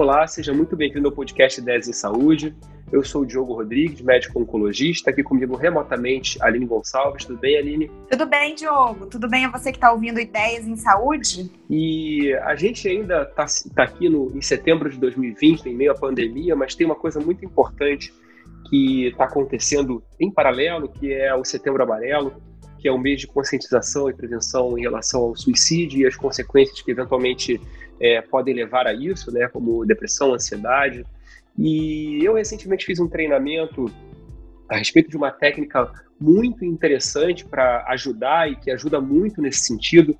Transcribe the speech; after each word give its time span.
Olá, 0.00 0.26
seja 0.26 0.54
muito 0.54 0.74
bem-vindo 0.74 1.08
ao 1.08 1.12
podcast 1.12 1.60
10 1.60 1.88
em 1.88 1.92
Saúde. 1.92 2.56
Eu 2.90 3.04
sou 3.04 3.20
o 3.20 3.26
Diogo 3.26 3.52
Rodrigues, 3.52 4.00
médico 4.00 4.40
oncologista, 4.40 5.10
aqui 5.10 5.22
comigo 5.22 5.54
remotamente 5.56 6.42
Aline 6.42 6.64
Gonçalves. 6.64 7.26
Tudo 7.26 7.38
bem, 7.38 7.58
Aline? 7.58 7.90
Tudo 8.10 8.24
bem, 8.24 8.54
Diogo. 8.54 9.04
Tudo 9.08 9.28
bem 9.28 9.44
a 9.44 9.50
você 9.50 9.70
que 9.70 9.76
está 9.76 9.92
ouvindo 9.92 10.18
Ideias 10.18 10.66
em 10.66 10.74
Saúde? 10.74 11.52
E 11.68 12.32
a 12.44 12.56
gente 12.56 12.88
ainda 12.88 13.24
está 13.24 13.44
tá 13.74 13.82
aqui 13.82 14.08
no, 14.08 14.34
em 14.34 14.40
setembro 14.40 14.88
de 14.88 14.98
2020, 14.98 15.66
em 15.66 15.74
meio 15.74 15.92
à 15.92 15.94
pandemia, 15.94 16.56
mas 16.56 16.74
tem 16.74 16.86
uma 16.86 16.96
coisa 16.96 17.20
muito 17.20 17.44
importante 17.44 18.10
que 18.70 19.08
está 19.08 19.24
acontecendo 19.24 20.02
em 20.18 20.30
paralelo, 20.30 20.88
que 20.88 21.12
é 21.12 21.34
o 21.34 21.44
Setembro 21.44 21.82
Amarelo, 21.82 22.32
que 22.80 22.88
é 22.88 22.92
um 22.92 22.98
mês 22.98 23.20
de 23.20 23.26
conscientização 23.26 24.08
e 24.08 24.14
prevenção 24.14 24.78
em 24.78 24.82
relação 24.82 25.20
ao 25.22 25.36
suicídio 25.36 26.00
e 26.00 26.06
as 26.06 26.16
consequências 26.16 26.80
que 26.80 26.90
eventualmente 26.90 27.60
é, 28.00 28.22
podem 28.22 28.54
levar 28.54 28.86
a 28.86 28.94
isso, 28.94 29.30
né, 29.30 29.46
como 29.48 29.84
depressão, 29.84 30.32
ansiedade. 30.32 31.04
E 31.58 32.24
eu 32.24 32.34
recentemente 32.34 32.86
fiz 32.86 32.98
um 32.98 33.08
treinamento 33.08 33.92
a 34.68 34.76
respeito 34.76 35.10
de 35.10 35.16
uma 35.16 35.30
técnica 35.30 35.92
muito 36.18 36.64
interessante 36.64 37.44
para 37.44 37.84
ajudar 37.88 38.50
e 38.50 38.56
que 38.56 38.70
ajuda 38.70 39.00
muito 39.00 39.42
nesse 39.42 39.60
sentido, 39.60 40.16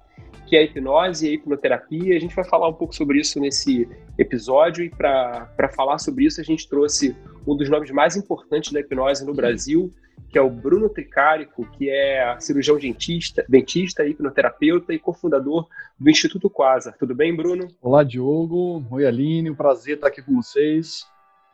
que 0.50 0.56
é 0.56 0.58
a 0.58 0.62
hipnose 0.64 1.26
e 1.26 1.30
a 1.30 1.32
hipnoterapia. 1.34 2.16
A 2.16 2.18
gente 2.18 2.34
vai 2.34 2.44
falar 2.44 2.68
um 2.68 2.72
pouco 2.72 2.92
sobre 2.92 3.20
isso 3.20 3.38
nesse 3.38 3.88
episódio 4.18 4.84
e 4.84 4.90
para 4.90 5.70
falar 5.76 5.98
sobre 5.98 6.26
isso 6.26 6.40
a 6.40 6.44
gente 6.44 6.68
trouxe 6.68 7.16
um 7.46 7.56
dos 7.56 7.70
nomes 7.70 7.92
mais 7.92 8.16
importantes 8.16 8.72
da 8.72 8.80
hipnose 8.80 9.24
no 9.24 9.32
Brasil, 9.32 9.92
que 10.28 10.36
é 10.36 10.42
o 10.42 10.50
Bruno 10.50 10.88
Tricarico, 10.88 11.64
que 11.70 11.88
é 11.88 12.36
cirurgião 12.40 12.76
dentista, 12.78 13.44
dentista, 13.48 14.04
hipnoterapeuta 14.04 14.92
e 14.92 14.98
cofundador 14.98 15.68
do 15.96 16.10
Instituto 16.10 16.50
Quasar. 16.50 16.96
Tudo 16.98 17.14
bem, 17.14 17.34
Bruno? 17.34 17.68
Olá, 17.80 18.02
Diogo. 18.02 18.84
Oi, 18.90 19.06
Aline. 19.06 19.50
Um 19.50 19.54
prazer 19.54 19.94
estar 19.94 20.08
aqui 20.08 20.20
com 20.20 20.34
vocês. 20.42 21.06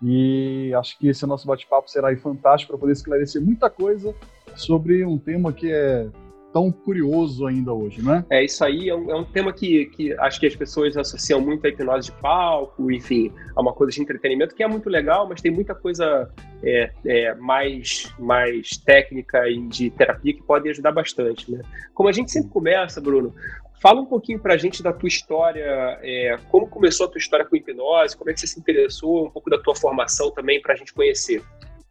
E 0.03 0.73
acho 0.75 0.99
que 0.99 1.09
esse 1.09 1.27
nosso 1.27 1.47
bate-papo 1.47 1.91
será 1.91 2.17
fantástico 2.17 2.73
para 2.73 2.81
poder 2.81 2.93
esclarecer 2.93 3.43
muita 3.43 3.69
coisa 3.69 4.15
sobre 4.55 5.05
um 5.05 5.19
tema 5.19 5.53
que 5.53 5.71
é 5.71 6.09
tão 6.57 6.73
curioso 6.73 7.47
ainda 7.47 7.71
hoje, 7.71 8.01
né? 8.03 8.25
É, 8.31 8.43
isso 8.43 8.65
aí 8.65 8.89
é 8.89 8.95
um, 8.95 9.11
é 9.11 9.15
um 9.15 9.25
tema 9.25 9.53
que, 9.53 9.85
que 9.95 10.15
acho 10.15 10.41
que 10.41 10.47
as 10.47 10.57
pessoas 10.57 10.97
associam 10.97 11.39
muito 11.39 11.67
à 11.67 11.69
hipnose 11.69 12.07
de 12.07 12.13
palco, 12.13 12.91
enfim, 12.91 13.31
a 13.55 13.61
uma 13.61 13.75
coisa 13.75 13.93
de 13.93 14.01
entretenimento 14.01 14.55
que 14.55 14.63
é 14.63 14.67
muito 14.67 14.89
legal, 14.89 15.29
mas 15.29 15.43
tem 15.43 15.51
muita 15.51 15.75
coisa 15.75 16.31
é, 16.63 16.91
é, 17.05 17.35
mais, 17.35 18.11
mais 18.19 18.71
técnica 18.79 19.47
e 19.51 19.69
de 19.69 19.91
terapia 19.91 20.33
que 20.33 20.43
pode 20.43 20.67
ajudar 20.71 20.93
bastante, 20.93 21.53
né? 21.53 21.61
Como 21.93 22.09
a 22.09 22.13
gente 22.13 22.33
sempre 22.33 22.49
começa, 22.49 23.03
Bruno, 23.03 23.35
Fala 23.79 24.01
um 24.01 24.07
pouquinho 24.07 24.39
para 24.39 24.55
a 24.55 24.57
gente 24.57 24.83
da 24.83 24.93
tua 24.93 25.07
história, 25.07 25.99
é, 26.03 26.39
como 26.51 26.67
começou 26.67 27.07
a 27.07 27.11
tua 27.11 27.19
história 27.19 27.45
com 27.45 27.55
hipnose, 27.55 28.17
como 28.17 28.31
é 28.31 28.33
que 28.35 28.41
você 28.41 28.47
se 28.47 28.59
interessou, 28.59 29.27
um 29.27 29.31
pouco 29.31 29.51
da 29.51 29.59
tua 29.59 29.77
formação 29.77 30.31
também 30.31 30.61
para 30.63 30.73
a 30.73 30.77
gente 30.77 30.95
conhecer. 30.95 31.43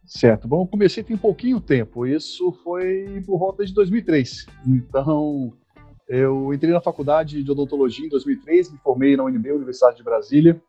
Certo. 0.06 0.46
Bom, 0.46 0.62
eu 0.62 0.66
comecei 0.66 1.02
tem 1.02 1.16
pouquinho 1.16 1.60
tempo. 1.60 2.06
Isso 2.06 2.52
foi 2.62 3.22
por 3.26 3.38
volta 3.38 3.64
de 3.64 3.74
2003. 3.74 4.46
Então, 4.66 5.52
eu 6.08 6.54
entrei 6.54 6.72
na 6.72 6.80
faculdade 6.80 7.42
de 7.42 7.50
odontologia 7.50 8.06
em 8.06 8.08
2003, 8.08 8.70
me 8.70 8.78
formei 8.78 9.16
na 9.16 9.24
UNB, 9.24 9.50
Universidade 9.50 9.96
de 9.96 10.04
Brasília. 10.04 10.62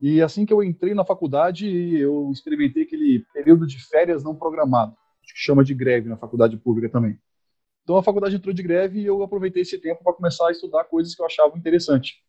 E 0.00 0.22
assim 0.22 0.46
que 0.46 0.52
eu 0.52 0.62
entrei 0.62 0.94
na 0.94 1.04
faculdade, 1.04 1.68
eu 1.98 2.30
experimentei 2.32 2.84
aquele 2.84 3.24
período 3.34 3.66
de 3.66 3.78
férias 3.84 4.24
não 4.24 4.34
programado, 4.34 4.92
que 5.22 5.32
chama 5.34 5.62
de 5.62 5.74
greve 5.74 6.08
na 6.08 6.16
faculdade 6.16 6.56
pública 6.56 6.88
também. 6.88 7.18
Então 7.82 7.96
a 7.96 8.02
faculdade 8.02 8.36
entrou 8.36 8.54
de 8.54 8.62
greve 8.62 9.00
e 9.00 9.06
eu 9.06 9.22
aproveitei 9.22 9.62
esse 9.62 9.78
tempo 9.78 10.02
para 10.02 10.12
começar 10.12 10.48
a 10.48 10.52
estudar 10.52 10.84
coisas 10.84 11.14
que 11.14 11.20
eu 11.20 11.26
achava 11.26 11.58
interessante. 11.58 12.22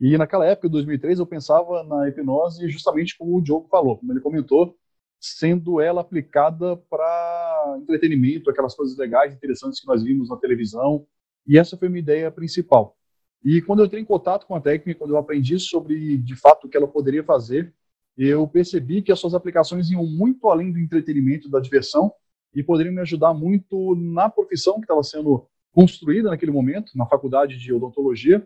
E 0.00 0.16
naquela 0.16 0.46
época, 0.46 0.68
em 0.68 0.70
2003, 0.70 1.18
eu 1.18 1.26
pensava 1.26 1.82
na 1.82 2.08
hipnose 2.08 2.68
justamente 2.68 3.18
como 3.18 3.36
o 3.36 3.42
Diogo 3.42 3.68
falou, 3.68 3.98
como 3.98 4.12
ele 4.12 4.20
comentou, 4.20 4.76
sendo 5.20 5.80
ela 5.80 6.00
aplicada 6.00 6.76
para 6.76 7.78
entretenimento, 7.80 8.50
aquelas 8.50 8.74
coisas 8.74 8.96
legais, 8.96 9.34
interessantes 9.34 9.80
que 9.80 9.86
nós 9.86 10.02
vimos 10.02 10.28
na 10.28 10.36
televisão. 10.36 11.06
E 11.46 11.58
essa 11.58 11.76
foi 11.76 11.88
minha 11.88 12.00
ideia 12.00 12.30
principal. 12.30 12.96
E 13.44 13.62
quando 13.62 13.80
eu 13.80 13.86
entrei 13.86 14.02
em 14.02 14.04
contato 14.04 14.46
com 14.46 14.54
a 14.54 14.60
técnica, 14.60 14.98
quando 14.98 15.10
eu 15.12 15.18
aprendi 15.18 15.58
sobre, 15.58 16.18
de 16.18 16.36
fato, 16.36 16.66
o 16.66 16.70
que 16.70 16.76
ela 16.76 16.88
poderia 16.88 17.22
fazer, 17.22 17.72
eu 18.16 18.46
percebi 18.48 19.00
que 19.00 19.12
as 19.12 19.18
suas 19.20 19.34
aplicações 19.34 19.90
iam 19.90 20.04
muito 20.04 20.48
além 20.48 20.72
do 20.72 20.78
entretenimento, 20.78 21.48
da 21.48 21.60
diversão, 21.60 22.12
e 22.54 22.62
poderiam 22.62 22.94
me 22.94 23.00
ajudar 23.00 23.32
muito 23.32 23.94
na 23.94 24.28
profissão 24.28 24.74
que 24.74 24.80
estava 24.80 25.02
sendo 25.02 25.46
construída 25.72 26.30
naquele 26.30 26.50
momento, 26.50 26.92
na 26.96 27.06
faculdade 27.06 27.56
de 27.56 27.72
odontologia. 27.72 28.44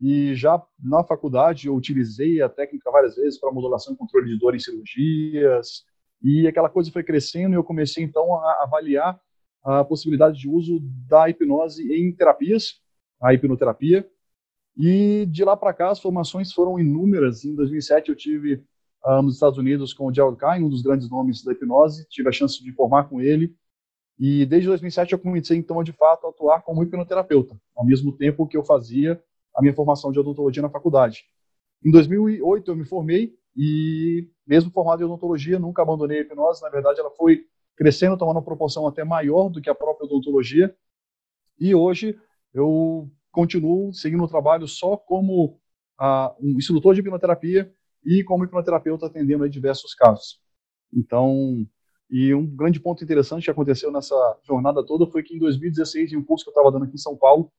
E 0.00 0.34
já 0.36 0.62
na 0.78 1.02
faculdade 1.02 1.66
eu 1.66 1.74
utilizei 1.74 2.40
a 2.40 2.48
técnica 2.48 2.90
várias 2.90 3.16
vezes 3.16 3.40
para 3.40 3.50
modulação 3.50 3.94
e 3.94 3.96
controle 3.96 4.28
de 4.28 4.38
dor 4.38 4.54
em 4.54 4.60
cirurgias, 4.60 5.84
e 6.22 6.46
aquela 6.46 6.68
coisa 6.68 6.90
foi 6.90 7.02
crescendo 7.02 7.54
e 7.54 7.56
eu 7.56 7.64
comecei 7.64 8.02
então 8.02 8.34
a 8.36 8.62
avaliar 8.64 9.20
a 9.64 9.84
possibilidade 9.84 10.38
de 10.38 10.48
uso 10.48 10.80
da 11.06 11.28
hipnose 11.28 11.92
em 11.92 12.12
terapias, 12.12 12.80
a 13.20 13.34
hipnoterapia. 13.34 14.08
E 14.76 15.26
de 15.26 15.44
lá 15.44 15.56
para 15.56 15.74
cá 15.74 15.90
as 15.90 16.00
formações 16.00 16.52
foram 16.52 16.78
inúmeras. 16.78 17.44
Em 17.44 17.54
2007 17.54 18.10
eu 18.10 18.16
tive 18.16 18.64
uh, 19.04 19.22
nos 19.22 19.34
Estados 19.34 19.58
Unidos 19.58 19.92
com 19.92 20.06
o 20.06 20.14
Gerald 20.14 20.38
Kine, 20.38 20.64
um 20.64 20.68
dos 20.68 20.82
grandes 20.82 21.10
nomes 21.10 21.42
da 21.42 21.52
hipnose, 21.52 22.06
tive 22.08 22.28
a 22.28 22.32
chance 22.32 22.62
de 22.62 22.72
formar 22.72 23.08
com 23.08 23.20
ele. 23.20 23.54
E 24.18 24.44
desde 24.46 24.68
2007 24.68 25.12
eu 25.12 25.18
comecei 25.18 25.56
então 25.56 25.82
de 25.82 25.92
fato 25.92 26.26
a 26.26 26.30
atuar 26.30 26.62
como 26.62 26.82
hipnoterapeuta, 26.82 27.60
ao 27.76 27.84
mesmo 27.84 28.12
tempo 28.16 28.46
que 28.46 28.56
eu 28.56 28.64
fazia 28.64 29.22
a 29.54 29.60
minha 29.60 29.74
formação 29.74 30.10
de 30.12 30.18
odontologia 30.18 30.62
na 30.62 30.70
faculdade. 30.70 31.24
Em 31.84 31.90
2008 31.90 32.70
eu 32.70 32.76
me 32.76 32.84
formei 32.84 33.34
e, 33.56 34.28
mesmo 34.48 34.70
formado 34.70 35.02
em 35.02 35.04
odontologia, 35.04 35.58
nunca 35.58 35.82
abandonei 35.82 36.18
a 36.18 36.22
hipnose. 36.22 36.62
Na 36.62 36.70
verdade, 36.70 36.98
ela 36.98 37.10
foi 37.10 37.44
crescendo, 37.76 38.16
tomando 38.16 38.36
uma 38.36 38.44
proporção 38.44 38.86
até 38.86 39.04
maior 39.04 39.50
do 39.50 39.60
que 39.60 39.68
a 39.68 39.74
própria 39.74 40.06
odontologia. 40.06 40.74
E 41.60 41.74
hoje 41.74 42.18
eu 42.54 43.10
continuo 43.30 43.92
seguindo 43.92 44.24
o 44.24 44.28
trabalho 44.28 44.66
só 44.66 44.96
como 44.96 45.60
uh, 46.00 46.34
um 46.40 46.56
instrutor 46.56 46.94
de 46.94 47.00
hipnoterapia 47.00 47.72
e 48.04 48.24
como 48.24 48.44
hipnoterapeuta 48.44 49.06
atendendo 49.06 49.48
diversos 49.48 49.94
casos. 49.94 50.40
Então, 50.92 51.66
e 52.10 52.34
um 52.34 52.46
grande 52.46 52.80
ponto 52.80 53.04
interessante 53.04 53.44
que 53.44 53.50
aconteceu 53.50 53.92
nessa 53.92 54.16
jornada 54.42 54.84
toda 54.84 55.06
foi 55.06 55.22
que 55.22 55.36
em 55.36 55.38
2016, 55.38 56.12
em 56.12 56.16
um 56.16 56.24
curso 56.24 56.44
que 56.44 56.48
eu 56.48 56.52
estava 56.52 56.72
dando 56.72 56.86
aqui 56.86 56.94
em 56.94 56.98
São 56.98 57.16
Paulo, 57.16 57.52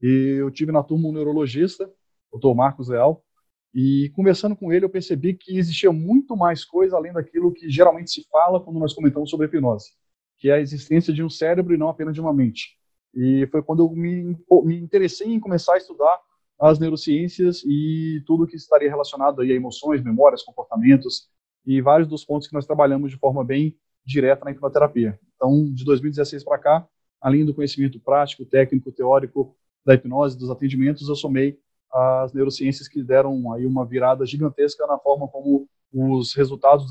eu 0.00 0.48
tive 0.52 0.70
na 0.70 0.84
turma 0.84 1.08
um 1.08 1.12
neurologista, 1.12 1.92
o 2.30 2.38
Dr. 2.38 2.54
Marcos 2.54 2.88
Leal, 2.88 3.24
e 3.74 4.10
conversando 4.14 4.56
com 4.56 4.72
ele, 4.72 4.84
eu 4.84 4.90
percebi 4.90 5.34
que 5.34 5.58
existia 5.58 5.92
muito 5.92 6.36
mais 6.36 6.64
coisa 6.64 6.96
além 6.96 7.12
daquilo 7.12 7.52
que 7.52 7.68
geralmente 7.68 8.10
se 8.10 8.26
fala 8.30 8.60
quando 8.62 8.78
nós 8.78 8.94
comentamos 8.94 9.30
sobre 9.30 9.46
hipnose, 9.46 9.90
que 10.38 10.48
é 10.48 10.54
a 10.54 10.60
existência 10.60 11.12
de 11.12 11.22
um 11.22 11.28
cérebro 11.28 11.74
e 11.74 11.78
não 11.78 11.88
apenas 11.88 12.14
de 12.14 12.20
uma 12.20 12.32
mente. 12.32 12.76
E 13.14 13.46
foi 13.50 13.62
quando 13.62 13.82
eu 13.82 13.90
me, 13.90 14.36
me 14.64 14.78
interessei 14.78 15.28
em 15.28 15.40
começar 15.40 15.74
a 15.74 15.78
estudar 15.78 16.18
as 16.58 16.78
neurociências 16.78 17.62
e 17.64 18.22
tudo 18.26 18.46
que 18.46 18.56
estaria 18.56 18.88
relacionado 18.88 19.42
aí 19.42 19.52
a 19.52 19.54
emoções, 19.54 20.02
memórias, 20.02 20.42
comportamentos 20.42 21.28
e 21.64 21.80
vários 21.80 22.08
dos 22.08 22.24
pontos 22.24 22.48
que 22.48 22.54
nós 22.54 22.66
trabalhamos 22.66 23.10
de 23.10 23.18
forma 23.18 23.44
bem 23.44 23.76
direta 24.04 24.44
na 24.44 24.50
hipnoterapia. 24.50 25.18
Então, 25.36 25.72
de 25.72 25.84
2016 25.84 26.42
para 26.42 26.58
cá, 26.58 26.88
além 27.20 27.44
do 27.44 27.54
conhecimento 27.54 28.00
prático, 28.00 28.44
técnico, 28.44 28.90
teórico 28.90 29.54
da 29.84 29.94
hipnose, 29.94 30.36
dos 30.36 30.50
atendimentos, 30.50 31.08
eu 31.08 31.14
somei 31.14 31.58
as 31.92 32.32
neurociências 32.32 32.88
que 32.88 33.02
deram 33.02 33.52
aí 33.52 33.66
uma 33.66 33.84
virada 33.84 34.26
gigantesca 34.26 34.86
na 34.86 34.98
forma 34.98 35.28
como 35.28 35.68
os 35.92 36.34
resultados 36.34 36.86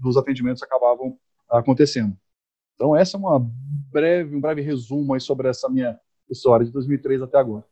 dos 0.00 0.16
atendimentos 0.16 0.62
acabavam 0.62 1.18
acontecendo. 1.50 2.16
Então 2.74 2.94
essa 2.94 3.16
é 3.16 3.20
uma 3.20 3.40
breve, 3.90 4.36
um 4.36 4.40
breve 4.40 4.60
resumo 4.60 5.14
aí 5.14 5.20
sobre 5.20 5.48
essa 5.48 5.68
minha 5.68 5.98
história 6.30 6.64
de 6.64 6.72
2003 6.72 7.22
até 7.22 7.38
agora. 7.38 7.64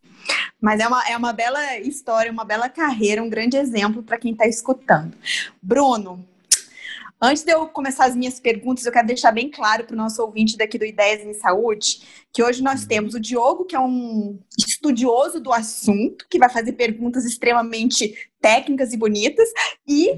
Mas 0.61 0.81
é 0.81 0.89
uma, 0.89 1.09
é 1.09 1.17
uma 1.17 1.33
bela 1.33 1.77
história, 1.79 2.33
uma 2.33 2.45
bela 2.45 2.69
carreira, 2.69 3.23
um 3.23 3.29
grande 3.29 3.57
exemplo 3.57 4.03
para 4.03 4.19
quem 4.19 4.33
está 4.33 4.47
escutando. 4.47 5.15
Bruno, 5.63 6.25
Antes 7.25 7.43
de 7.43 7.53
eu 7.53 7.67
começar 7.69 8.05
as 8.05 8.15
minhas 8.15 8.39
perguntas, 8.39 8.85
eu 8.85 8.93
quero 8.93 9.07
deixar 9.07 9.33
bem 9.33 9.51
claro 9.51 9.85
para 9.85 9.95
o 9.95 9.97
nosso 9.97 10.21
ouvinte 10.23 10.59
daqui 10.59 10.77
do 10.77 10.85
Ideias 10.85 11.23
em 11.23 11.33
Saúde 11.33 12.03
que 12.35 12.43
hoje 12.43 12.63
nós 12.63 12.83
uhum. 12.83 12.89
temos 12.89 13.15
o 13.15 13.21
Diogo, 13.21 13.65
que 13.65 13.77
é 13.77 13.81
um 13.81 14.39
estudioso 14.59 15.41
do 15.41 15.53
assunto, 15.53 16.27
que 16.29 16.37
vai 16.37 16.51
fazer 16.51 16.73
perguntas 16.73 17.25
extremamente 17.25 18.13
técnicas 18.41 18.93
e 18.93 18.97
bonitas, 18.97 19.49
e 19.87 20.09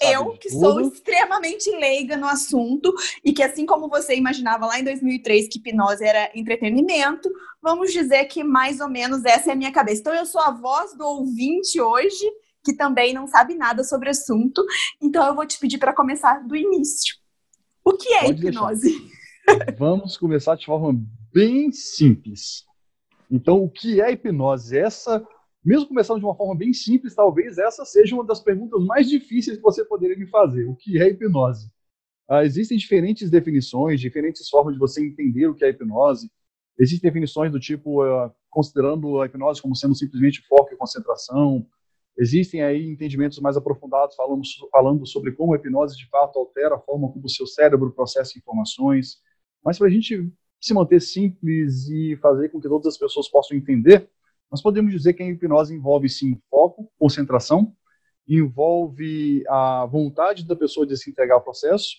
eu, 0.00 0.30
que 0.38 0.48
tudo. 0.48 0.60
sou 0.60 0.80
extremamente 0.80 1.68
leiga 1.72 2.16
no 2.16 2.26
assunto, 2.26 2.94
e 3.24 3.32
que 3.32 3.42
assim 3.42 3.66
como 3.66 3.88
você 3.88 4.14
imaginava 4.14 4.66
lá 4.66 4.78
em 4.78 4.84
2003 4.84 5.48
que 5.48 5.58
hipnose 5.58 6.04
era 6.04 6.30
entretenimento, 6.32 7.28
vamos 7.60 7.92
dizer 7.92 8.26
que 8.26 8.44
mais 8.44 8.80
ou 8.80 8.88
menos 8.88 9.24
essa 9.24 9.50
é 9.50 9.52
a 9.52 9.56
minha 9.56 9.72
cabeça. 9.72 10.00
Então 10.00 10.14
eu 10.14 10.24
sou 10.24 10.40
a 10.40 10.52
voz 10.52 10.96
do 10.96 11.04
ouvinte 11.04 11.80
hoje, 11.80 12.24
que 12.64 12.74
também 12.74 13.12
não 13.12 13.26
sabe 13.26 13.54
nada 13.54 13.84
sobre 13.84 14.08
o 14.08 14.10
assunto. 14.10 14.64
Então 15.00 15.26
eu 15.26 15.34
vou 15.34 15.46
te 15.46 15.58
pedir 15.58 15.78
para 15.78 15.94
começar 15.94 16.46
do 16.46 16.56
início. 16.56 17.16
O 17.84 17.92
que 17.92 18.12
é 18.14 18.24
Pode 18.24 18.46
hipnose? 18.46 18.90
Deixar. 19.46 19.74
Vamos 19.78 20.16
começar 20.16 20.56
de 20.56 20.64
forma 20.64 20.98
bem 21.32 21.70
simples. 21.70 22.64
Então, 23.30 23.62
o 23.62 23.68
que 23.68 24.00
é 24.00 24.12
hipnose? 24.12 24.78
Essa 24.78 25.22
mesmo 25.64 25.88
começando 25.88 26.18
de 26.18 26.26
uma 26.26 26.36
forma 26.36 26.54
bem 26.54 26.74
simples, 26.74 27.14
talvez 27.14 27.56
essa 27.56 27.86
seja 27.86 28.14
uma 28.14 28.24
das 28.24 28.40
perguntas 28.40 28.84
mais 28.84 29.08
difíceis 29.08 29.56
que 29.56 29.62
você 29.62 29.82
poderia 29.82 30.16
me 30.16 30.26
fazer. 30.26 30.66
O 30.66 30.76
que 30.76 31.00
é 31.00 31.08
hipnose? 31.08 31.70
Ah, 32.28 32.44
existem 32.44 32.76
diferentes 32.76 33.30
definições, 33.30 34.00
diferentes 34.00 34.46
formas 34.48 34.74
de 34.74 34.78
você 34.78 35.02
entender 35.02 35.46
o 35.46 35.54
que 35.54 35.64
é 35.64 35.70
hipnose. 35.70 36.30
Existem 36.78 37.08
definições 37.08 37.50
do 37.50 37.58
tipo, 37.58 38.04
uh, 38.04 38.30
considerando 38.50 39.22
a 39.22 39.26
hipnose 39.26 39.62
como 39.62 39.74
sendo 39.74 39.94
simplesmente 39.94 40.42
foco 40.46 40.74
e 40.74 40.76
concentração. 40.76 41.66
Existem 42.16 42.62
aí 42.62 42.86
entendimentos 42.86 43.38
mais 43.40 43.56
aprofundados 43.56 44.14
falando, 44.14 44.42
falando 44.70 45.06
sobre 45.06 45.32
como 45.32 45.52
a 45.52 45.56
hipnose 45.56 45.96
de 45.96 46.08
fato 46.08 46.38
altera 46.38 46.76
a 46.76 46.80
forma 46.80 47.10
como 47.10 47.24
o 47.24 47.28
seu 47.28 47.46
cérebro 47.46 47.90
processa 47.90 48.38
informações. 48.38 49.20
Mas 49.64 49.78
para 49.78 49.88
a 49.88 49.90
gente 49.90 50.30
se 50.60 50.72
manter 50.72 51.00
simples 51.00 51.88
e 51.88 52.16
fazer 52.22 52.50
com 52.50 52.60
que 52.60 52.68
todas 52.68 52.86
as 52.86 52.96
pessoas 52.96 53.28
possam 53.28 53.56
entender, 53.56 54.08
nós 54.50 54.62
podemos 54.62 54.92
dizer 54.92 55.14
que 55.14 55.22
a 55.22 55.26
hipnose 55.26 55.74
envolve 55.74 56.08
sim 56.08 56.40
foco, 56.48 56.90
concentração, 56.98 57.74
envolve 58.26 59.42
a 59.48 59.84
vontade 59.86 60.46
da 60.46 60.54
pessoa 60.54 60.86
de 60.86 60.96
se 60.96 61.10
entregar 61.10 61.34
ao 61.34 61.42
processo 61.42 61.96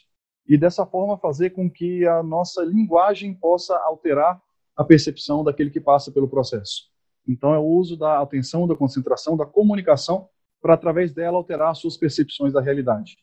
e 0.47 0.57
dessa 0.57 0.85
forma 0.85 1.17
fazer 1.17 1.51
com 1.51 1.69
que 1.69 2.05
a 2.05 2.23
nossa 2.23 2.63
linguagem 2.63 3.33
possa 3.33 3.75
alterar 3.79 4.41
a 4.75 4.83
percepção 4.83 5.43
daquele 5.43 5.69
que 5.69 5.81
passa 5.81 6.11
pelo 6.11 6.29
processo. 6.29 6.94
Então 7.27 7.53
é 7.53 7.59
o 7.59 7.63
uso 7.63 7.97
da 7.97 8.21
atenção, 8.21 8.67
da 8.67 8.75
concentração, 8.75 9.35
da 9.35 9.45
comunicação 9.45 10.29
para 10.61 10.73
através 10.73 11.13
dela 11.13 11.37
alterar 11.37 11.71
as 11.71 11.79
suas 11.79 11.97
percepções 11.97 12.53
da 12.53 12.61
realidade. 12.61 13.17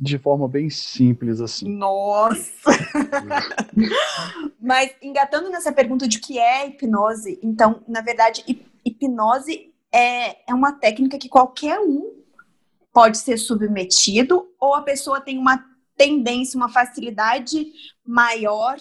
De 0.00 0.16
forma 0.16 0.46
bem 0.46 0.70
simples 0.70 1.40
assim. 1.40 1.68
Nossa! 1.68 2.70
Mas 4.60 4.94
engatando 5.02 5.50
nessa 5.50 5.72
pergunta 5.72 6.06
de 6.06 6.20
que 6.20 6.38
é 6.38 6.68
hipnose, 6.68 7.38
então, 7.42 7.82
na 7.88 8.00
verdade, 8.00 8.44
hipnose 8.84 9.74
é, 9.92 10.50
é 10.50 10.54
uma 10.54 10.72
técnica 10.72 11.18
que 11.18 11.28
qualquer 11.28 11.80
um 11.80 12.18
pode 12.92 13.18
ser 13.18 13.38
submetido 13.38 14.48
ou 14.60 14.74
a 14.74 14.82
pessoa 14.82 15.20
tem 15.20 15.38
uma 15.38 15.64
tendência, 15.96 16.56
uma 16.56 16.68
facilidade 16.68 17.66
maior 18.06 18.76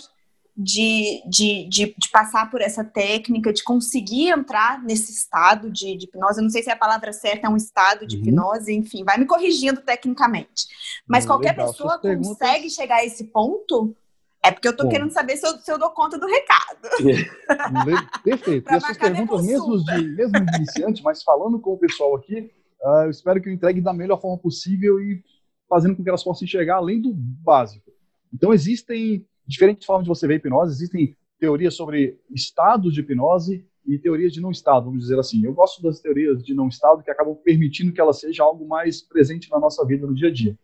de, 0.57 1.21
de, 1.29 1.69
de, 1.69 1.95
de, 1.95 2.09
passar 2.11 2.49
por 2.49 2.61
essa 2.61 2.83
técnica, 2.83 3.53
de 3.53 3.63
conseguir 3.63 4.29
entrar 4.29 4.83
nesse 4.83 5.11
estado 5.11 5.69
de, 5.69 5.95
de, 5.95 6.05
hipnose. 6.05 6.39
Eu 6.39 6.43
não 6.43 6.49
sei 6.49 6.63
se 6.63 6.69
é 6.71 6.73
a 6.73 6.77
palavra 6.77 7.13
certa 7.13 7.45
é 7.45 7.49
um 7.49 7.55
estado 7.55 8.07
de 8.07 8.15
uhum. 8.15 8.23
hipnose, 8.23 8.73
enfim, 8.73 9.03
vai 9.03 9.19
me 9.19 9.27
corrigindo 9.27 9.81
tecnicamente. 9.81 10.65
Mas 11.07 11.27
qualquer 11.27 11.51
legal. 11.51 11.67
pessoa 11.67 11.99
consegue 11.99 12.23
perguntas... 12.23 12.73
chegar 12.73 12.95
a 12.97 13.05
esse 13.05 13.25
ponto. 13.25 13.95
É 14.43 14.51
porque 14.51 14.67
eu 14.67 14.75
tô 14.75 14.85
Bom. 14.85 14.89
querendo 14.89 15.11
saber 15.11 15.35
se 15.35 15.45
eu, 15.45 15.59
se 15.59 15.71
eu, 15.71 15.77
dou 15.77 15.89
conta 15.91 16.17
do 16.17 16.25
recado. 16.25 16.79
Perfeito. 18.23 18.71
e 18.71 18.75
essas 18.75 18.97
perguntas, 18.97 19.45
mesmo 19.45 19.83
de, 19.83 20.07
mesmo 20.09 20.45
de 20.45 20.55
iniciante, 20.57 21.03
mas 21.03 21.21
falando 21.21 21.59
com 21.59 21.73
o 21.73 21.77
pessoal 21.77 22.15
aqui, 22.15 22.49
uh, 22.81 23.03
eu 23.03 23.09
espero 23.09 23.41
que 23.41 23.49
eu 23.49 23.53
entregue 23.53 23.81
da 23.81 23.93
melhor 23.93 24.21
forma 24.21 24.37
possível 24.37 24.99
e 24.99 25.23
fazendo 25.67 25.95
com 25.95 26.03
que 26.03 26.09
elas 26.09 26.23
possam 26.23 26.45
enxergar 26.45 26.77
além 26.77 27.01
do 27.01 27.13
básico. 27.13 27.91
Então, 28.33 28.53
existem 28.53 29.27
diferentes 29.47 29.85
formas 29.85 30.03
de 30.03 30.09
você 30.09 30.27
ver 30.27 30.35
hipnose, 30.35 30.73
existem 30.73 31.15
teorias 31.39 31.75
sobre 31.75 32.19
estados 32.29 32.93
de 32.93 33.01
hipnose 33.01 33.65
e 33.85 33.97
teorias 33.97 34.33
de 34.33 34.41
não 34.41 34.51
estado, 34.51 34.85
vamos 34.85 35.01
dizer 35.01 35.17
assim. 35.17 35.43
Eu 35.45 35.53
gosto 35.53 35.81
das 35.81 35.99
teorias 35.99 36.43
de 36.43 36.53
não 36.53 36.67
estado 36.67 37.01
que 37.01 37.09
acabam 37.09 37.35
permitindo 37.35 37.93
que 37.93 38.01
ela 38.01 38.11
seja 38.11 38.43
algo 38.43 38.67
mais 38.67 39.01
presente 39.01 39.49
na 39.49 39.59
nossa 39.59 39.85
vida 39.85 40.05
no 40.05 40.13
dia 40.13 40.27
a 40.27 40.33
dia. 40.33 40.57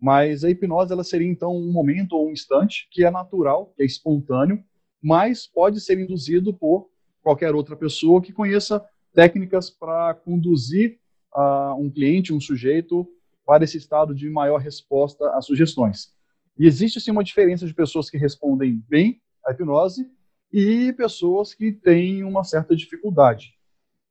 Mas 0.00 0.44
a 0.44 0.50
hipnose 0.50 0.92
ela 0.92 1.02
seria 1.02 1.26
então 1.26 1.56
um 1.56 1.72
momento 1.72 2.12
ou 2.12 2.28
um 2.28 2.32
instante 2.32 2.86
que 2.90 3.04
é 3.04 3.10
natural, 3.10 3.72
que 3.74 3.82
é 3.82 3.86
espontâneo, 3.86 4.62
mas 5.02 5.46
pode 5.46 5.80
ser 5.80 5.98
induzido 5.98 6.52
por 6.52 6.90
qualquer 7.22 7.54
outra 7.54 7.74
pessoa 7.74 8.20
que 8.20 8.32
conheça 8.32 8.84
técnicas 9.14 9.70
para 9.70 10.14
conduzir 10.14 10.98
uh, 11.34 11.74
um 11.78 11.90
cliente, 11.90 12.32
um 12.32 12.40
sujeito 12.40 13.08
para 13.44 13.64
esse 13.64 13.78
estado 13.78 14.14
de 14.14 14.28
maior 14.28 14.58
resposta 14.58 15.30
às 15.30 15.46
sugestões. 15.46 16.14
E 16.58 16.66
existe 16.66 17.00
sim 17.00 17.10
uma 17.10 17.22
diferença 17.22 17.66
de 17.66 17.74
pessoas 17.74 18.10
que 18.10 18.18
respondem 18.18 18.82
bem 18.88 19.20
à 19.46 19.52
hipnose 19.52 20.10
e 20.52 20.92
pessoas 20.94 21.54
que 21.54 21.72
têm 21.72 22.24
uma 22.24 22.42
certa 22.42 22.74
dificuldade. 22.74 23.54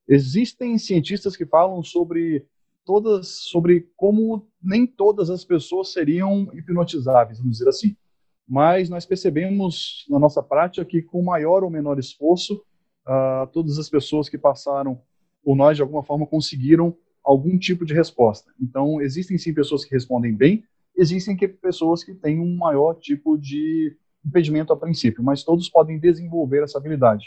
Existem 0.07 0.77
cientistas 0.77 1.35
que 1.35 1.45
falam 1.45 1.83
sobre 1.83 2.45
todas 2.85 3.27
sobre 3.27 3.89
como 3.97 4.47
nem 4.63 4.87
todas 4.87 5.29
as 5.29 5.43
pessoas 5.43 5.91
seriam 5.91 6.49
hipnotizáveis, 6.53 7.39
vamos 7.39 7.57
dizer 7.57 7.67
assim. 7.67 7.97
Mas 8.47 8.89
nós 8.89 9.05
percebemos 9.05 10.05
na 10.09 10.17
nossa 10.17 10.41
prática 10.41 10.85
que 10.85 11.01
com 11.01 11.21
maior 11.21 11.65
ou 11.65 11.69
menor 11.69 11.99
esforço, 11.99 12.63
uh, 13.05 13.45
todas 13.51 13.77
as 13.77 13.89
pessoas 13.89 14.29
que 14.29 14.37
passaram 14.37 15.01
por 15.43 15.53
nós 15.53 15.75
de 15.75 15.81
alguma 15.81 16.01
forma 16.01 16.25
conseguiram 16.25 16.95
algum 17.21 17.57
tipo 17.57 17.85
de 17.85 17.93
resposta. 17.93 18.53
Então 18.61 19.01
existem 19.01 19.37
sim 19.37 19.53
pessoas 19.53 19.83
que 19.83 19.93
respondem 19.93 20.33
bem, 20.33 20.63
existem 20.97 21.35
que, 21.35 21.47
pessoas 21.47 22.03
que 22.03 22.13
têm 22.13 22.39
um 22.39 22.57
maior 22.57 22.95
tipo 22.95 23.37
de 23.37 23.95
impedimento 24.25 24.73
a 24.73 24.77
princípio, 24.77 25.23
mas 25.23 25.43
todos 25.43 25.69
podem 25.69 25.99
desenvolver 25.99 26.63
essa 26.63 26.77
habilidade. 26.77 27.25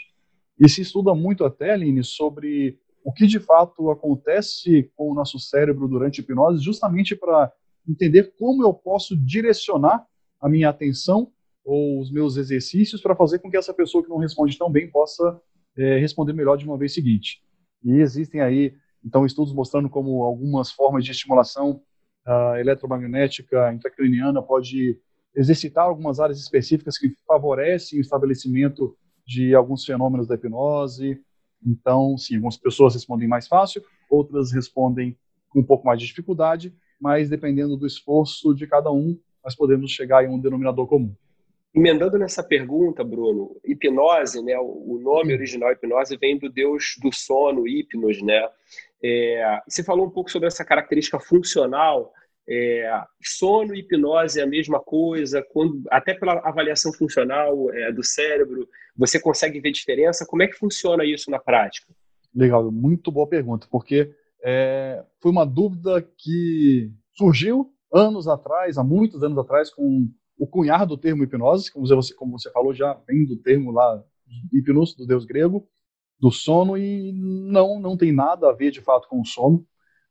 E 0.59 0.69
se 0.69 0.81
estuda 0.81 1.15
muito 1.15 1.43
até, 1.43 1.71
Aline, 1.71 2.03
sobre 2.03 2.77
o 3.03 3.11
que 3.11 3.25
de 3.25 3.39
fato 3.39 3.89
acontece 3.89 4.91
com 4.95 5.11
o 5.11 5.15
nosso 5.15 5.39
cérebro 5.39 5.87
durante 5.87 6.21
hipnose, 6.21 6.63
justamente 6.63 7.15
para 7.15 7.51
entender 7.87 8.33
como 8.37 8.63
eu 8.63 8.73
posso 8.73 9.17
direcionar 9.17 10.05
a 10.39 10.47
minha 10.47 10.69
atenção 10.69 11.31
ou 11.63 11.99
os 11.99 12.11
meus 12.11 12.37
exercícios 12.37 13.01
para 13.01 13.15
fazer 13.15 13.39
com 13.39 13.49
que 13.49 13.57
essa 13.57 13.73
pessoa 13.73 14.03
que 14.03 14.09
não 14.09 14.17
responde 14.17 14.57
tão 14.57 14.71
bem 14.71 14.89
possa 14.89 15.39
é, 15.77 15.97
responder 15.97 16.33
melhor 16.33 16.57
de 16.57 16.65
uma 16.65 16.77
vez 16.77 16.93
seguinte. 16.93 17.41
E 17.83 17.93
existem 17.93 18.41
aí, 18.41 18.75
então, 19.03 19.25
estudos 19.25 19.53
mostrando 19.53 19.89
como 19.89 20.23
algumas 20.23 20.71
formas 20.71 21.03
de 21.03 21.11
estimulação 21.11 21.81
uh, 22.27 22.55
eletromagnética 22.57 23.73
intracraniana 23.73 24.41
pode 24.41 24.99
exercitar 25.35 25.85
algumas 25.85 26.19
áreas 26.19 26.39
específicas 26.39 26.97
que 26.97 27.13
favorecem 27.25 27.99
o 27.99 28.01
estabelecimento 28.01 28.95
de 29.25 29.55
alguns 29.55 29.85
fenômenos 29.85 30.27
da 30.27 30.35
hipnose. 30.35 31.19
Então, 31.65 32.17
sim, 32.17 32.35
algumas 32.35 32.57
pessoas 32.57 32.93
respondem 32.93 33.27
mais 33.27 33.47
fácil, 33.47 33.83
outras 34.09 34.51
respondem 34.51 35.17
com 35.49 35.59
um 35.59 35.63
pouco 35.63 35.85
mais 35.85 35.99
de 35.99 36.07
dificuldade, 36.07 36.73
mas 36.99 37.29
dependendo 37.29 37.77
do 37.77 37.87
esforço 37.87 38.53
de 38.53 38.67
cada 38.67 38.91
um, 38.91 39.17
nós 39.43 39.55
podemos 39.55 39.91
chegar 39.91 40.23
em 40.23 40.29
um 40.29 40.39
denominador 40.39 40.87
comum. 40.87 41.15
Emendando 41.73 42.17
nessa 42.17 42.43
pergunta, 42.43 43.01
Bruno, 43.01 43.55
hipnose, 43.63 44.43
né, 44.43 44.57
o 44.59 44.99
nome 45.01 45.33
original 45.33 45.71
hipnose 45.71 46.17
vem 46.17 46.37
do 46.37 46.49
deus 46.49 46.97
do 47.01 47.13
sono, 47.13 47.65
hipnos, 47.65 48.21
né? 48.21 48.49
É, 49.03 49.59
você 49.67 49.83
falou 49.83 50.05
um 50.05 50.09
pouco 50.09 50.31
sobre 50.31 50.47
essa 50.47 50.63
característica 50.63 51.19
funcional. 51.19 52.11
É, 52.49 52.91
sono 53.23 53.73
e 53.73 53.79
hipnose 53.79 54.39
é 54.39 54.43
a 54.43 54.47
mesma 54.47 54.79
coisa, 54.79 55.45
quando, 55.51 55.83
até 55.89 56.13
pela 56.13 56.39
avaliação 56.39 56.91
funcional 56.91 57.71
é, 57.71 57.91
do 57.91 58.03
cérebro, 58.03 58.67
você 58.97 59.19
consegue 59.19 59.59
ver 59.59 59.71
diferença? 59.71 60.25
Como 60.25 60.43
é 60.43 60.47
que 60.47 60.57
funciona 60.57 61.05
isso 61.05 61.29
na 61.29 61.39
prática? 61.39 61.87
Legal, 62.33 62.71
muito 62.71 63.11
boa 63.11 63.27
pergunta, 63.27 63.67
porque 63.69 64.11
é, 64.43 65.03
foi 65.21 65.31
uma 65.31 65.45
dúvida 65.45 66.01
que 66.17 66.91
surgiu 67.13 67.71
anos 67.93 68.27
atrás, 68.27 68.77
há 68.77 68.83
muitos 68.83 69.21
anos 69.23 69.37
atrás, 69.37 69.69
com 69.69 70.09
o 70.37 70.47
cunhar 70.47 70.87
do 70.87 70.97
termo 70.97 71.23
hipnose, 71.23 71.71
como 71.71 71.85
você, 71.85 72.15
como 72.15 72.39
você 72.39 72.51
falou, 72.51 72.73
já 72.73 72.93
vem 73.07 73.25
do 73.25 73.37
termo 73.37 73.71
lá, 73.71 74.03
hipnos, 74.51 74.95
do 74.95 75.05
deus 75.05 75.25
grego, 75.25 75.67
do 76.21 76.31
sono 76.31 76.77
e 76.77 77.11
não 77.11 77.79
não 77.79 77.97
tem 77.97 78.11
nada 78.11 78.47
a 78.47 78.53
ver 78.53 78.69
de 78.69 78.79
fato 78.79 79.09
com 79.09 79.19
o 79.19 79.25
sono. 79.25 79.65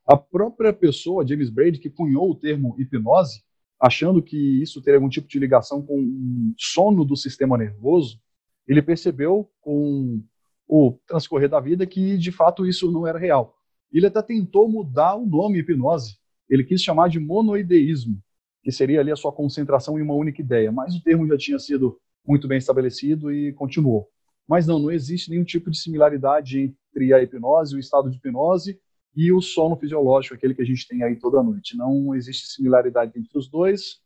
A 0.05 0.17
própria 0.17 0.73
pessoa, 0.73 1.26
James 1.26 1.49
Braid, 1.49 1.79
que 1.79 1.88
cunhou 1.88 2.33
o 2.33 2.35
termo 2.35 2.75
hipnose, 2.76 3.45
achando 3.79 4.21
que 4.21 4.61
isso 4.61 4.83
teria 4.83 4.99
algum 4.99 5.09
tipo 5.09 5.29
de 5.29 5.38
ligação 5.38 5.81
com 5.81 6.00
o 6.00 6.55
sono 6.59 7.05
do 7.05 7.17
sistema 7.17 7.57
nervoso, 7.57 8.21
ele 8.67 8.83
percebeu 8.83 9.49
com 9.61 10.21
o 10.67 10.99
transcorrer 11.07 11.49
da 11.49 11.61
vida 11.61 11.87
que 11.87 12.19
de 12.19 12.33
fato 12.33 12.67
isso 12.67 12.90
não 12.90 13.07
era 13.07 13.19
real. 13.19 13.55
Ele 13.93 14.07
até 14.07 14.21
tentou 14.21 14.69
mudar 14.69 15.14
o 15.14 15.25
nome 15.25 15.61
hipnose. 15.61 16.19
Ele 16.49 16.64
quis 16.64 16.83
chamar 16.83 17.09
de 17.09 17.21
monoideísmo, 17.21 18.21
que 18.64 18.73
seria 18.73 19.00
ali 19.00 19.12
a 19.12 19.17
sua 19.17 19.33
concentração 19.33 19.99
em 19.99 20.02
uma 20.02 20.14
única 20.14 20.40
ideia, 20.40 20.73
mas 20.73 20.97
o 20.97 21.02
termo 21.02 21.26
já 21.29 21.37
tinha 21.37 21.59
sido 21.59 21.99
muito 22.26 22.49
bem 22.49 22.59
estabelecido 22.59 23.33
e 23.33 23.52
continuou. 23.52 24.09
Mas 24.50 24.66
não, 24.66 24.80
não 24.80 24.90
existe 24.90 25.30
nenhum 25.30 25.45
tipo 25.45 25.71
de 25.71 25.78
similaridade 25.78 26.59
entre 26.59 27.14
a 27.14 27.23
hipnose, 27.23 27.76
o 27.76 27.78
estado 27.78 28.11
de 28.11 28.16
hipnose 28.16 28.80
e 29.14 29.30
o 29.30 29.40
sono 29.40 29.76
fisiológico, 29.76 30.35
aquele 30.35 30.57
que 30.57 30.62
a 30.62 30.64
gente 30.64 30.88
tem 30.88 31.04
aí 31.04 31.14
toda 31.14 31.40
noite. 31.40 31.76
Não 31.76 32.16
existe 32.16 32.49
similaridade 32.49 33.16
entre 33.16 33.38
os 33.38 33.49
dois. 33.49 34.00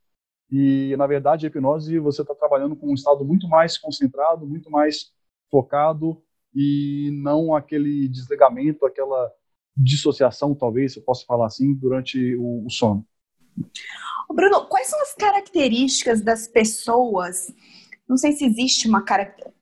E, 0.50 0.94
na 0.98 1.06
verdade, 1.06 1.46
a 1.46 1.48
hipnose, 1.48 1.98
você 1.98 2.20
está 2.20 2.34
trabalhando 2.34 2.76
com 2.76 2.90
um 2.90 2.94
estado 2.94 3.24
muito 3.24 3.48
mais 3.48 3.78
concentrado, 3.78 4.46
muito 4.46 4.70
mais 4.70 5.14
focado 5.50 6.22
e 6.54 7.10
não 7.22 7.54
aquele 7.54 8.06
desligamento, 8.06 8.84
aquela 8.84 9.32
dissociação, 9.74 10.54
talvez, 10.54 10.92
se 10.92 10.98
eu 10.98 11.04
possa 11.04 11.24
falar 11.24 11.46
assim, 11.46 11.72
durante 11.72 12.36
o, 12.36 12.66
o 12.66 12.70
sono. 12.70 13.02
Bruno, 14.28 14.66
quais 14.66 14.88
são 14.88 15.00
as 15.00 15.14
características 15.14 16.20
das 16.20 16.46
pessoas 16.46 17.50
não 18.08 18.16
sei 18.16 18.32
se 18.32 18.44
existe 18.44 18.88
uma, 18.88 19.04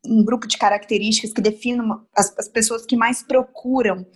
um 0.07 0.25
grupo 0.25 0.47
de 0.47 0.59
características 0.59 1.33
que 1.33 1.41
definam 1.41 2.05
as, 2.17 2.37
as 2.39 2.49
pessoas 2.49 2.85
que 2.85 2.97
mais 2.97 3.23
procuram 3.23 4.07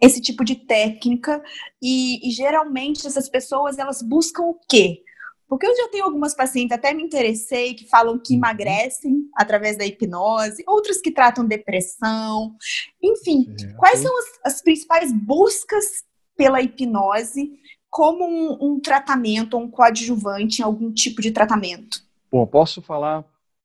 esse 0.00 0.20
tipo 0.20 0.44
de 0.44 0.54
técnica 0.56 1.42
e, 1.82 2.28
e 2.28 2.30
geralmente 2.30 3.06
essas 3.06 3.28
pessoas 3.28 3.78
elas 3.78 4.02
buscam 4.02 4.42
o 4.42 4.58
quê? 4.68 5.02
Porque 5.48 5.66
eu 5.66 5.76
já 5.76 5.88
tenho 5.88 6.04
algumas 6.04 6.34
pacientes, 6.34 6.76
até 6.76 6.92
me 6.92 7.02
interessei, 7.02 7.74
que 7.74 7.88
falam 7.88 8.18
que 8.18 8.32
uhum. 8.32 8.38
emagrecem 8.38 9.28
através 9.36 9.76
da 9.76 9.84
hipnose, 9.84 10.64
outras 10.66 11.00
que 11.00 11.12
tratam 11.12 11.44
depressão. 11.44 12.56
Enfim, 13.02 13.54
quais 13.76 14.00
são 14.00 14.18
as, 14.18 14.24
as, 14.44 14.62
principais 14.62 15.12
buscas 15.12 16.02
pela 16.36 16.60
hipnose 16.62 17.52
como 17.90 18.24
um, 18.24 18.58
um 18.60 18.80
tratamento, 18.80 19.56
um 19.56 19.70
coadjuvante 19.70 20.60
em 20.60 20.64
algum 20.64 20.92
tipo 20.92 21.20
de 21.20 21.30
tratamento? 21.30 22.02
Bom, 22.32 22.46
posso 22.46 22.82
falar 22.82 23.24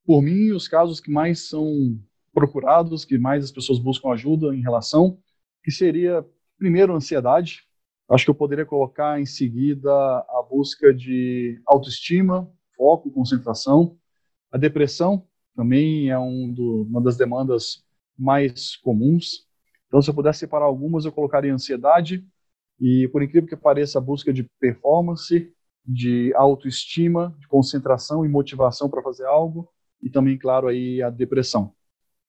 por 0.09 0.23
mim 0.23 0.53
os 0.53 0.67
casos 0.67 0.99
que 0.99 1.11
mais 1.11 1.47
são 1.47 1.95
procurados, 2.33 3.05
que 3.05 3.19
mais 3.19 3.43
as 3.43 3.51
pessoas 3.51 3.77
buscam 3.77 4.09
ajuda 4.09 4.55
em 4.55 4.59
relação, 4.59 5.19
que 5.63 5.69
seria, 5.69 6.25
primeiro, 6.57 6.95
ansiedade, 6.95 7.69
Acho 8.09 8.25
que 8.25 8.31
eu 8.31 8.35
poderia 8.35 8.65
colocar 8.65 9.21
em 9.21 9.25
seguida 9.27 9.91
a 9.91 10.43
busca 10.49 10.91
de 10.91 11.61
autoestima, 11.63 12.51
foco, 12.75 13.11
concentração. 13.11 13.99
A 14.51 14.57
depressão 14.57 15.27
também 15.55 16.09
é 16.09 16.17
um 16.17 16.51
do, 16.51 16.87
uma 16.89 17.03
das 17.03 17.15
demandas 17.15 17.85
mais 18.17 18.75
comuns. 18.77 19.45
Então, 19.85 20.01
se 20.01 20.09
eu 20.09 20.15
pudesse 20.15 20.39
separar 20.39 20.65
algumas, 20.65 21.05
eu 21.05 21.11
colocaria 21.11 21.53
ansiedade 21.53 22.25
e, 22.79 23.07
por 23.09 23.21
incrível 23.21 23.47
que 23.47 23.55
pareça, 23.55 23.99
a 23.99 24.01
busca 24.01 24.33
de 24.33 24.43
performance, 24.59 25.53
de 25.85 26.33
autoestima, 26.33 27.35
de 27.37 27.47
concentração 27.47 28.25
e 28.25 28.27
motivação 28.27 28.89
para 28.89 29.03
fazer 29.03 29.27
algo 29.27 29.69
e 30.01 30.09
também, 30.09 30.37
claro, 30.37 30.67
aí 30.67 31.01
a 31.01 31.09
depressão. 31.09 31.73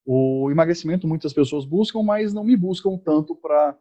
O 0.05 0.51
emagrecimento 0.51 1.07
muitas 1.07 1.33
pessoas 1.33 1.65
buscam, 1.65 2.03
mas 2.03 2.33
não 2.33 2.45
me 2.45 2.57
buscam 2.57 2.97
tanto 2.97 3.35
para 3.37 3.79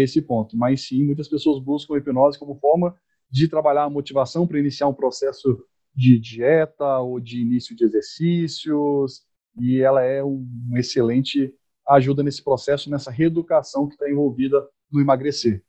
esse 0.00 0.20
ponto. 0.20 0.56
Mas 0.56 0.88
sim, 0.88 1.04
muitas 1.04 1.28
pessoas 1.28 1.62
buscam 1.62 1.94
a 1.94 1.98
hipnose 1.98 2.38
como 2.38 2.58
forma 2.58 2.94
de 3.30 3.48
trabalhar 3.48 3.84
a 3.84 3.90
motivação 3.90 4.46
para 4.46 4.58
iniciar 4.58 4.88
um 4.88 4.94
processo 4.94 5.64
de 5.94 6.18
dieta 6.18 6.98
ou 6.98 7.20
de 7.20 7.40
início 7.40 7.76
de 7.76 7.84
exercícios, 7.84 9.22
e 9.60 9.80
ela 9.80 10.02
é 10.02 10.22
um 10.22 10.46
excelente 10.76 11.52
ajuda 11.88 12.22
nesse 12.22 12.42
processo, 12.42 12.90
nessa 12.90 13.10
reeducação 13.10 13.86
que 13.86 13.94
está 13.94 14.08
envolvida 14.08 14.66
no 14.90 15.00
emagrecer. 15.00 15.62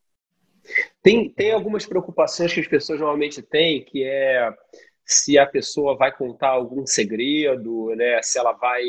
Tem, 1.01 1.29
tem 1.29 1.51
algumas 1.51 1.85
preocupações 1.85 2.53
que 2.53 2.59
as 2.59 2.67
pessoas 2.67 2.99
normalmente 2.99 3.41
têm, 3.41 3.83
que 3.83 4.03
é 4.03 4.53
se 5.09 5.39
a 5.39 5.45
pessoa 5.47 5.97
vai 5.97 6.15
contar 6.15 6.49
algum 6.49 6.85
segredo, 6.85 7.95
né? 7.95 8.21
Se 8.21 8.37
ela 8.37 8.53
vai, 8.53 8.83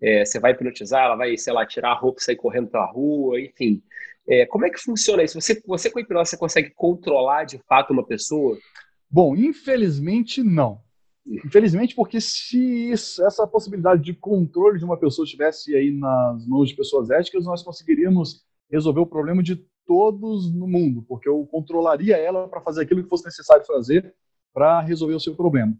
é, 0.00 0.24
você 0.24 0.40
vai 0.40 0.50
hipnotizar, 0.50 1.04
ela 1.04 1.14
vai, 1.14 1.38
sei 1.38 1.52
lá, 1.52 1.64
tirar 1.64 1.92
a 1.92 1.98
roupa 1.98 2.20
e 2.20 2.24
sair 2.24 2.36
correndo 2.36 2.68
pela 2.68 2.90
rua, 2.90 3.40
enfim. 3.40 3.80
É, 4.28 4.44
como 4.46 4.66
é 4.66 4.70
que 4.70 4.80
funciona 4.80 5.22
isso? 5.22 5.40
Você, 5.40 5.62
você 5.64 5.88
com 5.88 6.00
a 6.00 6.02
hipnose, 6.02 6.30
você 6.30 6.36
consegue 6.36 6.70
controlar 6.70 7.44
de 7.44 7.58
fato 7.68 7.92
uma 7.92 8.04
pessoa? 8.04 8.58
Bom, 9.08 9.36
infelizmente 9.36 10.42
não. 10.42 10.80
Infelizmente, 11.24 11.94
porque 11.94 12.20
se 12.20 12.90
isso, 12.90 13.24
essa 13.24 13.46
possibilidade 13.46 14.02
de 14.02 14.14
controle 14.14 14.80
de 14.80 14.84
uma 14.84 14.98
pessoa 14.98 15.24
estivesse 15.24 15.76
aí 15.76 15.92
nas 15.92 16.44
mãos 16.44 16.70
de 16.70 16.74
pessoas 16.74 17.08
éticas, 17.08 17.44
nós 17.44 17.62
conseguiríamos 17.62 18.44
resolver 18.68 19.00
o 19.00 19.06
problema 19.06 19.44
de 19.44 19.64
todos 19.86 20.52
no 20.52 20.66
mundo, 20.66 21.04
porque 21.06 21.28
eu 21.28 21.46
controlaria 21.46 22.16
ela 22.16 22.48
para 22.48 22.60
fazer 22.60 22.82
aquilo 22.82 23.04
que 23.04 23.08
fosse 23.08 23.24
necessário 23.24 23.64
fazer 23.64 24.12
para 24.52 24.80
resolver 24.80 25.14
o 25.14 25.20
seu 25.20 25.34
problema. 25.34 25.76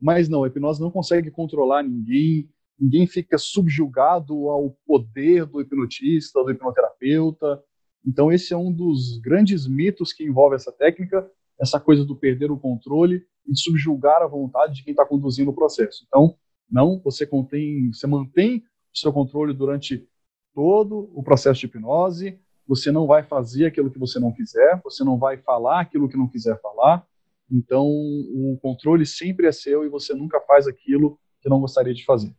Mas 0.00 0.28
não, 0.28 0.44
a 0.44 0.48
hipnose 0.48 0.80
não 0.80 0.90
consegue 0.90 1.30
controlar 1.30 1.82
ninguém, 1.82 2.48
ninguém 2.78 3.06
fica 3.06 3.38
subjugado 3.38 4.48
ao 4.48 4.76
poder 4.86 5.46
do 5.46 5.60
hipnotista, 5.60 6.42
do 6.42 6.50
hipnoterapeuta. 6.50 7.62
Então, 8.06 8.30
esse 8.30 8.52
é 8.52 8.56
um 8.56 8.72
dos 8.72 9.18
grandes 9.18 9.66
mitos 9.66 10.12
que 10.12 10.24
envolve 10.24 10.54
essa 10.54 10.70
técnica, 10.70 11.28
essa 11.58 11.80
coisa 11.80 12.04
do 12.04 12.14
perder 12.14 12.50
o 12.50 12.58
controle 12.58 13.22
e 13.48 13.56
subjugar 13.56 14.22
a 14.22 14.26
vontade 14.26 14.74
de 14.74 14.84
quem 14.84 14.92
está 14.92 15.04
conduzindo 15.04 15.50
o 15.50 15.54
processo. 15.54 16.04
Então, 16.06 16.36
não, 16.70 17.00
você 17.02 17.26
contém, 17.26 17.92
você 17.92 18.06
mantém 18.06 18.58
o 18.94 18.98
seu 18.98 19.12
controle 19.12 19.54
durante 19.54 20.06
todo 20.54 21.10
o 21.14 21.22
processo 21.22 21.60
de 21.60 21.66
hipnose, 21.66 22.38
você 22.66 22.90
não 22.90 23.06
vai 23.06 23.22
fazer 23.22 23.66
aquilo 23.66 23.90
que 23.90 23.98
você 23.98 24.18
não 24.18 24.32
quiser, 24.32 24.80
você 24.82 25.04
não 25.04 25.18
vai 25.18 25.36
falar 25.38 25.80
aquilo 25.80 26.08
que 26.08 26.16
não 26.16 26.28
quiser 26.28 26.60
falar. 26.60 27.06
Então, 27.50 27.86
o 27.86 28.58
controle 28.60 29.06
sempre 29.06 29.46
é 29.46 29.52
seu 29.52 29.84
e 29.84 29.88
você 29.88 30.14
nunca 30.14 30.40
faz 30.40 30.66
aquilo 30.66 31.18
que 31.40 31.48
não 31.48 31.60
gostaria 31.60 31.94
de 31.94 32.04
fazer. 32.04 32.32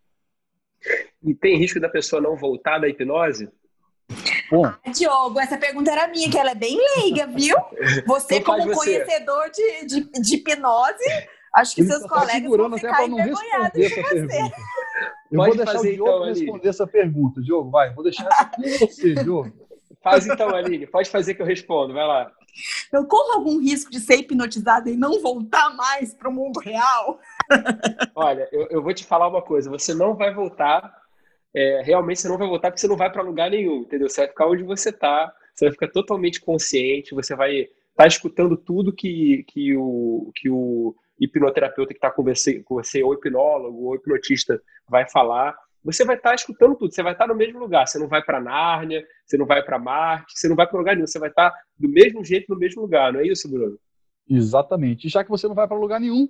E 1.23 1.33
tem 1.33 1.57
risco 1.57 1.79
da 1.79 1.89
pessoa 1.89 2.21
não 2.21 2.35
voltar 2.35 2.79
da 2.79 2.87
hipnose? 2.87 3.49
Bom. 4.49 4.65
Ah, 4.65 4.79
Diogo, 4.91 5.39
essa 5.39 5.57
pergunta 5.57 5.91
era 5.91 6.07
minha, 6.07 6.29
que 6.29 6.37
ela 6.37 6.51
é 6.51 6.55
bem 6.55 6.77
leiga, 6.97 7.27
viu? 7.27 7.55
Você, 8.07 8.35
então 8.35 8.55
como 8.55 8.73
você. 8.73 8.75
conhecedor 8.75 9.49
de, 9.51 9.85
de, 9.85 10.21
de, 10.21 10.35
hipnose, 10.35 11.03
acho 11.55 11.75
que 11.75 11.81
Ele 11.81 11.89
seus 11.89 12.03
tá 12.03 12.09
colegas 12.09 12.49
vão 12.49 12.77
ficar 12.77 13.05
envergonhados 13.05 13.71
de 13.73 13.89
você. 13.89 14.51
Eu 15.29 15.37
Pode 15.37 15.57
vou 15.57 15.57
deixar 15.57 15.73
fazer, 15.73 15.89
o 15.89 15.93
Diogo 15.93 16.11
então, 16.11 16.25
responder 16.25 16.69
essa 16.69 16.87
pergunta. 16.87 17.41
Diogo, 17.41 17.69
vai, 17.69 17.93
vou 17.93 18.03
deixar 18.03 18.27
essa 18.27 18.45
com 18.45 18.61
você, 18.61 19.13
Diogo. 19.15 19.51
Faz 20.01 20.25
então, 20.25 20.55
Aline. 20.55 20.87
Pode 20.87 21.09
fazer 21.09 21.33
que 21.33 21.41
eu 21.41 21.45
respondo. 21.45 21.93
Vai 21.93 22.07
lá. 22.07 22.31
Eu 22.91 23.05
corro 23.05 23.33
algum 23.33 23.59
risco 23.59 23.91
de 23.91 23.99
ser 23.99 24.17
hipnotizada 24.17 24.89
e 24.89 24.97
não 24.97 25.21
voltar 25.21 25.75
mais 25.75 26.13
para 26.13 26.29
o 26.29 26.33
mundo 26.33 26.59
real? 26.59 27.19
Olha, 28.15 28.47
eu, 28.51 28.67
eu 28.71 28.81
vou 28.81 28.93
te 28.93 29.05
falar 29.05 29.27
uma 29.27 29.41
coisa. 29.41 29.69
Você 29.69 29.93
não 29.93 30.15
vai 30.15 30.33
voltar 30.33 30.93
é, 31.57 31.81
realmente 31.81 32.21
você 32.21 32.27
não 32.27 32.37
vai 32.37 32.47
voltar 32.47 32.69
porque 32.69 32.81
você 32.81 32.87
não 32.87 32.95
vai 32.95 33.11
para 33.11 33.23
lugar 33.23 33.49
nenhum, 33.49 33.81
entendeu? 33.81 34.07
Você 34.07 34.21
vai 34.21 34.27
ficar 34.27 34.47
onde 34.47 34.61
você 34.61 34.89
está, 34.89 35.33
você 35.55 35.65
vai 35.65 35.71
ficar 35.71 35.87
totalmente 35.87 36.39
consciente, 36.39 37.15
você 37.15 37.35
vai 37.35 37.61
estar 37.61 37.73
tá 37.95 38.05
escutando 38.05 38.55
tudo 38.55 38.93
que, 38.93 39.43
que, 39.47 39.75
o, 39.75 40.31
que 40.35 40.51
o 40.51 40.95
hipnoterapeuta 41.19 41.93
que 41.93 41.97
está 41.97 42.11
com 42.11 42.23
você, 42.23 42.61
com 42.61 42.75
você, 42.75 43.01
ou 43.01 43.13
hipnólogo, 43.15 43.85
ou 43.85 43.95
hipnotista, 43.95 44.61
vai 44.87 45.09
falar. 45.09 45.57
Você 45.83 46.03
vai 46.03 46.15
estar 46.15 46.29
tá 46.29 46.35
escutando 46.35 46.75
tudo, 46.75 46.93
você 46.93 47.03
vai 47.03 47.13
estar 47.13 47.25
tá 47.25 47.33
no 47.33 47.37
mesmo 47.37 47.59
lugar. 47.59 47.87
Você 47.87 47.97
não 47.97 48.07
vai 48.07 48.21
para 48.21 48.41
Nárnia, 48.41 49.05
você 49.25 49.37
não 49.37 49.45
vai 49.45 49.63
para 49.63 49.79
Marte, 49.79 50.33
você 50.37 50.47
não 50.47 50.55
vai 50.55 50.67
para 50.67 50.77
lugar 50.77 50.95
nenhum, 50.95 51.07
você 51.07 51.19
vai 51.19 51.29
estar 51.29 51.51
tá 51.51 51.57
do 51.77 51.87
mesmo 51.87 52.23
jeito 52.23 52.45
no 52.49 52.59
mesmo 52.59 52.81
lugar, 52.81 53.13
não 53.13 53.19
é 53.19 53.27
isso, 53.27 53.49
Bruno? 53.49 53.77
Exatamente. 54.29 55.07
E 55.07 55.09
já 55.09 55.23
que 55.23 55.29
você 55.29 55.47
não 55.47 55.55
vai 55.55 55.67
para 55.67 55.77
lugar 55.77 55.99
nenhum, 55.99 56.27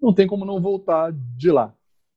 não 0.00 0.14
tem 0.14 0.26
como 0.26 0.44
não 0.44 0.60
voltar 0.60 1.12
de 1.36 1.50
lá. 1.50 1.74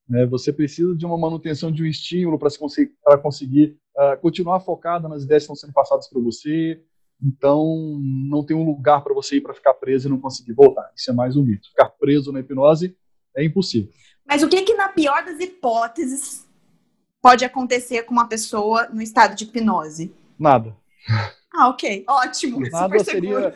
Né? 0.08 0.26
Você 0.26 0.54
precisa 0.54 0.96
de 0.96 1.06
uma 1.06 1.18
manutenção 1.18 1.72
de 1.72 1.84
um 1.84 1.86
estímulo 1.86 2.40
para 2.40 2.50
conseguir, 2.58 2.94
conseguir 3.22 3.78
uh, 3.98 4.20
continuar 4.22 4.60
focada 4.62 5.08
nas 5.08 5.24
ideias 5.24 5.44
que 5.44 5.52
estão 5.52 5.56
sendo 5.56 5.74
passadas 5.74 6.08
para 6.08 6.22
você. 6.22 6.82
Então, 7.22 8.00
não 8.30 8.46
tem 8.46 8.56
um 8.56 8.64
lugar 8.64 9.04
para 9.04 9.14
você 9.14 9.38
ir 9.38 9.42
para 9.42 9.54
ficar 9.54 9.74
preso 9.74 10.08
e 10.08 10.12
não 10.12 10.20
conseguir 10.20 10.54
voltar. 10.54 10.90
Isso 10.96 11.10
é 11.10 11.14
mais 11.14 11.36
um 11.36 11.44
mito. 11.44 11.68
Ficar 11.70 11.90
preso 11.90 12.32
na 12.32 12.40
hipnose 12.40 12.96
é 13.36 13.44
impossível. 13.44 13.92
Mas 14.26 14.44
o 14.44 14.50
que, 14.50 14.62
que 14.62 14.76
na 14.76 14.90
pior 14.90 15.26
das 15.26 15.40
hipóteses, 15.40 16.47
pode 17.22 17.46
acontecer 17.46 18.04
com 18.04 18.14
uma 18.14 18.28
pessoa 18.28 18.88
no 18.88 19.02
estado 19.02 19.36
de 19.36 19.44
hipnose? 19.46 20.14
Nada. 20.38 20.76
Ah, 21.54 21.70
ok. 21.70 22.06
Ótimo. 22.08 22.60
Nada 22.70 23.00
seria. 23.00 23.56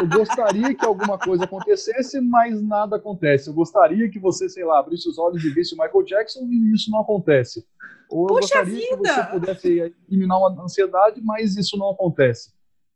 Eu 0.00 0.08
gostaria 0.08 0.74
que 0.74 0.84
alguma 0.84 1.16
coisa 1.16 1.44
acontecesse, 1.44 2.20
mas 2.20 2.60
nada 2.60 2.96
acontece. 2.96 3.48
Eu 3.48 3.54
gostaria 3.54 4.10
que 4.10 4.18
você, 4.18 4.48
sei 4.48 4.64
lá, 4.64 4.80
abrisse 4.80 5.08
os 5.08 5.16
olhos 5.18 5.44
e 5.44 5.50
visse 5.50 5.74
o 5.74 5.78
Michael 5.78 6.04
Jackson 6.04 6.40
e 6.50 6.74
isso 6.74 6.90
não 6.90 7.00
acontece. 7.00 7.64
Ou 8.10 8.22
eu 8.22 8.34
Puxa 8.36 8.64
gostaria 8.64 8.96
vida. 8.96 8.96
que 8.96 9.08
você 9.08 9.24
pudesse 9.24 9.94
eliminar 10.08 10.38
uma 10.38 10.62
ansiedade, 10.62 11.20
mas 11.22 11.56
isso 11.56 11.76
não 11.76 11.90
acontece. 11.90 12.52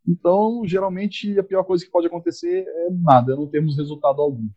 Então, 0.07 0.63
geralmente, 0.65 1.39
a 1.39 1.45
pior 1.45 1.63
coisa 1.63 1.85
que 1.85 1.91
pode 1.91 2.07
acontecer 2.07 2.65
é 2.67 2.89
nada, 2.91 3.37
não 3.37 3.47
temos 3.47 3.77
resultado 3.77 4.21
algum. 4.21 4.49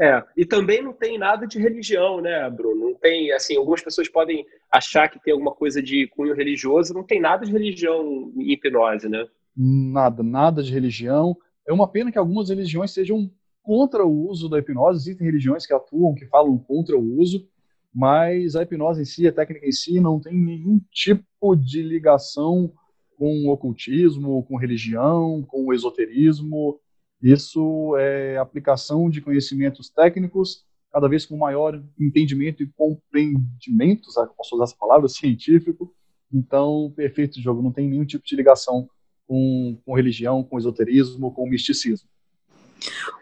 É, 0.00 0.22
e 0.36 0.44
também 0.44 0.82
não 0.82 0.92
tem 0.92 1.18
nada 1.18 1.46
de 1.46 1.58
religião, 1.58 2.20
né, 2.20 2.48
Bruno? 2.48 2.90
Não 2.90 2.94
tem, 2.94 3.32
assim, 3.32 3.56
algumas 3.56 3.82
pessoas 3.82 4.08
podem 4.08 4.46
achar 4.70 5.08
que 5.08 5.20
tem 5.20 5.32
alguma 5.32 5.52
coisa 5.52 5.82
de 5.82 6.06
cunho 6.08 6.34
religioso, 6.34 6.94
não 6.94 7.02
tem 7.02 7.20
nada 7.20 7.44
de 7.44 7.50
religião 7.50 8.32
em 8.36 8.52
hipnose, 8.52 9.08
né? 9.08 9.26
Nada, 9.56 10.22
nada 10.22 10.62
de 10.62 10.72
religião. 10.72 11.36
É 11.66 11.72
uma 11.72 11.88
pena 11.88 12.12
que 12.12 12.18
algumas 12.18 12.48
religiões 12.48 12.92
sejam 12.92 13.28
contra 13.60 14.06
o 14.06 14.28
uso 14.28 14.48
da 14.48 14.60
hipnose, 14.60 15.00
existem 15.00 15.26
religiões 15.26 15.66
que 15.66 15.74
atuam, 15.74 16.14
que 16.14 16.26
falam 16.26 16.56
contra 16.56 16.96
o 16.96 17.18
uso, 17.18 17.46
mas 17.92 18.54
a 18.54 18.62
hipnose 18.62 19.02
em 19.02 19.04
si, 19.04 19.26
a 19.26 19.32
técnica 19.32 19.66
em 19.66 19.72
si, 19.72 20.00
não 20.00 20.20
tem 20.20 20.32
nenhum 20.32 20.80
tipo 20.92 21.56
de 21.56 21.82
ligação 21.82 22.72
com 23.18 23.46
o 23.46 23.50
ocultismo, 23.50 24.44
com 24.44 24.56
religião, 24.56 25.44
com 25.48 25.66
o 25.66 25.74
esoterismo, 25.74 26.78
isso 27.22 27.96
é 27.96 28.36
aplicação 28.36 29.10
de 29.10 29.20
conhecimentos 29.20 29.90
técnicos, 29.90 30.64
cada 30.92 31.08
vez 31.08 31.26
com 31.26 31.36
maior 31.36 31.82
entendimento 31.98 32.62
e 32.62 32.66
compreendimento, 32.76 34.10
sabe? 34.10 34.32
posso 34.36 34.54
usar 34.54 34.64
essa 34.64 34.76
palavra, 34.78 35.08
científico. 35.08 35.92
Então, 36.32 36.92
perfeito 36.94 37.40
jogo, 37.40 37.62
não 37.62 37.72
tem 37.72 37.88
nenhum 37.88 38.04
tipo 38.04 38.24
de 38.24 38.36
ligação 38.36 38.88
com, 39.26 39.78
com 39.84 39.94
religião, 39.94 40.42
com 40.42 40.58
esoterismo, 40.58 41.32
com 41.32 41.48
misticismo. 41.48 42.08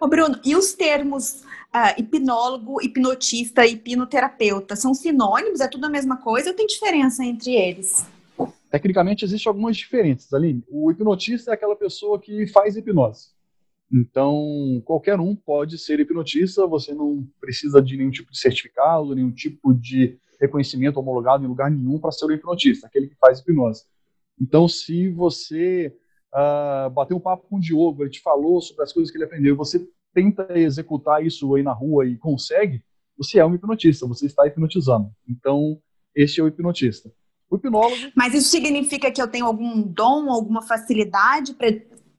Ô 0.01 0.07
Bruno, 0.07 0.39
e 0.45 0.55
os 0.55 0.75
termos 0.75 1.43
uh, 1.75 1.99
hipnólogo, 1.99 2.83
hipnotista 2.83 3.65
e 3.65 3.73
hipnoterapeuta 3.73 4.77
são 4.77 4.93
sinônimos? 4.93 5.61
É 5.61 5.69
tudo 5.69 5.87
a 5.87 5.89
mesma 5.89 6.19
coisa 6.19 6.51
ou 6.51 6.57
tem 6.57 6.67
diferença 6.67 7.25
entre 7.25 7.55
eles? 7.55 8.07
Tecnicamente, 8.71 9.25
existem 9.25 9.49
algumas 9.49 9.77
diferenças, 9.77 10.33
ali. 10.35 10.63
O 10.69 10.91
hipnotista 10.91 11.51
é 11.51 11.55
aquela 11.55 11.77
pessoa 11.77 12.21
que 12.21 12.47
faz 12.49 12.77
hipnose. 12.77 13.36
Então, 13.93 14.83
qualquer 14.85 15.21
um 15.21 15.35
pode 15.35 15.79
ser 15.79 16.01
hipnotista, 16.01 16.67
você 16.67 16.93
não 16.93 17.27
precisa 17.41 17.81
de 17.81 17.97
nenhum 17.97 18.11
tipo 18.11 18.33
de 18.33 18.39
certificado, 18.39 19.15
nenhum 19.15 19.31
tipo 19.31 19.73
de 19.73 20.19
reconhecimento 20.41 20.99
homologado 20.99 21.45
em 21.45 21.49
lugar 21.49 21.71
nenhum 21.71 21.99
para 21.99 22.11
ser 22.11 22.27
o 22.27 22.33
hipnotista, 22.33 22.87
aquele 22.87 23.09
que 23.09 23.17
faz 23.17 23.41
hipnose. 23.41 23.85
Então, 24.41 24.69
se 24.69 25.09
você 25.11 25.95
uh, 26.35 26.91
bateu 26.91 27.17
um 27.17 27.21
papo 27.21 27.47
com 27.49 27.57
o 27.57 27.61
Diogo, 27.61 28.03
ele 28.03 28.11
te 28.11 28.21
falou 28.21 28.61
sobre 28.61 28.83
as 28.83 28.93
coisas 28.93 29.11
que 29.11 29.17
ele 29.17 29.25
aprendeu, 29.25 29.57
você 29.57 29.87
tenta 30.13 30.59
executar 30.59 31.25
isso 31.25 31.55
aí 31.55 31.63
na 31.63 31.73
rua 31.73 32.07
e 32.07 32.17
consegue, 32.17 32.83
você 33.17 33.39
é 33.39 33.47
um 33.47 33.55
hipnotista, 33.55 34.07
você 34.07 34.27
está 34.27 34.47
hipnotizando. 34.47 35.11
Então, 35.29 35.81
este 36.15 36.41
é 36.41 36.45
o 36.45 36.49
hipnotista. 36.49 37.11
O 37.49 37.57
hipnólogo. 37.57 38.13
Mas 38.15 38.35
isso 38.35 38.49
significa 38.49 39.11
que 39.11 39.23
eu 39.23 39.29
tenho 39.29 39.47
algum 39.47 39.81
dom, 39.83 40.31
alguma 40.31 40.63
facilidade 40.63 41.55
para 41.55 41.69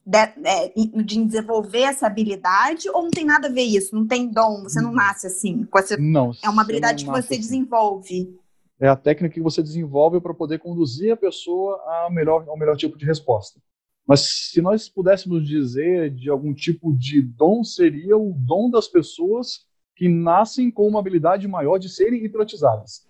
de, 0.08 0.18
é, 0.18 0.70
de, 1.04 1.26
desenvolver 1.26 1.82
essa 1.82 2.08
habilidade 2.08 2.90
ou 2.90 3.04
não 3.04 3.12
tem 3.12 3.26
nada 3.26 3.50
a 3.50 3.52
ver 3.52 3.64
isso? 3.64 3.94
Não 3.94 4.08
tem 4.08 4.32
dom, 4.32 4.64
você 4.64 4.80
não 4.80 4.94
nasce 4.94 5.28
assim? 5.28 5.68
Essa, 5.76 5.98
não. 5.98 6.32
É 6.42 6.50
uma 6.50 6.62
habilidade 6.62 7.04
que 7.04 7.12
você 7.12 7.34
assim. 7.34 7.42
desenvolve. 7.42 8.34
É 8.80 8.88
a 8.88 8.96
técnica 8.96 9.34
que 9.34 9.42
você 9.42 9.62
desenvolve 9.62 10.22
para 10.22 10.34
poder 10.34 10.60
conduzir 10.60 11.12
a 11.12 11.18
pessoa 11.18 11.76
a 12.06 12.10
melhor, 12.10 12.48
ao 12.48 12.58
melhor 12.58 12.78
tipo 12.78 12.98
de 12.98 13.06
resposta. 13.06 13.60
Mas 14.08 14.52
se 14.52 14.62
nós 14.62 14.88
pudéssemos 14.88 15.46
dizer 15.46 16.12
de 16.12 16.30
algum 16.30 16.54
tipo 16.54 16.98
de 16.98 17.22
dom, 17.22 17.62
seria 17.66 18.18
o 18.18 18.34
dom 18.34 18.70
das 18.70 18.88
pessoas 18.88 19.66
que 19.94 20.08
nascem 20.08 20.72
com 20.72 20.88
uma 20.88 21.00
habilidade 21.00 21.46
maior 21.50 21.78
de 21.80 21.90
serem 21.90 22.24
hipnotizadas. 22.24 23.06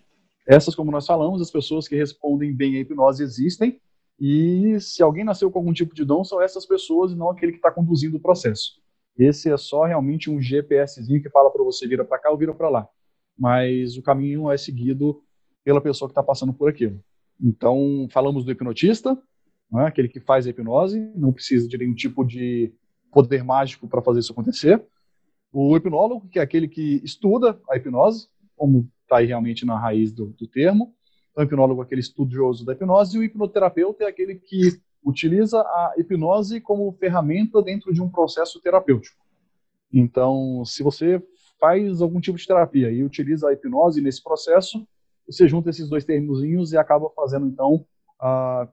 Essas, 0.48 0.74
como 0.74 0.90
nós 0.90 1.06
falamos, 1.06 1.42
as 1.42 1.52
pessoas 1.52 1.88
que 1.88 1.96
respondem 1.96 2.56
bem 2.56 2.78
à 2.78 2.80
hipnose 2.80 3.22
existem, 3.22 3.80
e 4.20 4.80
se 4.80 5.04
alguém 5.04 5.24
nasceu 5.24 5.52
com 5.52 5.60
algum 5.60 5.74
tipo 5.74 5.94
de 5.94 6.04
dom, 6.04 6.24
são 6.24 6.42
essas 6.42 6.66
pessoas 6.66 7.12
e 7.12 7.16
não 7.16 7.30
aquele 7.30 7.52
que 7.52 7.60
está 7.60 7.72
conduzindo 7.72 8.18
o 8.18 8.20
processo. 8.20 8.82
Esse 9.18 9.52
é 9.52 9.58
só 9.58 9.84
realmente 9.84 10.30
um 10.30 10.42
GPSzinho 10.42 11.22
que 11.22 11.30
fala 11.30 11.52
para 11.52 11.64
você 11.64 11.88
vira 11.88 12.06
para 12.06 12.20
cá 12.20 12.30
ou 12.30 12.38
vira 12.38 12.54
para 12.54 12.70
lá. 12.70 12.88
Mas 13.38 13.98
o 13.98 14.02
caminho 14.02 14.52
é 14.52 14.58
seguido 14.58 15.22
pela 15.64 15.82
pessoa 15.82 16.08
que 16.08 16.12
está 16.12 16.24
passando 16.24 16.54
por 16.54 16.70
aquilo. 16.70 17.04
Então, 17.42 18.08
falamos 18.12 18.44
do 18.44 18.52
hipnotista, 18.52 19.16
né, 19.72 19.86
aquele 19.86 20.08
que 20.08 20.20
faz 20.20 20.48
a 20.48 20.50
hipnose, 20.50 21.00
não 21.16 21.32
precisa 21.32 21.68
de 21.68 21.78
nenhum 21.78 21.94
tipo 21.94 22.24
de 22.24 22.74
poder 23.12 23.44
mágico 23.44 23.88
para 23.88 24.02
fazer 24.02 24.20
isso 24.20 24.32
acontecer. 24.32 24.84
O 25.52 25.76
hipnólogo, 25.76 26.28
que 26.30 26.40
é 26.40 26.42
aquele 26.42 26.68
que 26.68 27.02
estuda 27.04 27.60
a 27.70 27.78
hipnose, 27.78 28.28
como 28.56 28.90
está 29.04 29.18
aí 29.18 29.28
realmente 29.28 29.66
na 29.66 29.80
raiz 29.80 30.12
do, 30.12 30.28
do 30.28 30.48
termo. 30.48 30.94
Então, 31.38 31.46
o 31.46 31.48
hipnólogo 31.48 31.82
é 31.82 31.86
aquele 31.86 32.02
estudioso 32.02 32.66
da 32.66 32.74
hipnose, 32.74 33.16
e 33.16 33.20
o 33.20 33.24
hipnoterapeuta 33.24 34.04
é 34.04 34.08
aquele 34.08 34.34
que 34.34 34.82
utiliza 35.04 35.60
a 35.60 35.94
hipnose 35.96 36.60
como 36.60 36.92
ferramenta 36.94 37.62
dentro 37.62 37.94
de 37.94 38.02
um 38.02 38.10
processo 38.10 38.60
terapêutico. 38.60 39.24
Então, 39.94 40.66
se 40.66 40.82
você 40.82 41.22
faz 41.60 42.02
algum 42.02 42.20
tipo 42.20 42.40
de 42.40 42.48
terapia 42.48 42.90
e 42.92 43.04
utiliza 43.04 43.48
a 43.48 43.54
hipnose 43.54 44.02
nesse 44.02 44.24
processo, 44.24 44.84
você 45.30 45.48
junta 45.48 45.70
esses 45.70 45.88
dois 45.88 46.04
termozinhos 46.04 46.74
e 46.74 46.78
acaba 46.78 47.08
fazendo, 47.12 47.46
então, 47.46 47.86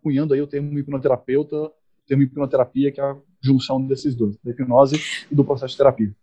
cunhando 0.00 0.32
aí 0.32 0.40
o 0.40 0.46
termo 0.46 0.78
hipnoterapeuta, 0.78 1.54
o 1.54 1.72
termo 2.06 2.22
hipnoterapia, 2.22 2.90
que 2.90 2.98
é 2.98 3.04
a 3.04 3.16
junção 3.42 3.86
desses 3.86 4.14
dois, 4.14 4.38
da 4.42 4.52
hipnose 4.52 4.96
e 5.30 5.34
do 5.34 5.44
processo 5.44 5.72
de 5.72 5.76
terapia. 5.76 6.16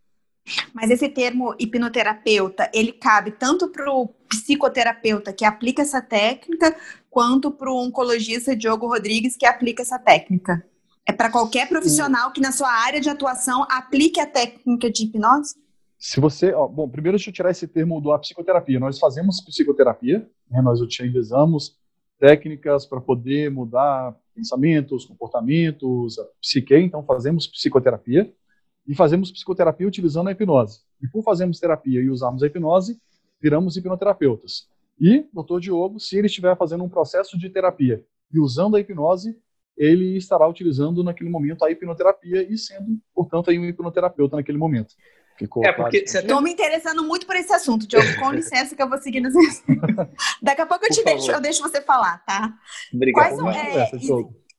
Mas 0.74 0.90
esse 0.90 1.08
termo 1.10 1.56
hipnoterapeuta, 1.60 2.70
ele 2.74 2.92
cabe 2.92 3.32
tanto 3.32 3.68
para 3.70 3.92
o 3.92 4.08
psicoterapeuta 4.28 5.34
que 5.34 5.46
aplica 5.46 5.82
essa 5.82 6.02
técnica, 6.02 6.76
quanto 7.10 7.52
para 7.52 7.70
o 7.72 7.78
oncologista 7.78 8.56
Diogo 8.56 8.88
Rodrigues 8.88 9.36
que 9.36 9.46
aplica 9.46 9.82
essa 9.82 10.00
técnica. 10.00 10.66
É 11.06 11.12
para 11.12 11.32
qualquer 11.32 11.68
profissional 11.68 12.32
que 12.32 12.42
na 12.42 12.52
sua 12.52 12.72
área 12.72 13.02
de 13.02 13.10
atuação 13.10 13.66
aplique 13.70 14.20
a 14.20 14.26
técnica 14.26 14.90
de 14.90 15.04
hipnose? 15.04 15.56
Se 15.98 16.20
você, 16.20 16.52
ó, 16.54 16.68
bom, 16.68 16.90
primeiro 16.90 17.18
deixa 17.18 17.30
eu 17.30 17.34
tirar 17.34 17.52
esse 17.52 17.68
termo 17.68 18.02
da 18.02 18.18
psicoterapia. 18.18 18.80
Nós 18.80 18.98
fazemos 18.98 19.42
psicoterapia, 19.42 20.28
né, 20.50 20.62
nós 20.62 20.82
utilizamos 20.82 21.78
técnicas 22.20 22.86
para 22.86 23.02
poder 23.02 23.52
mudar 23.52 24.16
pensamentos, 24.34 25.06
comportamentos, 25.06 26.18
a 26.18 26.24
psique, 26.40 26.76
então 26.76 27.04
fazemos 27.04 27.48
psicoterapia 27.48 28.32
e 28.92 28.96
fazemos 28.96 29.32
psicoterapia 29.32 29.88
utilizando 29.88 30.28
a 30.28 30.34
hipnose. 30.34 30.82
E 31.02 31.08
por 31.08 31.24
fazermos 31.24 31.62
terapia 31.62 32.02
e 32.02 32.10
usarmos 32.10 32.44
a 32.44 32.48
hipnose, 32.48 33.00
viramos 33.40 33.78
hipnoterapeutas. 33.78 34.68
E, 35.00 35.26
doutor 35.32 35.62
Diogo, 35.62 35.98
se 35.98 36.18
ele 36.18 36.28
estiver 36.28 36.58
fazendo 36.58 36.84
um 36.84 36.90
processo 36.90 37.40
de 37.40 37.50
terapia 37.50 38.04
e 38.34 38.38
usando 38.38 38.76
a 38.76 38.82
hipnose, 38.82 39.40
ele 39.78 40.18
estará 40.18 40.46
utilizando 40.46 41.06
naquele 41.06 41.30
momento 41.30 41.64
a 41.64 41.72
hipnoterapia 41.72 42.44
e 42.44 42.58
sendo, 42.58 43.00
portanto, 43.16 43.50
aí 43.50 43.58
um 43.58 43.64
hipnoterapeuta 43.64 44.36
naquele 44.36 44.58
momento. 44.58 44.94
Ficou 45.40 45.64
é, 45.64 45.72
porque 45.72 46.00
Estou 46.00 46.42
me 46.42 46.52
interessando 46.52 47.02
muito 47.06 47.26
por 47.26 47.38
esse 47.38 47.54
assunto, 47.54 47.88
Diogo. 47.88 48.20
Com 48.20 48.34
licença 48.34 48.76
que 48.76 48.84
eu 48.84 48.90
vou 48.90 48.98
seguir 48.98 49.22
nos... 49.22 49.34
Daqui 50.44 50.62
a 50.64 50.66
pouco 50.66 50.86
eu 50.86 50.90
te 50.90 51.02
deixo, 51.02 51.32
eu 51.32 51.40
deixo 51.40 51.64
você 51.64 51.82
falar, 51.82 52.22
tá? 52.26 52.54
Obrigado. 52.94 53.38
Quais, 53.40 53.56
é, 53.56 53.90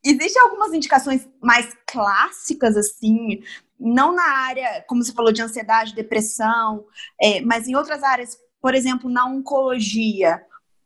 Existem 0.04 0.42
algumas 0.42 0.72
indicações 0.72 1.28
mais 1.40 1.76
clássicas, 1.86 2.76
assim, 2.76 3.40
não 3.82 4.14
na 4.14 4.22
área, 4.22 4.84
como 4.86 5.02
você 5.02 5.12
falou, 5.12 5.32
de 5.32 5.42
ansiedade, 5.42 5.94
depressão, 5.94 6.84
é, 7.20 7.40
mas 7.40 7.66
em 7.66 7.74
outras 7.74 8.02
áreas, 8.02 8.36
por 8.60 8.74
exemplo, 8.74 9.10
na 9.10 9.26
oncologia. 9.26 10.40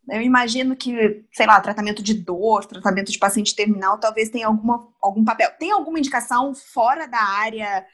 Eu 0.08 0.22
imagino 0.22 0.74
que, 0.76 1.24
sei 1.32 1.46
lá, 1.46 1.60
tratamento 1.60 2.02
de 2.02 2.14
dor, 2.14 2.64
tratamento 2.64 3.12
de 3.12 3.18
paciente 3.18 3.54
terminal, 3.54 3.98
talvez 3.98 4.30
tenha 4.30 4.46
alguma, 4.46 4.88
algum 5.02 5.24
papel. 5.24 5.50
Tem 5.58 5.72
alguma 5.72 5.98
indicação 5.98 6.54
fora 6.54 7.06
da 7.06 7.20
área 7.20 7.84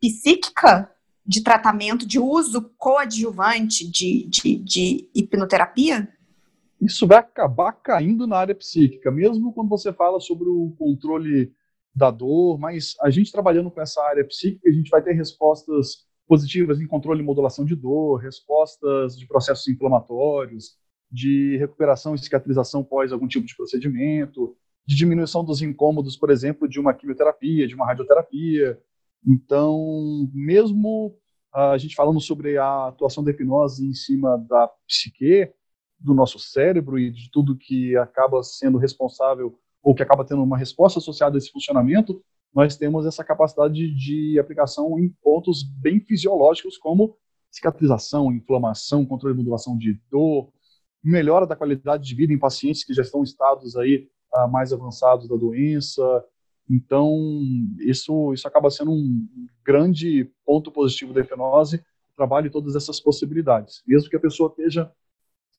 psíquica 0.00 0.90
de 1.26 1.42
tratamento, 1.42 2.06
de 2.06 2.18
uso 2.18 2.72
coadjuvante 2.78 3.88
de, 3.90 4.26
de, 4.28 4.56
de 4.56 5.10
hipnoterapia? 5.14 6.08
Isso 6.80 7.06
vai 7.06 7.18
acabar 7.18 7.72
caindo 7.72 8.26
na 8.26 8.38
área 8.38 8.54
psíquica, 8.54 9.10
mesmo 9.10 9.52
quando 9.52 9.68
você 9.68 9.92
fala 9.92 10.20
sobre 10.20 10.48
o 10.48 10.72
controle 10.78 11.52
da 11.98 12.10
dor, 12.12 12.58
mas 12.58 12.94
a 13.00 13.10
gente 13.10 13.32
trabalhando 13.32 13.70
com 13.70 13.80
essa 13.80 14.00
área 14.02 14.24
psíquica, 14.24 14.68
a 14.68 14.72
gente 14.72 14.88
vai 14.88 15.02
ter 15.02 15.12
respostas 15.12 16.06
positivas 16.28 16.80
em 16.80 16.86
controle 16.86 17.20
e 17.20 17.24
modulação 17.24 17.64
de 17.64 17.74
dor, 17.74 18.18
respostas 18.18 19.18
de 19.18 19.26
processos 19.26 19.66
inflamatórios, 19.66 20.76
de 21.10 21.56
recuperação 21.56 22.14
e 22.14 22.18
cicatrização 22.18 22.84
pós 22.84 23.12
algum 23.12 23.26
tipo 23.26 23.46
de 23.46 23.56
procedimento, 23.56 24.56
de 24.86 24.94
diminuição 24.94 25.44
dos 25.44 25.60
incômodos, 25.60 26.16
por 26.16 26.30
exemplo, 26.30 26.68
de 26.68 26.78
uma 26.78 26.94
quimioterapia, 26.94 27.66
de 27.66 27.74
uma 27.74 27.86
radioterapia. 27.86 28.80
Então, 29.26 30.30
mesmo 30.32 31.16
a 31.52 31.76
gente 31.78 31.96
falando 31.96 32.20
sobre 32.20 32.58
a 32.58 32.88
atuação 32.88 33.24
da 33.24 33.32
hipnose 33.32 33.84
em 33.84 33.94
cima 33.94 34.38
da 34.48 34.70
psique, 34.86 35.50
do 35.98 36.14
nosso 36.14 36.38
cérebro 36.38 36.96
e 36.96 37.10
de 37.10 37.28
tudo 37.30 37.56
que 37.56 37.96
acaba 37.96 38.40
sendo 38.44 38.78
responsável 38.78 39.58
ou 39.88 39.94
que 39.94 40.02
acaba 40.02 40.22
tendo 40.22 40.42
uma 40.42 40.58
resposta 40.58 40.98
associada 40.98 41.34
a 41.34 41.38
esse 41.38 41.50
funcionamento, 41.50 42.22
nós 42.54 42.76
temos 42.76 43.06
essa 43.06 43.24
capacidade 43.24 43.90
de 43.94 44.38
aplicação 44.38 44.98
em 44.98 45.08
pontos 45.22 45.62
bem 45.62 45.98
fisiológicos, 45.98 46.76
como 46.76 47.16
cicatrização, 47.50 48.30
inflamação, 48.30 49.06
controle 49.06 49.34
de 49.34 49.38
modulação 49.38 49.78
de 49.78 49.98
dor, 50.10 50.52
melhora 51.02 51.46
da 51.46 51.56
qualidade 51.56 52.06
de 52.06 52.14
vida 52.14 52.34
em 52.34 52.38
pacientes 52.38 52.84
que 52.84 52.92
já 52.92 53.00
estão 53.00 53.20
em 53.20 53.24
estados 53.24 53.76
aí 53.76 54.06
uh, 54.34 54.46
mais 54.46 54.74
avançados 54.74 55.26
da 55.26 55.36
doença. 55.36 56.02
Então, 56.68 57.18
isso, 57.78 58.34
isso 58.34 58.46
acaba 58.46 58.70
sendo 58.70 58.90
um 58.90 59.26
grande 59.64 60.30
ponto 60.44 60.70
positivo 60.70 61.14
da 61.14 61.22
hipnose, 61.22 61.82
trabalho 62.14 62.50
todas 62.50 62.76
essas 62.76 63.00
possibilidades. 63.00 63.82
Mesmo 63.86 64.10
que 64.10 64.16
a 64.16 64.20
pessoa 64.20 64.50
esteja 64.50 64.92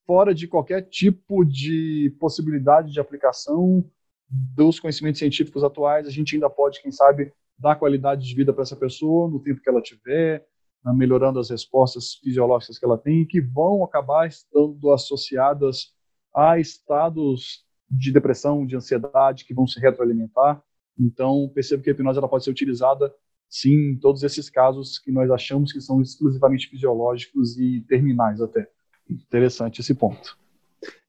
fora 0.05 0.35
de 0.35 0.47
qualquer 0.47 0.83
tipo 0.83 1.43
de 1.43 2.15
possibilidade 2.19 2.91
de 2.91 2.99
aplicação, 2.99 3.83
dos 4.29 4.79
conhecimentos 4.79 5.19
científicos 5.19 5.63
atuais, 5.63 6.07
a 6.07 6.11
gente 6.11 6.35
ainda 6.35 6.49
pode, 6.49 6.81
quem 6.81 6.91
sabe, 6.91 7.33
dar 7.57 7.75
qualidade 7.75 8.25
de 8.27 8.35
vida 8.35 8.53
para 8.53 8.63
essa 8.63 8.75
pessoa 8.75 9.29
no 9.29 9.39
tempo 9.39 9.61
que 9.61 9.69
ela 9.69 9.81
tiver, 9.81 10.45
né, 10.83 10.93
melhorando 10.93 11.39
as 11.39 11.49
respostas 11.49 12.15
fisiológicas 12.15 12.77
que 12.77 12.85
ela 12.85 12.97
tem, 12.97 13.25
que 13.25 13.41
vão 13.41 13.83
acabar 13.83 14.27
estando 14.27 14.91
associadas 14.91 15.93
a 16.33 16.59
estados 16.59 17.65
de 17.89 18.11
depressão, 18.11 18.65
de 18.65 18.75
ansiedade, 18.75 19.45
que 19.45 19.53
vão 19.53 19.65
se 19.65 19.79
retroalimentar. 19.79 20.61
Então, 20.97 21.49
percebo 21.53 21.81
que 21.81 21.89
a 21.89 21.93
hipnose 21.93 22.19
ela 22.19 22.29
pode 22.29 22.43
ser 22.43 22.51
utilizada, 22.51 23.11
sim, 23.49 23.91
em 23.91 23.99
todos 23.99 24.21
esses 24.21 24.49
casos 24.49 24.99
que 24.99 25.11
nós 25.11 25.31
achamos 25.31 25.73
que 25.73 25.81
são 25.81 26.01
exclusivamente 26.01 26.67
fisiológicos 26.67 27.57
e 27.57 27.81
terminais 27.87 28.41
até. 28.41 28.69
Interessante 29.09 29.81
esse 29.81 29.95
ponto. 29.95 30.37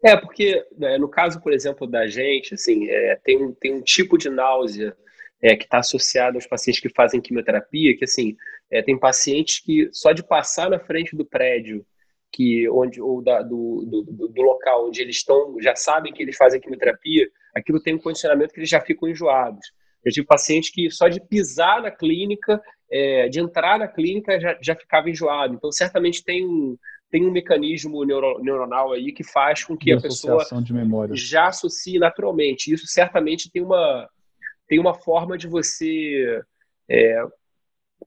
É, 0.03 0.17
porque 0.17 0.65
né, 0.77 0.99
no 0.99 1.09
caso, 1.09 1.41
por 1.41 1.53
exemplo, 1.53 1.87
da 1.87 2.07
gente, 2.07 2.55
assim, 2.55 2.89
é, 2.89 3.17
tem, 3.17 3.43
um, 3.43 3.53
tem 3.53 3.75
um 3.75 3.83
tipo 3.83 4.17
de 4.17 4.31
náusea 4.31 4.97
é, 5.43 5.57
que 5.57 5.65
está 5.65 5.79
associado 5.79 6.37
aos 6.37 6.47
pacientes 6.47 6.81
que 6.81 6.89
fazem 6.89 7.21
quimioterapia, 7.21 7.97
que 7.97 8.05
assim, 8.05 8.37
é, 8.71 8.83
tem 8.83 8.99
pacientes 8.99 9.61
que 9.61 9.89
só 9.93 10.13
de 10.13 10.23
passar 10.23 10.71
na 10.71 10.79
frente 10.79 11.17
do 11.17 11.25
prédio 11.25 11.85
que 12.33 12.69
onde 12.71 13.01
ou 13.01 13.23
da, 13.23 13.43
do, 13.43 13.85
do, 13.87 14.29
do, 14.29 14.43
local 14.43 14.87
onde 14.87 15.03
eles 15.03 15.17
estão 15.17 15.57
já 15.61 15.75
sabem 15.75 16.13
que 16.13 16.23
eles 16.23 16.37
fazem 16.37 16.61
quimioterapia, 16.61 17.29
aquilo 17.55 17.83
tem 17.83 17.95
um 17.95 17.99
condicionamento 17.99 18.55
que 18.55 18.61
eles 18.61 18.71
já 18.71 18.81
ficam 18.81 19.09
enjoados. 19.09 19.73
Eu 20.05 20.13
tive 20.13 20.27
paciente 20.27 20.73
que 20.73 20.91
só 20.91 21.09
de 21.09 21.21
pisar 21.21 21.83
na 21.83 21.91
clínica, 21.91 22.63
é, 22.91 23.29
de 23.29 23.41
entrar 23.41 23.79
na 23.79 23.89
clínica, 23.89 24.41
já, 24.41 24.57
já 24.63 24.75
ficava 24.75 25.11
enjoado. 25.11 25.55
Então, 25.55 25.71
certamente 25.73 26.25
tem 26.25 26.47
um, 26.47 26.77
tem 27.11 27.27
um 27.27 27.33
mecanismo 27.33 28.05
neuro, 28.05 28.39
neuronal 28.43 28.93
aí 28.93 29.13
que 29.13 29.25
faz 29.25 29.65
com 29.65 29.77
que 29.77 29.87
de 29.87 29.93
a 29.95 30.01
pessoa 30.01 30.47
já 31.13 31.49
associe 31.49 31.99
naturalmente. 31.99 32.73
Isso 32.73 32.87
certamente 32.87 33.51
tem 33.51 33.63
uma, 33.63 34.09
tem 34.69 34.79
uma 34.79 34.95
forma 34.95 35.37
de 35.37 35.49
você 35.49 36.41
é, 36.89 37.23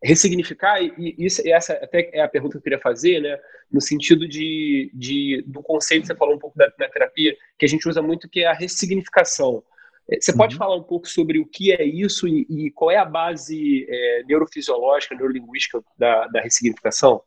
ressignificar, 0.01 0.81
e, 0.81 1.15
isso, 1.17 1.41
essa 1.45 1.73
até 1.73 2.09
é 2.13 2.21
a 2.21 2.27
pergunta 2.29 2.53
que 2.53 2.57
eu 2.57 2.63
queria 2.63 2.79
fazer, 2.79 3.19
né, 3.19 3.37
no 3.71 3.81
sentido 3.81 4.27
de, 4.27 4.89
de, 4.93 5.43
do 5.47 5.61
conceito 5.61 6.01
que 6.01 6.07
você 6.07 6.15
falou 6.15 6.35
um 6.35 6.39
pouco 6.39 6.57
da, 6.57 6.71
da 6.77 6.89
terapia, 6.89 7.35
que 7.57 7.65
a 7.65 7.69
gente 7.69 7.87
usa 7.87 8.01
muito, 8.01 8.29
que 8.29 8.41
é 8.41 8.47
a 8.47 8.53
ressignificação. 8.53 9.63
É, 10.09 10.19
você 10.19 10.35
pode 10.35 10.55
uhum. 10.55 10.59
falar 10.59 10.75
um 10.75 10.83
pouco 10.83 11.07
sobre 11.07 11.39
o 11.39 11.45
que 11.45 11.71
é 11.71 11.83
isso 11.83 12.27
e, 12.27 12.45
e 12.49 12.71
qual 12.71 12.91
é 12.91 12.97
a 12.97 13.05
base 13.05 13.85
é, 13.89 14.23
neurofisiológica, 14.23 15.15
neurolinguística 15.15 15.81
da, 15.97 16.27
da 16.27 16.41
ressignificação? 16.41 17.21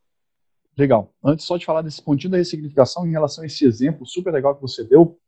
Legal. 0.76 1.14
Antes 1.24 1.46
só 1.46 1.56
de 1.56 1.64
falar 1.64 1.82
desse 1.82 2.02
pontinho 2.02 2.30
da 2.30 2.36
ressignificação, 2.36 3.06
em 3.06 3.10
relação 3.10 3.42
a 3.42 3.46
esse 3.46 3.64
exemplo 3.64 4.04
super 4.04 4.32
legal 4.32 4.54
que 4.54 4.60
você 4.60 4.84
deu, 4.84 5.18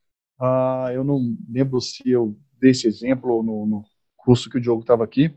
uh, 0.40 0.90
eu 0.92 1.02
não 1.02 1.34
lembro 1.48 1.80
se 1.80 2.08
eu 2.11 2.37
dei 2.61 2.72
esse 2.72 2.87
exemplo 2.87 3.42
no, 3.42 3.66
no 3.66 3.84
curso 4.16 4.50
que 4.50 4.58
o 4.58 4.61
Diogo 4.61 4.82
estava 4.82 5.04
aqui, 5.04 5.34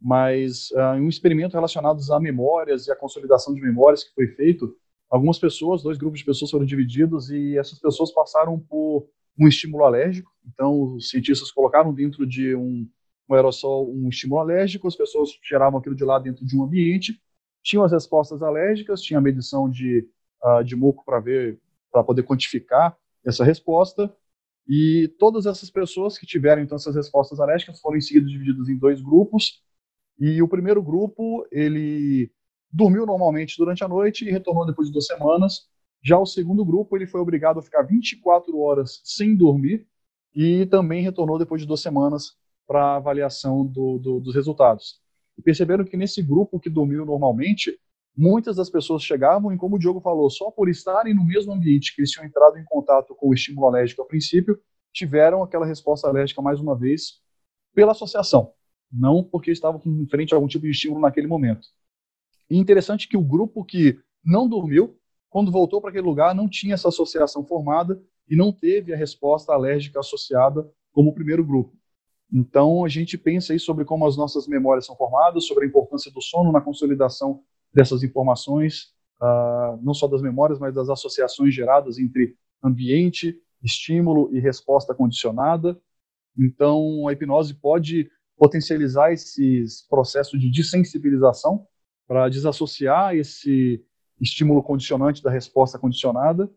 mas 0.00 0.70
uh, 0.72 0.96
em 0.96 1.02
um 1.02 1.08
experimento 1.08 1.54
relacionado 1.54 2.00
a 2.12 2.20
memórias 2.20 2.86
e 2.86 2.92
a 2.92 2.96
consolidação 2.96 3.54
de 3.54 3.60
memórias 3.60 4.02
que 4.02 4.12
foi 4.12 4.26
feito, 4.28 4.76
algumas 5.08 5.38
pessoas, 5.38 5.82
dois 5.82 5.96
grupos 5.96 6.18
de 6.18 6.26
pessoas 6.26 6.50
foram 6.50 6.64
divididos 6.64 7.30
e 7.30 7.56
essas 7.56 7.78
pessoas 7.78 8.12
passaram 8.12 8.58
por 8.58 9.06
um 9.38 9.46
estímulo 9.46 9.84
alérgico. 9.84 10.32
Então, 10.52 10.94
os 10.94 11.08
cientistas 11.10 11.52
colocaram 11.52 11.94
dentro 11.94 12.26
de 12.26 12.56
um, 12.56 12.88
um 13.28 13.34
aerossol 13.34 13.88
um 13.94 14.08
estímulo 14.08 14.40
alérgico, 14.40 14.88
as 14.88 14.96
pessoas 14.96 15.30
geravam 15.48 15.78
aquilo 15.78 15.94
de 15.94 16.04
lá 16.04 16.18
dentro 16.18 16.44
de 16.44 16.56
um 16.56 16.64
ambiente, 16.64 17.20
tinham 17.64 17.82
as 17.82 17.92
respostas 17.92 18.42
alérgicas, 18.42 19.00
tinha 19.00 19.18
a 19.18 19.22
medição 19.22 19.68
de, 19.68 20.06
uh, 20.44 20.62
de 20.62 20.76
muco 20.76 21.02
para 21.04 21.18
ver, 21.18 21.58
para 21.90 22.04
poder 22.04 22.22
quantificar 22.22 22.96
essa 23.24 23.42
resposta, 23.42 24.14
e 24.68 25.12
todas 25.18 25.46
essas 25.46 25.70
pessoas 25.70 26.18
que 26.18 26.26
tiveram 26.26 26.62
então 26.62 26.76
essas 26.76 26.94
respostas 26.94 27.40
alérgicas 27.40 27.80
foram 27.80 27.96
em 27.96 28.00
seguida 28.00 28.26
divididas 28.26 28.68
em 28.68 28.78
dois 28.78 29.00
grupos, 29.00 29.62
e 30.20 30.42
o 30.42 30.48
primeiro 30.48 30.82
grupo, 30.82 31.46
ele 31.50 32.30
dormiu 32.70 33.06
normalmente 33.06 33.56
durante 33.56 33.82
a 33.82 33.88
noite 33.88 34.26
e 34.26 34.30
retornou 34.30 34.66
depois 34.66 34.88
de 34.88 34.92
duas 34.92 35.06
semanas, 35.06 35.68
já 36.02 36.18
o 36.18 36.26
segundo 36.26 36.64
grupo, 36.64 36.96
ele 36.96 37.06
foi 37.06 37.20
obrigado 37.20 37.58
a 37.58 37.62
ficar 37.62 37.82
24 37.82 38.58
horas 38.60 39.00
sem 39.04 39.34
dormir 39.34 39.86
e 40.34 40.66
também 40.66 41.02
retornou 41.02 41.38
depois 41.38 41.62
de 41.62 41.66
duas 41.66 41.80
semanas 41.80 42.36
para 42.66 42.96
avaliação 42.96 43.64
do, 43.64 43.98
do, 43.98 44.20
dos 44.20 44.34
resultados. 44.34 45.00
E 45.38 45.42
perceberam 45.42 45.84
que 45.84 45.96
nesse 45.96 46.22
grupo 46.22 46.60
que 46.60 46.70
dormiu 46.70 47.04
normalmente, 47.04 47.78
muitas 48.16 48.56
das 48.56 48.70
pessoas 48.70 49.02
chegavam 49.02 49.52
e, 49.52 49.56
como 49.56 49.76
o 49.76 49.78
Diogo 49.78 50.00
falou, 50.00 50.30
só 50.30 50.50
por 50.50 50.68
estarem 50.68 51.14
no 51.14 51.24
mesmo 51.24 51.52
ambiente 51.52 51.94
que 51.94 52.00
eles 52.00 52.10
tinham 52.10 52.26
entrado 52.26 52.56
em 52.56 52.64
contato 52.64 53.14
com 53.14 53.28
o 53.28 53.34
estímulo 53.34 53.66
alérgico 53.66 54.02
a 54.02 54.06
princípio, 54.06 54.58
tiveram 54.92 55.42
aquela 55.42 55.66
resposta 55.66 56.08
alérgica 56.08 56.40
mais 56.40 56.60
uma 56.60 56.76
vez 56.76 57.20
pela 57.74 57.92
associação, 57.92 58.52
não 58.92 59.24
porque 59.24 59.50
estavam 59.50 59.80
em 59.84 60.06
frente 60.06 60.32
a 60.32 60.36
algum 60.36 60.46
tipo 60.46 60.64
de 60.64 60.70
estímulo 60.70 61.00
naquele 61.00 61.26
momento. 61.26 61.66
E 62.48 62.56
interessante 62.56 63.08
que 63.08 63.16
o 63.16 63.24
grupo 63.24 63.64
que 63.64 63.98
não 64.24 64.48
dormiu 64.48 64.96
quando 65.34 65.50
voltou 65.50 65.80
para 65.80 65.90
aquele 65.90 66.06
lugar, 66.06 66.32
não 66.32 66.48
tinha 66.48 66.74
essa 66.74 66.90
associação 66.90 67.44
formada 67.44 68.00
e 68.28 68.36
não 68.36 68.52
teve 68.52 68.94
a 68.94 68.96
resposta 68.96 69.52
alérgica 69.52 69.98
associada 69.98 70.64
como 70.92 71.10
o 71.10 71.12
primeiro 71.12 71.44
grupo. 71.44 71.76
Então, 72.34 72.84
a 72.84 72.88
gente 72.88 73.16
pensa 73.16 73.52
aí 73.52 73.60
sobre 73.60 73.84
como 73.84 74.04
as 74.04 74.16
nossas 74.16 74.48
memórias 74.48 74.86
são 74.86 74.96
formadas, 74.96 75.46
sobre 75.46 75.64
a 75.64 75.68
importância 75.68 76.10
do 76.10 76.20
sono 76.20 76.50
na 76.50 76.60
consolidação 76.60 77.44
dessas 77.72 78.02
informações, 78.02 78.92
uh, 79.22 79.80
não 79.80 79.94
só 79.94 80.08
das 80.08 80.20
memórias, 80.20 80.58
mas 80.58 80.74
das 80.74 80.88
associações 80.88 81.54
geradas 81.54 81.96
entre 81.96 82.36
ambiente, 82.60 83.40
estímulo 83.62 84.34
e 84.34 84.40
resposta 84.40 84.92
condicionada. 84.92 85.80
Então, 86.36 87.06
a 87.06 87.12
hipnose 87.12 87.54
pode 87.54 88.10
potencializar 88.36 89.12
esses 89.12 89.86
processos 89.88 90.40
de 90.40 90.50
desensibilização 90.50 91.64
para 92.04 92.28
desassociar 92.28 93.14
esse 93.14 93.80
estímulo 94.20 94.60
condicionante 94.60 95.22
da 95.22 95.30
resposta 95.30 95.78
condicionada. 95.78 96.50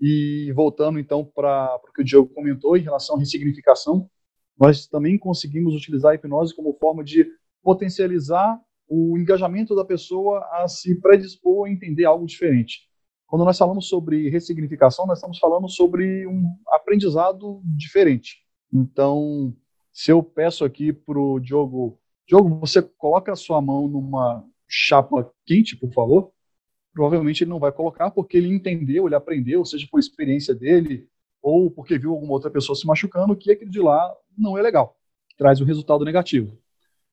E 0.00 0.52
voltando 0.56 0.98
então 0.98 1.24
para 1.24 1.76
o 1.76 1.92
que 1.92 2.02
o 2.02 2.04
Diogo 2.04 2.34
comentou 2.34 2.76
em 2.76 2.82
relação 2.82 3.14
à 3.14 3.20
ressignificação, 3.20 4.10
nós 4.58 4.86
também 4.86 5.18
conseguimos 5.18 5.74
utilizar 5.74 6.12
a 6.12 6.14
hipnose 6.14 6.54
como 6.54 6.74
forma 6.74 7.02
de 7.02 7.26
potencializar 7.62 8.60
o 8.88 9.16
engajamento 9.16 9.74
da 9.74 9.84
pessoa 9.84 10.46
a 10.52 10.68
se 10.68 11.00
predispor 11.00 11.66
a 11.66 11.70
entender 11.70 12.04
algo 12.04 12.26
diferente. 12.26 12.88
Quando 13.26 13.44
nós 13.44 13.56
falamos 13.56 13.88
sobre 13.88 14.28
ressignificação, 14.28 15.06
nós 15.06 15.18
estamos 15.18 15.38
falando 15.38 15.68
sobre 15.68 16.26
um 16.26 16.44
aprendizado 16.68 17.62
diferente. 17.64 18.38
Então, 18.72 19.56
se 19.92 20.10
eu 20.10 20.22
peço 20.22 20.64
aqui 20.64 20.92
para 20.92 21.18
o 21.18 21.40
Diogo, 21.40 21.98
Diogo, 22.26 22.58
você 22.58 22.82
coloca 22.82 23.32
a 23.32 23.36
sua 23.36 23.62
mão 23.62 23.88
numa 23.88 24.44
chapa 24.68 25.32
quente, 25.46 25.76
por 25.76 25.92
favor 25.92 26.32
provavelmente 26.92 27.42
ele 27.42 27.50
não 27.50 27.58
vai 27.58 27.72
colocar 27.72 28.10
porque 28.10 28.36
ele 28.36 28.48
entendeu, 28.48 29.06
ele 29.06 29.14
aprendeu, 29.14 29.64
seja 29.64 29.86
por 29.90 29.98
experiência 29.98 30.54
dele 30.54 31.08
ou 31.42 31.70
porque 31.70 31.98
viu 31.98 32.12
alguma 32.12 32.32
outra 32.32 32.50
pessoa 32.50 32.76
se 32.76 32.86
machucando, 32.86 33.36
que 33.36 33.50
aquilo 33.50 33.70
de 33.70 33.80
lá 33.80 34.14
não 34.38 34.56
é 34.56 34.62
legal, 34.62 34.96
traz 35.36 35.60
um 35.60 35.64
resultado 35.64 36.04
negativo. 36.04 36.56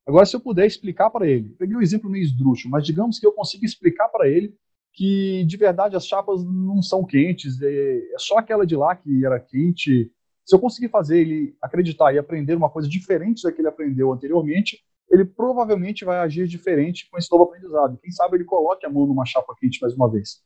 Agora, 0.07 0.25
se 0.25 0.35
eu 0.35 0.39
puder 0.39 0.65
explicar 0.65 1.09
para 1.09 1.27
ele, 1.27 1.49
peguei 1.57 1.75
um 1.75 1.81
exemplo 1.81 2.09
meio 2.09 2.23
esdrúxulo, 2.23 2.71
mas 2.71 2.85
digamos 2.85 3.19
que 3.19 3.27
eu 3.27 3.31
consiga 3.31 3.65
explicar 3.65 4.07
para 4.07 4.27
ele 4.27 4.55
que 4.93 5.45
de 5.45 5.57
verdade 5.57 5.95
as 5.95 6.05
chapas 6.05 6.43
não 6.43 6.81
são 6.81 7.05
quentes, 7.05 7.61
é, 7.61 7.97
é 8.13 8.17
só 8.17 8.37
aquela 8.37 8.65
de 8.65 8.75
lá 8.75 8.95
que 8.95 9.25
era 9.25 9.39
quente. 9.39 10.11
Se 10.45 10.55
eu 10.55 10.59
conseguir 10.59 10.89
fazer 10.89 11.19
ele 11.19 11.55
acreditar 11.61 12.13
e 12.13 12.17
aprender 12.17 12.55
uma 12.55 12.69
coisa 12.69 12.89
diferente 12.89 13.43
da 13.43 13.51
que 13.51 13.61
ele 13.61 13.67
aprendeu 13.67 14.11
anteriormente, 14.11 14.79
ele 15.09 15.25
provavelmente 15.25 16.05
vai 16.05 16.19
agir 16.19 16.47
diferente 16.47 17.07
com 17.09 17.17
esse 17.17 17.31
novo 17.31 17.45
aprendizado. 17.45 17.97
Quem 18.01 18.11
sabe 18.11 18.37
ele 18.37 18.45
coloque 18.45 18.85
a 18.85 18.89
mão 18.89 19.05
numa 19.05 19.25
chapa 19.25 19.55
quente 19.59 19.81
mais 19.81 19.93
uma 19.93 20.09
vez. 20.09 20.41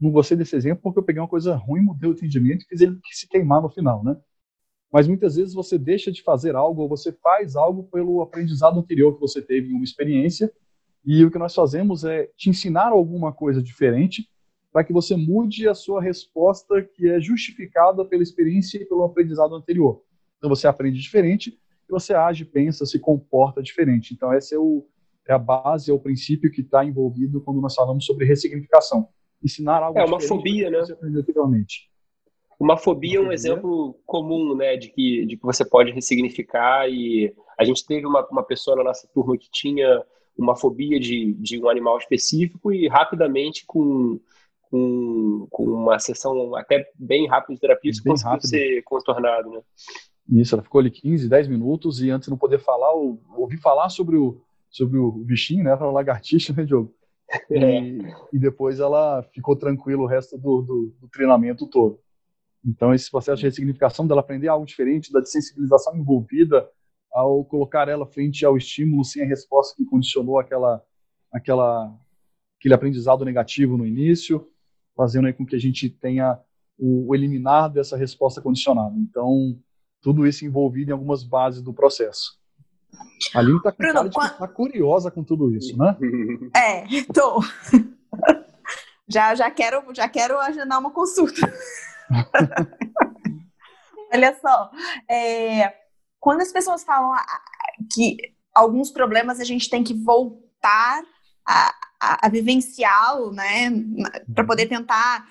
Não 0.00 0.10
gostei 0.10 0.36
desse 0.36 0.56
exemplo 0.56 0.82
porque 0.82 0.98
eu 0.98 1.02
peguei 1.02 1.20
uma 1.22 1.28
coisa 1.28 1.54
ruim, 1.54 1.82
mudei 1.82 2.10
o 2.10 2.12
entendimento 2.12 2.64
e 2.64 2.68
fiz 2.68 2.80
ele 2.80 2.98
se 3.10 3.28
queimar 3.28 3.62
no 3.62 3.70
final, 3.70 4.02
né? 4.02 4.16
Mas 4.92 5.08
muitas 5.08 5.36
vezes 5.36 5.54
você 5.54 5.76
deixa 5.76 6.12
de 6.12 6.22
fazer 6.22 6.54
algo 6.54 6.82
ou 6.82 6.88
você 6.88 7.12
faz 7.12 7.56
algo 7.56 7.84
pelo 7.84 8.22
aprendizado 8.22 8.78
anterior 8.78 9.14
que 9.14 9.20
você 9.20 9.42
teve 9.42 9.70
em 9.70 9.74
uma 9.74 9.84
experiência 9.84 10.52
e 11.04 11.24
o 11.24 11.30
que 11.30 11.38
nós 11.38 11.54
fazemos 11.54 12.04
é 12.04 12.28
te 12.36 12.48
ensinar 12.48 12.88
alguma 12.88 13.32
coisa 13.32 13.62
diferente 13.62 14.28
para 14.72 14.82
que 14.82 14.92
você 14.92 15.16
mude 15.16 15.68
a 15.68 15.74
sua 15.74 16.02
resposta 16.02 16.82
que 16.82 17.08
é 17.08 17.20
justificada 17.20 18.04
pela 18.04 18.22
experiência 18.22 18.78
e 18.78 18.84
pelo 18.84 19.04
aprendizado 19.04 19.54
anterior. 19.54 20.02
Então 20.38 20.48
você 20.48 20.66
aprende 20.66 21.00
diferente 21.00 21.58
e 21.88 21.92
você 21.92 22.14
age, 22.14 22.44
pensa, 22.44 22.84
se 22.84 22.98
comporta 22.98 23.62
diferente. 23.62 24.14
Então, 24.14 24.32
essa 24.32 24.54
é, 24.54 24.58
o, 24.58 24.86
é 25.26 25.32
a 25.32 25.38
base, 25.38 25.90
é 25.90 25.94
o 25.94 25.98
princípio 25.98 26.50
que 26.50 26.60
está 26.60 26.84
envolvido 26.84 27.40
quando 27.40 27.60
nós 27.60 27.74
falamos 27.74 28.04
sobre 28.04 28.26
ressignificação. 28.26 29.08
Ensinar 29.44 29.82
algo 29.82 29.98
É 29.98 30.04
uma 30.04 30.20
fobia, 30.20 30.70
né? 30.70 30.82
Uma 32.58 32.76
fobia 32.76 33.18
é 33.18 33.20
um 33.20 33.32
exemplo 33.32 33.94
comum, 34.06 34.54
né, 34.54 34.76
de 34.76 34.88
que, 34.88 35.26
de 35.26 35.36
que 35.36 35.42
você 35.42 35.64
pode 35.64 35.92
ressignificar 35.92 36.88
e 36.88 37.34
a 37.58 37.64
gente 37.64 37.84
teve 37.84 38.06
uma, 38.06 38.26
uma 38.30 38.42
pessoa 38.42 38.76
na 38.76 38.84
nossa 38.84 39.08
turma 39.12 39.36
que 39.36 39.48
tinha 39.50 40.02
uma 40.36 40.56
fobia 40.56 40.98
de, 40.98 41.34
de 41.34 41.60
um 41.60 41.68
animal 41.68 41.98
específico 41.98 42.72
e 42.72 42.88
rapidamente 42.88 43.64
com, 43.66 44.20
com, 44.70 45.46
com 45.50 45.64
uma 45.64 45.98
sessão 45.98 46.54
até 46.56 46.90
bem 46.98 47.26
rápida 47.26 47.54
de 47.54 47.60
terapia 47.60 47.90
isso 47.90 48.02
conseguiu 48.02 48.32
rápido. 48.32 48.48
ser 48.48 48.82
contornado, 48.82 49.50
né? 49.50 49.60
Isso, 50.30 50.54
ela 50.54 50.62
ficou 50.62 50.80
ali 50.80 50.90
15, 50.90 51.28
10 51.28 51.48
minutos 51.48 52.02
e 52.02 52.10
antes 52.10 52.26
de 52.26 52.30
não 52.30 52.38
poder 52.38 52.58
falar, 52.58 52.92
eu 52.92 53.20
ouvi 53.36 53.58
falar 53.58 53.90
sobre 53.90 54.16
o, 54.16 54.40
sobre 54.70 54.98
o 54.98 55.12
bichinho, 55.12 55.62
né? 55.62 55.70
Era 55.70 55.84
uma 55.84 55.92
lagartixa, 55.92 56.52
né, 56.52 56.64
Diogo? 56.64 56.94
É. 57.50 57.80
E, 57.80 57.98
e, 58.32 58.38
depois 58.38 58.80
ela 58.80 59.22
ficou 59.32 59.56
tranquila 59.56 60.02
o 60.02 60.06
resto 60.06 60.36
do, 60.38 60.62
do, 60.62 60.94
do, 61.00 61.08
treinamento 61.08 61.66
todo. 61.66 61.98
Então, 62.64 62.94
esse 62.94 63.10
processo 63.10 63.38
de 63.38 63.46
ressignificação 63.46 64.06
dela 64.06 64.20
aprender 64.20 64.48
algo 64.48 64.64
diferente, 64.64 65.12
da 65.12 65.24
sensibilização 65.24 65.96
envolvida, 65.96 66.68
ao 67.12 67.44
colocar 67.44 67.88
ela 67.88 68.06
frente 68.06 68.44
ao 68.44 68.56
estímulo 68.56 69.04
sem 69.04 69.22
a 69.22 69.26
resposta 69.26 69.76
que 69.76 69.84
condicionou 69.84 70.38
aquela, 70.38 70.82
aquela, 71.32 71.94
aquele 72.58 72.74
aprendizado 72.74 73.24
negativo 73.24 73.76
no 73.76 73.86
início, 73.86 74.48
fazendo 74.96 75.32
com 75.34 75.44
que 75.44 75.56
a 75.56 75.60
gente 75.60 75.88
tenha 75.88 76.38
o, 76.78 77.08
o 77.08 77.14
eliminar 77.14 77.70
dessa 77.70 77.96
resposta 77.96 78.40
condicionada. 78.40 78.96
Então, 78.98 79.58
tudo 80.00 80.26
isso 80.26 80.44
envolvido 80.44 80.90
em 80.90 80.92
algumas 80.92 81.22
bases 81.22 81.62
do 81.62 81.72
processo. 81.72 82.38
A 83.34 83.38
Aline 83.38 83.58
está 83.58 84.30
tá 84.30 84.48
curiosa 84.48 85.10
com 85.10 85.24
tudo 85.24 85.54
isso, 85.54 85.76
né? 85.76 85.96
É, 86.56 86.84
tô. 87.12 87.42
Já, 89.06 89.34
já, 89.34 89.50
quero, 89.50 89.84
já 89.94 90.08
quero 90.08 90.40
agendar 90.40 90.80
uma 90.80 90.90
consulta. 90.90 91.38
Olha 94.12 94.34
só, 94.40 94.70
é, 95.10 95.74
quando 96.18 96.40
as 96.40 96.50
pessoas 96.50 96.82
falam 96.84 97.14
que 97.92 98.16
alguns 98.54 98.90
problemas 98.90 99.40
a 99.40 99.44
gente 99.44 99.68
tem 99.68 99.84
que 99.84 99.92
voltar 99.92 101.02
a, 101.46 101.74
a, 102.00 102.26
a 102.26 102.30
vivenciá-lo, 102.30 103.30
né, 103.30 103.70
para 104.34 104.42
uhum. 104.42 104.46
poder 104.46 104.68
tentar 104.68 105.26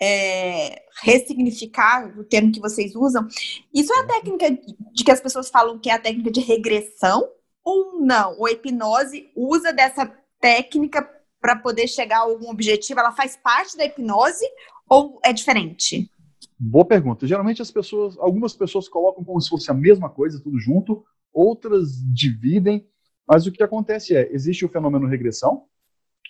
é, 0.00 0.82
ressignificar 1.02 2.18
o 2.18 2.24
termo 2.24 2.52
que 2.52 2.60
vocês 2.60 2.94
usam. 2.94 3.26
Isso 3.74 3.92
é 3.92 4.00
a 4.00 4.06
técnica 4.06 4.50
de 4.92 5.04
que 5.04 5.10
as 5.10 5.20
pessoas 5.20 5.48
falam 5.48 5.78
que 5.78 5.90
é 5.90 5.94
a 5.94 5.98
técnica 5.98 6.30
de 6.30 6.40
regressão 6.40 7.28
ou 7.64 8.00
não? 8.00 8.36
Ou 8.38 8.46
a 8.46 8.52
hipnose 8.52 9.30
usa 9.36 9.72
dessa 9.72 10.06
técnica 10.40 11.08
para 11.40 11.56
poder 11.56 11.88
chegar 11.88 12.18
a 12.18 12.22
algum 12.22 12.50
objetivo? 12.50 13.00
Ela 13.00 13.12
faz 13.12 13.36
parte 13.36 13.76
da 13.76 13.84
hipnose 13.84 14.46
ou 14.88 15.20
é 15.24 15.32
diferente? 15.32 16.10
Boa 16.58 16.84
pergunta. 16.84 17.26
Geralmente 17.26 17.62
as 17.62 17.70
pessoas, 17.70 18.16
algumas 18.18 18.54
pessoas 18.54 18.88
colocam 18.88 19.22
como 19.22 19.40
se 19.40 19.48
fosse 19.48 19.70
a 19.70 19.74
mesma 19.74 20.08
coisa, 20.08 20.42
tudo 20.42 20.58
junto, 20.58 21.04
outras 21.32 22.02
dividem, 22.12 22.88
mas 23.26 23.46
o 23.46 23.52
que 23.52 23.62
acontece 23.62 24.16
é, 24.16 24.32
existe 24.32 24.64
o 24.64 24.68
fenômeno 24.68 25.06
regressão, 25.06 25.64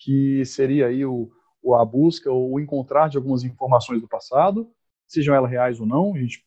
que 0.02 0.44
seria 0.44 0.88
aí 0.88 1.04
o, 1.04 1.22
o 1.22 1.31
a 1.74 1.84
busca 1.84 2.30
ou 2.30 2.52
o 2.52 2.60
encontrar 2.60 3.08
de 3.08 3.16
algumas 3.16 3.44
informações 3.44 4.00
do 4.00 4.08
passado, 4.08 4.70
sejam 5.06 5.34
elas 5.34 5.50
reais 5.50 5.80
ou 5.80 5.86
não, 5.86 6.14
a 6.14 6.18
gente 6.18 6.44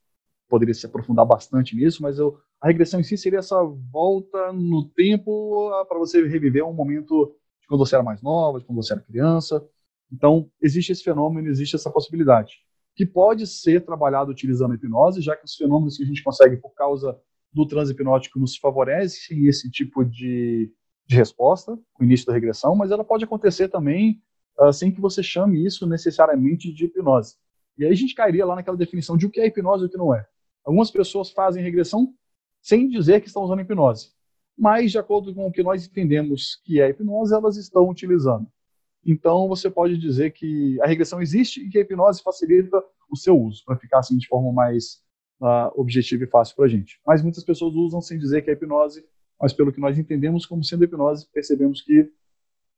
poderia 0.50 0.74
se 0.74 0.86
aprofundar 0.86 1.26
bastante 1.26 1.76
nisso, 1.76 2.02
mas 2.04 2.18
eu, 2.18 2.38
a 2.60 2.68
regressão 2.68 3.00
em 3.00 3.04
si 3.04 3.18
seria 3.18 3.40
essa 3.40 3.64
volta 3.64 4.52
no 4.52 4.90
tempo 4.90 5.70
para 5.88 5.98
você 5.98 6.28
reviver 6.28 6.64
um 6.66 6.74
momento 6.74 7.36
de 7.62 7.68
quando 7.68 7.86
você 7.86 7.96
era 7.96 8.04
mais 8.04 8.22
nova, 8.22 8.60
de 8.60 8.66
quando 8.66 8.84
você 8.84 8.94
era 8.94 9.02
criança. 9.02 9.66
Então, 10.12 10.50
existe 10.62 10.92
esse 10.92 11.04
fenômeno, 11.04 11.48
existe 11.48 11.76
essa 11.76 11.90
possibilidade 11.90 12.60
que 12.96 13.06
pode 13.06 13.48
ser 13.48 13.86
trabalhado 13.86 14.32
utilizando 14.32 14.72
a 14.74 14.76
hipnose, 14.76 15.22
já 15.22 15.36
que 15.36 15.46
os 15.46 15.56
fenômenos 15.56 15.98
que 15.98 16.04
a 16.04 16.06
gente 16.06 16.24
consegue 16.24 16.58
por 16.58 16.74
causa 16.74 17.18
do 17.54 17.66
transe 17.66 17.94
hipnótico 17.94 18.40
nos 18.40 18.58
favorecem 18.58 19.48
esse 19.48 19.70
tipo 19.70 20.04
de, 20.04 20.72
de 21.06 21.16
resposta, 21.16 21.78
o 22.00 22.04
início 22.04 22.26
da 22.26 22.34
regressão, 22.34 22.76
mas 22.76 22.92
ela 22.92 23.04
pode 23.04 23.24
acontecer 23.24 23.70
também 23.70 24.22
uh, 24.60 24.72
sem 24.72 24.92
que 24.92 25.02
você 25.02 25.22
chame 25.22 25.66
isso 25.66 25.86
necessariamente 25.88 26.72
de 26.72 26.86
hipnose. 26.86 27.36
E 27.78 27.86
aí 27.86 27.92
a 27.92 27.96
gente 27.96 28.16
cairia 28.16 28.46
lá 28.46 28.56
naquela 28.56 28.78
definição 28.78 29.18
de 29.18 29.26
o 29.26 29.30
que 29.30 29.40
é 29.40 29.48
hipnose 29.48 29.84
e 29.84 29.88
o 29.88 29.90
que 29.90 29.98
não 29.98 30.14
é. 30.14 30.26
Algumas 30.64 30.92
pessoas 30.92 31.32
fazem 31.32 31.64
regressão 31.64 32.14
sem 32.62 32.88
dizer 32.88 33.22
que 33.22 33.28
estão 33.28 33.44
usando 33.44 33.62
hipnose, 33.62 34.12
mas 34.58 34.92
de 34.92 35.00
acordo 35.00 35.34
com 35.34 35.48
o 35.48 35.52
que 35.52 35.64
nós 35.64 35.88
entendemos 35.88 36.62
que 36.64 36.80
é 36.80 36.90
hipnose, 36.90 37.34
elas 37.34 37.58
estão 37.58 37.90
utilizando. 37.90 38.48
Então, 39.06 39.48
você 39.48 39.70
pode 39.70 39.98
dizer 39.98 40.32
que 40.32 40.80
a 40.82 40.88
regressão 40.88 41.22
existe 41.22 41.66
e 41.66 41.70
que 41.70 41.80
a 41.80 41.82
hipnose 41.82 42.22
facilita 42.22 42.84
o 43.10 43.18
seu 43.18 43.38
uso, 43.40 43.64
para 43.66 43.76
ficar 43.76 44.00
assim 44.00 44.18
de 44.18 44.28
forma 44.28 44.54
mais 44.54 45.02
uh, 45.42 45.72
objetiva 45.76 46.24
e 46.24 46.28
fácil 46.28 46.56
para 46.56 46.66
a 46.66 46.68
gente. 46.68 47.00
Mas 47.06 47.22
muitas 47.24 47.44
pessoas 47.44 47.74
usam 47.74 48.00
sem 48.00 48.18
dizer 48.20 48.44
que 48.44 48.50
é 48.50 48.54
hipnose, 48.54 49.04
mas 49.40 49.54
pelo 49.54 49.74
que 49.74 49.82
nós 49.82 49.98
entendemos 49.98 50.46
como 50.46 50.64
sendo 50.64 50.84
hipnose, 50.84 51.28
percebemos 51.34 51.82
que, 51.82 52.12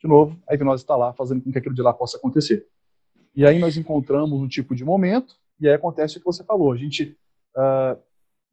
de 0.04 0.10
novo, 0.10 0.38
a 0.50 0.54
hipnose 0.54 0.84
está 0.84 0.98
lá 0.98 1.14
fazendo 1.14 1.42
com 1.42 1.52
que 1.52 1.58
aquilo 1.58 1.74
de 1.74 1.82
lá 1.82 1.94
possa 1.94 2.18
acontecer. 2.18 2.68
E 3.34 3.46
aí 3.46 3.58
nós 3.58 3.78
encontramos 3.78 4.38
um 4.38 4.48
tipo 4.50 4.76
de 4.76 4.84
momento, 4.84 5.36
e 5.60 5.68
aí 5.68 5.74
acontece 5.74 6.18
o 6.18 6.20
que 6.20 6.26
você 6.26 6.44
falou. 6.44 6.74
A 6.74 6.78
gente 6.78 7.18
uh, 7.56 7.98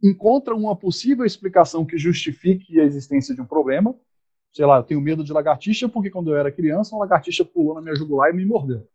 encontra 0.01 0.55
uma 0.55 0.77
possível 0.77 1.27
explicação 1.27 1.85
que 1.85 1.99
justifique 1.99 2.79
a 2.79 2.85
existência 2.85 3.35
de 3.35 3.41
um 3.41 3.45
problema, 3.45 3.97
sei 4.53 4.65
lá, 4.65 4.79
eu 4.79 4.85
tenho 4.85 5.01
medo 5.01 5.25
de 5.25 5.33
lagartixa 5.33 5.89
porque 5.89 6.09
quando 6.09 6.31
eu 6.31 6.37
era 6.37 6.53
criança, 6.53 6.95
uma 6.95 7.01
lagartixa 7.01 7.45
pulou 7.45 7.75
na 7.75 7.83
minha 7.83 7.97
jugular 7.97 8.31
e 8.31 8.37
me 8.37 8.47
mordeu. 8.47 8.87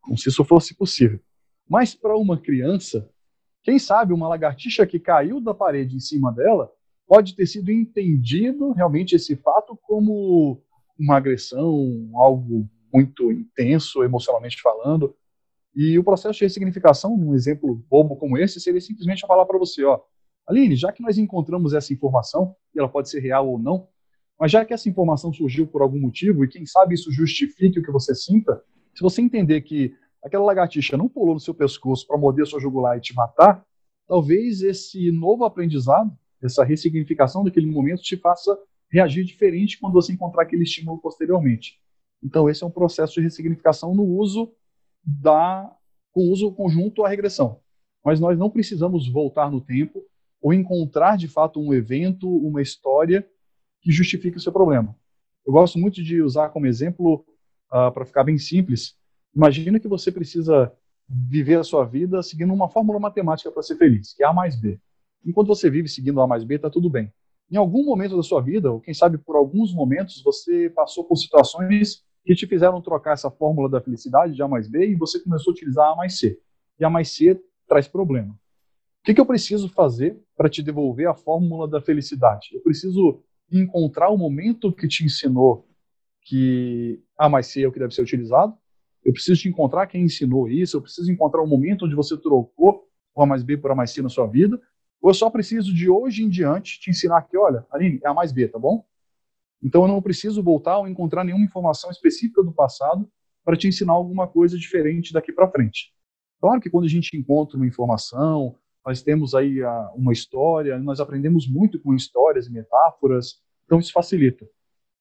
Como 0.00 0.16
se 0.16 0.30
isso 0.30 0.42
fosse 0.42 0.74
possível. 0.74 1.20
Mas 1.68 1.94
para 1.94 2.16
uma 2.16 2.38
criança, 2.38 3.08
quem 3.62 3.78
sabe 3.78 4.14
uma 4.14 4.26
lagartixa 4.26 4.86
que 4.86 4.98
caiu 4.98 5.38
da 5.38 5.52
parede 5.52 5.96
em 5.96 6.00
cima 6.00 6.32
dela 6.32 6.72
pode 7.06 7.34
ter 7.34 7.46
sido 7.46 7.70
entendido 7.70 8.72
realmente 8.72 9.16
esse 9.16 9.36
fato 9.36 9.78
como 9.82 10.62
uma 11.00 11.16
agressão, 11.16 12.10
algo 12.14 12.68
muito 12.92 13.32
intenso 13.32 14.04
emocionalmente 14.04 14.60
falando. 14.60 15.14
E 15.74 15.98
o 15.98 16.04
processo 16.04 16.38
de 16.38 16.44
ressignificação, 16.44 17.16
num 17.16 17.34
exemplo 17.34 17.74
bobo 17.88 18.16
como 18.16 18.36
esse, 18.36 18.60
seria 18.60 18.80
simplesmente 18.80 19.26
falar 19.26 19.46
para 19.46 19.58
você, 19.58 19.84
ó, 19.84 20.00
Aline, 20.46 20.74
já 20.74 20.92
que 20.92 21.02
nós 21.02 21.16
encontramos 21.16 21.72
essa 21.74 21.92
informação, 21.92 22.56
e 22.74 22.78
ela 22.78 22.88
pode 22.88 23.08
ser 23.08 23.20
real 23.20 23.48
ou 23.48 23.58
não, 23.58 23.88
mas 24.38 24.50
já 24.50 24.64
que 24.64 24.74
essa 24.74 24.88
informação 24.88 25.32
surgiu 25.32 25.66
por 25.66 25.80
algum 25.80 26.00
motivo, 26.00 26.44
e 26.44 26.48
quem 26.48 26.66
sabe 26.66 26.94
isso 26.94 27.12
justifique 27.12 27.78
o 27.78 27.82
que 27.82 27.92
você 27.92 28.14
sinta, 28.14 28.62
se 28.94 29.02
você 29.02 29.22
entender 29.22 29.60
que 29.60 29.94
aquela 30.22 30.44
lagartixa 30.44 30.96
não 30.96 31.08
pulou 31.08 31.34
no 31.34 31.40
seu 31.40 31.54
pescoço 31.54 32.06
para 32.06 32.18
morder 32.18 32.46
sua 32.46 32.60
jugular 32.60 32.98
e 32.98 33.00
te 33.00 33.14
matar, 33.14 33.64
talvez 34.08 34.60
esse 34.62 35.12
novo 35.12 35.44
aprendizado, 35.44 36.10
essa 36.42 36.64
ressignificação 36.64 37.44
daquele 37.44 37.66
momento 37.66 38.02
te 38.02 38.16
faça 38.16 38.58
reagir 38.90 39.24
diferente 39.24 39.78
quando 39.78 39.94
você 39.94 40.12
encontrar 40.12 40.42
aquele 40.42 40.64
estímulo 40.64 40.98
posteriormente. 40.98 41.78
Então 42.22 42.48
esse 42.48 42.62
é 42.62 42.66
um 42.66 42.70
processo 42.70 43.14
de 43.14 43.22
ressignificação 43.22 43.94
no 43.94 44.04
uso 44.04 44.52
da 45.02 45.74
com 46.12 46.28
uso 46.28 46.52
conjunto 46.52 47.04
à 47.04 47.08
regressão. 47.08 47.60
Mas 48.04 48.18
nós 48.18 48.38
não 48.38 48.50
precisamos 48.50 49.08
voltar 49.08 49.50
no 49.50 49.60
tempo 49.60 50.02
ou 50.42 50.52
encontrar 50.52 51.16
de 51.16 51.28
fato 51.28 51.60
um 51.60 51.72
evento, 51.72 52.28
uma 52.28 52.62
história 52.62 53.26
que 53.80 53.92
justifique 53.92 54.36
o 54.36 54.40
seu 54.40 54.52
problema. 54.52 54.96
Eu 55.46 55.52
gosto 55.52 55.78
muito 55.78 56.02
de 56.02 56.20
usar 56.20 56.48
como 56.50 56.66
exemplo, 56.66 57.24
uh, 57.72 57.92
para 57.92 58.04
ficar 58.04 58.24
bem 58.24 58.38
simples, 58.38 58.96
imagina 59.34 59.78
que 59.78 59.88
você 59.88 60.10
precisa 60.10 60.72
viver 61.08 61.58
a 61.58 61.64
sua 61.64 61.84
vida 61.84 62.22
seguindo 62.22 62.52
uma 62.52 62.68
fórmula 62.68 62.98
matemática 62.98 63.50
para 63.50 63.62
ser 63.62 63.76
feliz, 63.76 64.14
que 64.14 64.22
é 64.22 64.26
A 64.26 64.32
mais 64.32 64.56
B. 64.56 64.78
Enquanto 65.24 65.48
você 65.48 65.68
vive 65.68 65.88
seguindo 65.88 66.20
A 66.20 66.26
mais 66.26 66.44
B, 66.44 66.54
está 66.54 66.70
tudo 66.70 66.88
bem. 66.88 67.12
Em 67.50 67.56
algum 67.56 67.84
momento 67.84 68.16
da 68.16 68.22
sua 68.22 68.40
vida, 68.40 68.70
ou 68.70 68.80
quem 68.80 68.94
sabe 68.94 69.18
por 69.18 69.34
alguns 69.34 69.74
momentos, 69.74 70.22
você 70.22 70.70
passou 70.70 71.04
por 71.04 71.16
situações 71.16 72.04
que 72.24 72.34
te 72.34 72.46
fizeram 72.46 72.80
trocar 72.80 73.14
essa 73.14 73.30
fórmula 73.30 73.68
da 73.68 73.80
felicidade 73.80 74.34
de 74.34 74.42
A 74.42 74.46
mais 74.46 74.68
B 74.68 74.90
e 74.90 74.94
você 74.94 75.18
começou 75.18 75.50
a 75.50 75.54
utilizar 75.54 75.90
A 75.90 75.96
mais 75.96 76.18
C. 76.18 76.38
E 76.78 76.84
A 76.84 76.90
mais 76.90 77.10
C 77.10 77.40
traz 77.66 77.88
problema. 77.88 78.32
O 78.32 79.04
que, 79.04 79.14
que 79.14 79.20
eu 79.20 79.26
preciso 79.26 79.68
fazer 79.68 80.20
para 80.36 80.48
te 80.48 80.62
devolver 80.62 81.08
a 81.08 81.14
fórmula 81.14 81.66
da 81.66 81.80
felicidade? 81.80 82.50
Eu 82.52 82.60
preciso 82.60 83.22
encontrar 83.50 84.10
o 84.10 84.18
momento 84.18 84.72
que 84.72 84.86
te 84.86 85.04
ensinou 85.04 85.66
que 86.22 87.02
A 87.18 87.28
mais 87.28 87.46
C 87.46 87.62
é 87.62 87.66
o 87.66 87.72
que 87.72 87.78
deve 87.78 87.94
ser 87.94 88.02
utilizado. 88.02 88.54
Eu 89.02 89.12
preciso 89.12 89.40
te 89.40 89.48
encontrar 89.48 89.86
quem 89.86 90.04
ensinou 90.04 90.48
isso. 90.48 90.76
Eu 90.76 90.82
preciso 90.82 91.10
encontrar 91.10 91.42
o 91.42 91.46
momento 91.46 91.86
onde 91.86 91.94
você 91.94 92.16
trocou 92.16 92.86
o 93.14 93.22
A 93.22 93.26
mais 93.26 93.42
B 93.42 93.56
por 93.56 93.70
A 93.70 93.74
mais 93.74 93.90
C 93.90 94.02
na 94.02 94.08
sua 94.08 94.26
vida. 94.26 94.60
Eu 95.02 95.14
só 95.14 95.30
preciso 95.30 95.72
de 95.74 95.88
hoje 95.88 96.22
em 96.22 96.28
diante 96.28 96.78
te 96.78 96.90
ensinar 96.90 97.22
que, 97.22 97.36
olha, 97.36 97.66
Aline, 97.70 98.00
é 98.04 98.08
A 98.08 98.14
mais 98.14 98.32
B, 98.32 98.48
tá 98.48 98.58
bom? 98.58 98.84
Então 99.62 99.82
eu 99.82 99.88
não 99.88 100.00
preciso 100.02 100.42
voltar 100.42 100.78
ou 100.78 100.88
encontrar 100.88 101.24
nenhuma 101.24 101.44
informação 101.44 101.90
específica 101.90 102.42
do 102.42 102.52
passado 102.52 103.10
para 103.44 103.56
te 103.56 103.66
ensinar 103.66 103.92
alguma 103.92 104.26
coisa 104.26 104.58
diferente 104.58 105.12
daqui 105.12 105.32
para 105.32 105.50
frente. 105.50 105.92
Claro 106.40 106.60
que 106.60 106.70
quando 106.70 106.84
a 106.84 106.88
gente 106.88 107.16
encontra 107.16 107.56
uma 107.56 107.66
informação, 107.66 108.56
nós 108.84 109.02
temos 109.02 109.34
aí 109.34 109.62
a, 109.62 109.90
uma 109.94 110.12
história, 110.12 110.78
nós 110.78 111.00
aprendemos 111.00 111.46
muito 111.46 111.78
com 111.80 111.94
histórias 111.94 112.46
e 112.46 112.52
metáforas, 112.52 113.42
então 113.64 113.78
isso 113.78 113.92
facilita. 113.92 114.48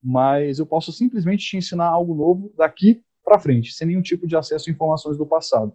Mas 0.02 0.60
eu 0.60 0.66
posso 0.66 0.92
simplesmente 0.92 1.46
te 1.46 1.58
ensinar 1.58 1.88
algo 1.88 2.14
novo 2.14 2.54
daqui 2.58 3.02
para 3.24 3.40
frente, 3.40 3.74
sem 3.74 3.88
nenhum 3.88 4.02
tipo 4.02 4.28
de 4.28 4.36
acesso 4.36 4.70
a 4.70 4.74
informações 4.74 5.18
do 5.18 5.26
passado. 5.26 5.74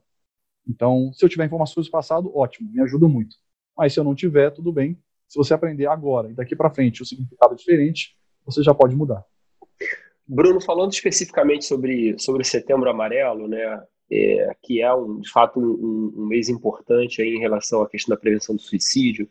Então, 0.66 1.12
se 1.12 1.24
eu 1.24 1.28
tiver 1.28 1.44
informações 1.44 1.87
do 1.87 1.90
passado, 1.90 2.34
ótimo, 2.37 2.70
me 2.70 2.80
ajuda 2.80 3.06
muito. 3.06 3.37
Mas 3.76 3.92
se 3.92 4.00
eu 4.00 4.04
não 4.04 4.14
tiver, 4.14 4.50
tudo 4.50 4.72
bem. 4.72 4.98
Se 5.28 5.37
você 5.37 5.54
aprender 5.54 5.87
agora 5.87 6.30
e 6.30 6.34
daqui 6.34 6.54
para 6.54 6.70
frente 6.70 7.02
o 7.02 7.06
significado 7.06 7.54
é 7.54 7.56
diferente, 7.56 8.16
você 8.44 8.62
já 8.62 8.74
pode 8.74 8.94
mudar. 8.94 9.24
Bruno, 10.26 10.60
falando 10.60 10.92
especificamente 10.92 11.64
sobre, 11.64 12.18
sobre 12.18 12.44
Setembro 12.44 12.88
Amarelo, 12.88 13.48
né, 13.48 13.82
é, 14.10 14.56
que 14.62 14.80
é 14.80 14.94
um, 14.94 15.20
de 15.20 15.30
fato 15.30 15.60
um, 15.60 16.22
um, 16.22 16.26
mês 16.26 16.48
importante 16.48 17.20
aí 17.20 17.34
em 17.34 17.40
relação 17.40 17.82
à 17.82 17.88
questão 17.88 18.14
da 18.14 18.20
prevenção 18.20 18.54
do 18.54 18.62
suicídio. 18.62 19.28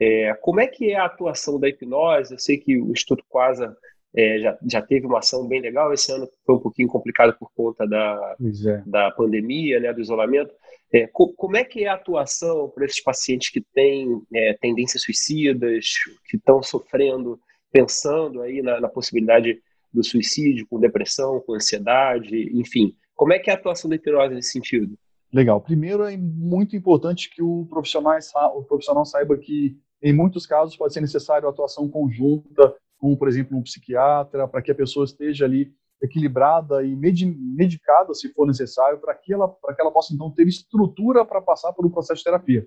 É, 0.00 0.34
como 0.40 0.60
é 0.60 0.66
que 0.66 0.90
é 0.90 0.96
a 0.96 1.06
atuação 1.06 1.58
da 1.58 1.68
hipnose? 1.68 2.34
Eu 2.34 2.38
sei 2.38 2.58
que 2.58 2.80
o 2.80 2.90
Instituto 2.90 3.24
Quasa 3.28 3.76
é, 4.16 4.38
já, 4.40 4.58
já 4.66 4.82
teve 4.82 5.06
uma 5.06 5.18
ação 5.18 5.46
bem 5.46 5.60
legal, 5.60 5.92
esse 5.92 6.10
ano 6.10 6.26
foi 6.44 6.54
um 6.54 6.60
pouquinho 6.60 6.88
complicado 6.88 7.36
por 7.38 7.50
conta 7.54 7.86
da, 7.86 8.36
é. 8.40 8.82
da 8.86 9.10
pandemia, 9.10 9.78
né, 9.78 9.92
do 9.92 10.00
isolamento. 10.00 10.54
É, 10.92 11.06
co 11.08 11.34
como 11.34 11.56
é 11.56 11.64
que 11.64 11.84
é 11.84 11.88
a 11.88 11.94
atuação 11.94 12.70
para 12.70 12.86
esses 12.86 13.02
pacientes 13.02 13.50
que 13.50 13.60
têm 13.74 14.22
é, 14.32 14.54
tendências 14.54 15.02
suicidas, 15.02 15.90
que 16.30 16.36
estão 16.36 16.62
sofrendo, 16.62 17.38
pensando 17.70 18.40
aí 18.40 18.62
na, 18.62 18.80
na 18.80 18.88
possibilidade 18.88 19.60
do 19.92 20.02
suicídio, 20.02 20.66
com 20.68 20.80
depressão, 20.80 21.40
com 21.40 21.54
ansiedade, 21.54 22.50
enfim, 22.58 22.94
como 23.14 23.32
é 23.32 23.38
que 23.38 23.50
é 23.50 23.52
a 23.52 23.56
atuação 23.56 23.90
da 23.90 23.96
hipnose 23.96 24.34
nesse 24.34 24.52
sentido? 24.52 24.96
Legal. 25.32 25.60
Primeiro, 25.60 26.04
é 26.04 26.16
muito 26.16 26.76
importante 26.76 27.28
que 27.28 27.42
o 27.42 27.66
profissional, 27.68 28.18
o 28.54 28.62
profissional 28.64 29.04
saiba 29.04 29.36
que, 29.36 29.76
em 30.02 30.12
muitos 30.12 30.46
casos, 30.46 30.76
pode 30.76 30.94
ser 30.94 31.00
necessário 31.00 31.48
a 31.48 31.50
atuação 31.50 31.88
conjunta, 31.88 32.74
como, 32.98 33.16
por 33.16 33.28
exemplo, 33.28 33.56
um 33.56 33.62
psiquiatra, 33.62 34.48
para 34.48 34.62
que 34.62 34.70
a 34.70 34.74
pessoa 34.74 35.04
esteja 35.04 35.44
ali 35.44 35.72
equilibrada 36.02 36.84
e 36.84 36.94
medicada, 36.94 38.12
se 38.14 38.32
for 38.32 38.46
necessário, 38.46 38.98
para 38.98 39.14
que, 39.14 39.32
ela, 39.32 39.48
que 39.48 39.80
ela 39.80 39.90
possa, 39.90 40.14
então, 40.14 40.30
ter 40.30 40.46
estrutura 40.46 41.24
para 41.24 41.40
passar 41.40 41.72
por 41.72 41.86
um 41.86 41.90
processo 41.90 42.18
de 42.18 42.24
terapia. 42.24 42.66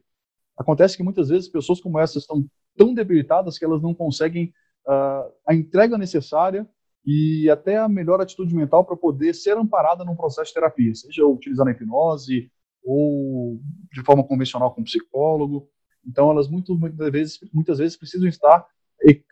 Acontece 0.58 0.98
que 0.98 1.04
muitas 1.04 1.30
vezes 1.30 1.48
pessoas 1.48 1.80
como 1.80 2.00
essas 2.00 2.24
estão 2.24 2.46
tão 2.76 2.94
debilitadas 2.94 3.58
que 3.58 3.66
elas 3.66 3.82
não 3.82 3.94
conseguem 3.94 4.54
uh, 4.88 5.32
a 5.48 5.54
entrega 5.54 5.98
necessária 5.98 6.68
e 7.06 7.50
até 7.50 7.78
a 7.78 7.88
melhor 7.88 8.20
atitude 8.20 8.54
mental 8.54 8.84
para 8.84 8.98
poder 8.98 9.34
ser 9.34 9.58
amparada 9.58 10.04
num 10.04 10.16
processo 10.16 10.50
de 10.50 10.54
terapia, 10.54 10.94
seja 10.94 11.26
utilizando 11.26 11.70
a 11.70 11.72
hipnose 11.72 12.52
ou 12.84 13.60
de 13.92 14.04
forma 14.04 14.24
convencional 14.24 14.74
com 14.74 14.82
um 14.82 14.84
psicólogo. 14.84 15.70
Então, 16.06 16.32
elas 16.32 16.50
muito, 16.50 16.78
muitas, 16.78 17.12
vezes, 17.12 17.40
muitas 17.54 17.78
vezes 17.78 17.98
precisam 17.98 18.28
estar 18.28 18.66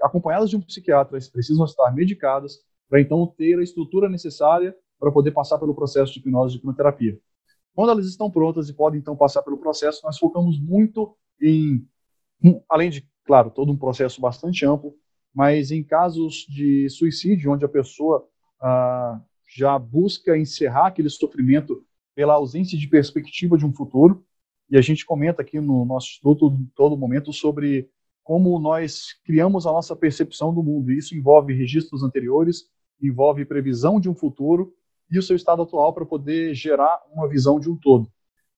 acompanhadas 0.01 0.49
de 0.49 0.57
um 0.57 0.61
psiquiatra, 0.61 1.17
precisam 1.31 1.65
estar 1.65 1.91
medicadas 1.93 2.59
para 2.89 3.01
então 3.01 3.25
ter 3.37 3.59
a 3.59 3.63
estrutura 3.63 4.09
necessária 4.09 4.75
para 4.99 5.11
poder 5.11 5.31
passar 5.31 5.59
pelo 5.59 5.75
processo 5.75 6.13
de 6.13 6.19
hipnose 6.19 6.55
e 6.55 6.57
hipnoterapia. 6.57 7.19
Quando 7.75 7.91
elas 7.91 8.07
estão 8.07 8.31
prontas 8.31 8.69
e 8.69 8.73
podem 8.73 8.99
então 8.99 9.15
passar 9.15 9.43
pelo 9.43 9.57
processo, 9.57 10.01
nós 10.03 10.17
focamos 10.17 10.59
muito 10.59 11.15
em, 11.41 11.85
além 12.67 12.89
de, 12.89 13.07
claro, 13.23 13.51
todo 13.51 13.71
um 13.71 13.77
processo 13.77 14.19
bastante 14.19 14.65
amplo, 14.65 14.95
mas 15.33 15.69
em 15.69 15.83
casos 15.83 16.45
de 16.49 16.89
suicídio, 16.89 17.51
onde 17.51 17.63
a 17.63 17.69
pessoa 17.69 18.27
ah, 18.59 19.21
já 19.55 19.77
busca 19.77 20.35
encerrar 20.37 20.87
aquele 20.87 21.09
sofrimento 21.09 21.83
pela 22.15 22.33
ausência 22.33 22.77
de 22.77 22.87
perspectiva 22.87 23.57
de 23.57 23.65
um 23.65 23.71
futuro, 23.71 24.25
e 24.69 24.77
a 24.77 24.81
gente 24.81 25.05
comenta 25.05 25.43
aqui 25.43 25.59
no 25.61 25.85
nosso 25.85 26.07
estudo 26.07 26.57
todo 26.75 26.97
momento 26.97 27.31
sobre 27.31 27.89
como 28.27 28.59
nós 28.59 29.13
criamos 29.23 29.65
a 29.65 29.71
nossa 29.71 29.95
percepção 29.95 30.53
do 30.53 30.61
mundo. 30.61 30.91
Isso 30.91 31.15
envolve 31.15 31.53
registros 31.53 32.03
anteriores, 32.03 32.65
envolve 33.01 33.45
previsão 33.45 34.01
de 34.01 34.09
um 34.09 34.13
futuro 34.13 34.73
e 35.09 35.17
o 35.17 35.23
seu 35.23 35.33
estado 35.33 35.61
atual 35.61 35.93
para 35.93 36.05
poder 36.05 36.53
gerar 36.53 36.99
uma 37.13 37.25
visão 37.29 37.57
de 37.57 37.69
um 37.69 37.77
todo. 37.77 38.11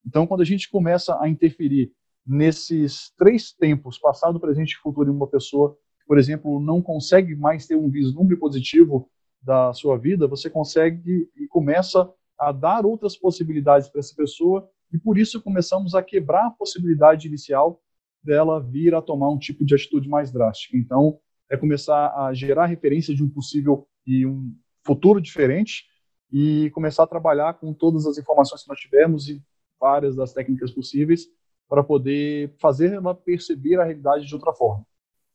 Então, 0.04 0.26
quando 0.26 0.40
a 0.40 0.44
gente 0.44 0.68
começa 0.68 1.16
a 1.22 1.28
interferir 1.28 1.92
nesses 2.26 3.14
três 3.16 3.52
tempos, 3.52 3.96
passado, 3.96 4.40
presente 4.40 4.72
e 4.72 4.78
futuro, 4.78 5.08
em 5.08 5.14
uma 5.14 5.28
pessoa, 5.28 5.78
por 6.04 6.18
exemplo, 6.18 6.58
não 6.58 6.82
consegue 6.82 7.36
mais 7.36 7.64
ter 7.64 7.76
um 7.76 7.88
vislumbre 7.88 8.36
positivo 8.36 9.08
da 9.40 9.72
sua 9.72 9.96
vida, 9.96 10.26
você 10.26 10.50
consegue 10.50 11.30
e 11.36 11.46
começa 11.46 12.12
a 12.36 12.50
dar 12.50 12.84
outras 12.84 13.16
possibilidades 13.16 13.88
para 13.88 14.00
essa 14.00 14.16
pessoa 14.16 14.68
e 14.92 14.98
por 14.98 15.16
isso 15.16 15.40
começamos 15.40 15.94
a 15.94 16.02
quebrar 16.02 16.48
a 16.48 16.50
possibilidade 16.50 17.28
inicial 17.28 17.80
dela 18.22 18.60
vir 18.60 18.94
a 18.94 19.02
tomar 19.02 19.30
um 19.30 19.38
tipo 19.38 19.64
de 19.64 19.74
atitude 19.74 20.08
mais 20.08 20.30
drástica. 20.30 20.76
Então, 20.76 21.18
é 21.50 21.56
começar 21.56 22.14
a 22.16 22.32
gerar 22.32 22.66
referência 22.66 23.14
de 23.14 23.24
um 23.24 23.28
possível 23.28 23.86
e 24.06 24.26
um 24.26 24.54
futuro 24.84 25.20
diferente 25.20 25.84
e 26.32 26.70
começar 26.70 27.02
a 27.02 27.08
trabalhar 27.08 27.54
com 27.54 27.74
todas 27.74 28.06
as 28.06 28.18
informações 28.18 28.62
que 28.62 28.68
nós 28.68 28.78
tivemos 28.78 29.28
e 29.28 29.42
várias 29.80 30.14
das 30.14 30.32
técnicas 30.32 30.70
possíveis 30.70 31.26
para 31.68 31.82
poder 31.82 32.54
fazer 32.58 32.92
ela 32.92 33.14
perceber 33.14 33.76
a 33.80 33.84
realidade 33.84 34.26
de 34.26 34.34
outra 34.34 34.52
forma. 34.52 34.84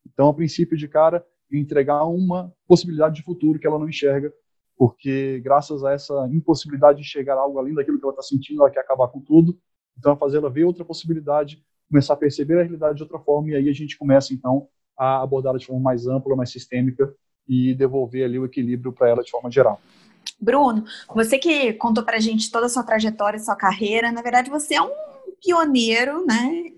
Então, 0.06 0.30
a 0.30 0.34
princípio 0.34 0.78
de 0.78 0.88
cara, 0.88 1.26
entregar 1.52 2.06
uma 2.06 2.54
possibilidade 2.68 3.16
de 3.16 3.24
futuro 3.24 3.60
que 3.60 3.68
ela 3.68 3.80
não 3.80 3.90
enxerga, 3.90 4.34
porque 4.78 5.40
graças 5.40 5.84
a 5.84 5.92
essa 5.92 6.28
impossibilidade 6.32 7.00
de 7.00 7.06
enxergar 7.06 7.36
algo 7.36 7.58
além 7.58 7.74
daquilo 7.74 7.98
que 7.98 8.06
ela 8.06 8.14
está 8.14 8.24
sentindo, 8.24 8.62
ela 8.62 8.70
quer 8.70 8.82
acabar 8.82 9.08
com 9.08 9.22
tudo. 9.22 9.58
Então, 9.98 10.18
fazer 10.18 10.38
ela 10.38 10.50
ver 10.50 10.66
outra 10.66 10.84
possibilidade, 10.84 11.64
começar 11.90 12.14
a 12.14 12.18
perceber 12.18 12.56
a 12.56 12.64
realidade 12.64 12.98
de 12.98 13.04
outra 13.04 13.20
forma, 13.20 13.50
e 13.50 13.56
aí 13.56 13.70
a 13.70 13.74
gente 13.74 13.98
começa, 13.98 14.34
então, 14.34 14.68
a 14.98 15.22
abordá-la 15.22 15.58
de 15.58 15.66
forma 15.66 15.82
mais 15.82 16.08
ampla, 16.08 16.36
mais 16.36 16.52
sistêmica, 16.52 17.14
e 17.48 17.74
devolver 17.76 18.26
ali 18.26 18.40
o 18.40 18.46
equilíbrio 18.46 18.92
para 18.92 19.10
ela 19.10 19.24
de 19.24 19.30
forma 19.30 19.52
geral. 19.52 19.80
Bruno, 20.40 20.84
você 21.14 21.38
que 21.38 21.74
contou 21.74 22.04
para 22.04 22.18
a 22.18 22.20
gente 22.20 22.52
toda 22.52 22.66
a 22.66 22.70
sua 22.70 22.84
trajetória, 22.84 23.40
sua 23.40 23.56
carreira, 23.56 24.12
na 24.12 24.22
verdade 24.22 24.50
você 24.50 24.76
é 24.76 24.82
um 24.82 24.90
pioneiro, 25.42 26.26
né, 26.26 26.72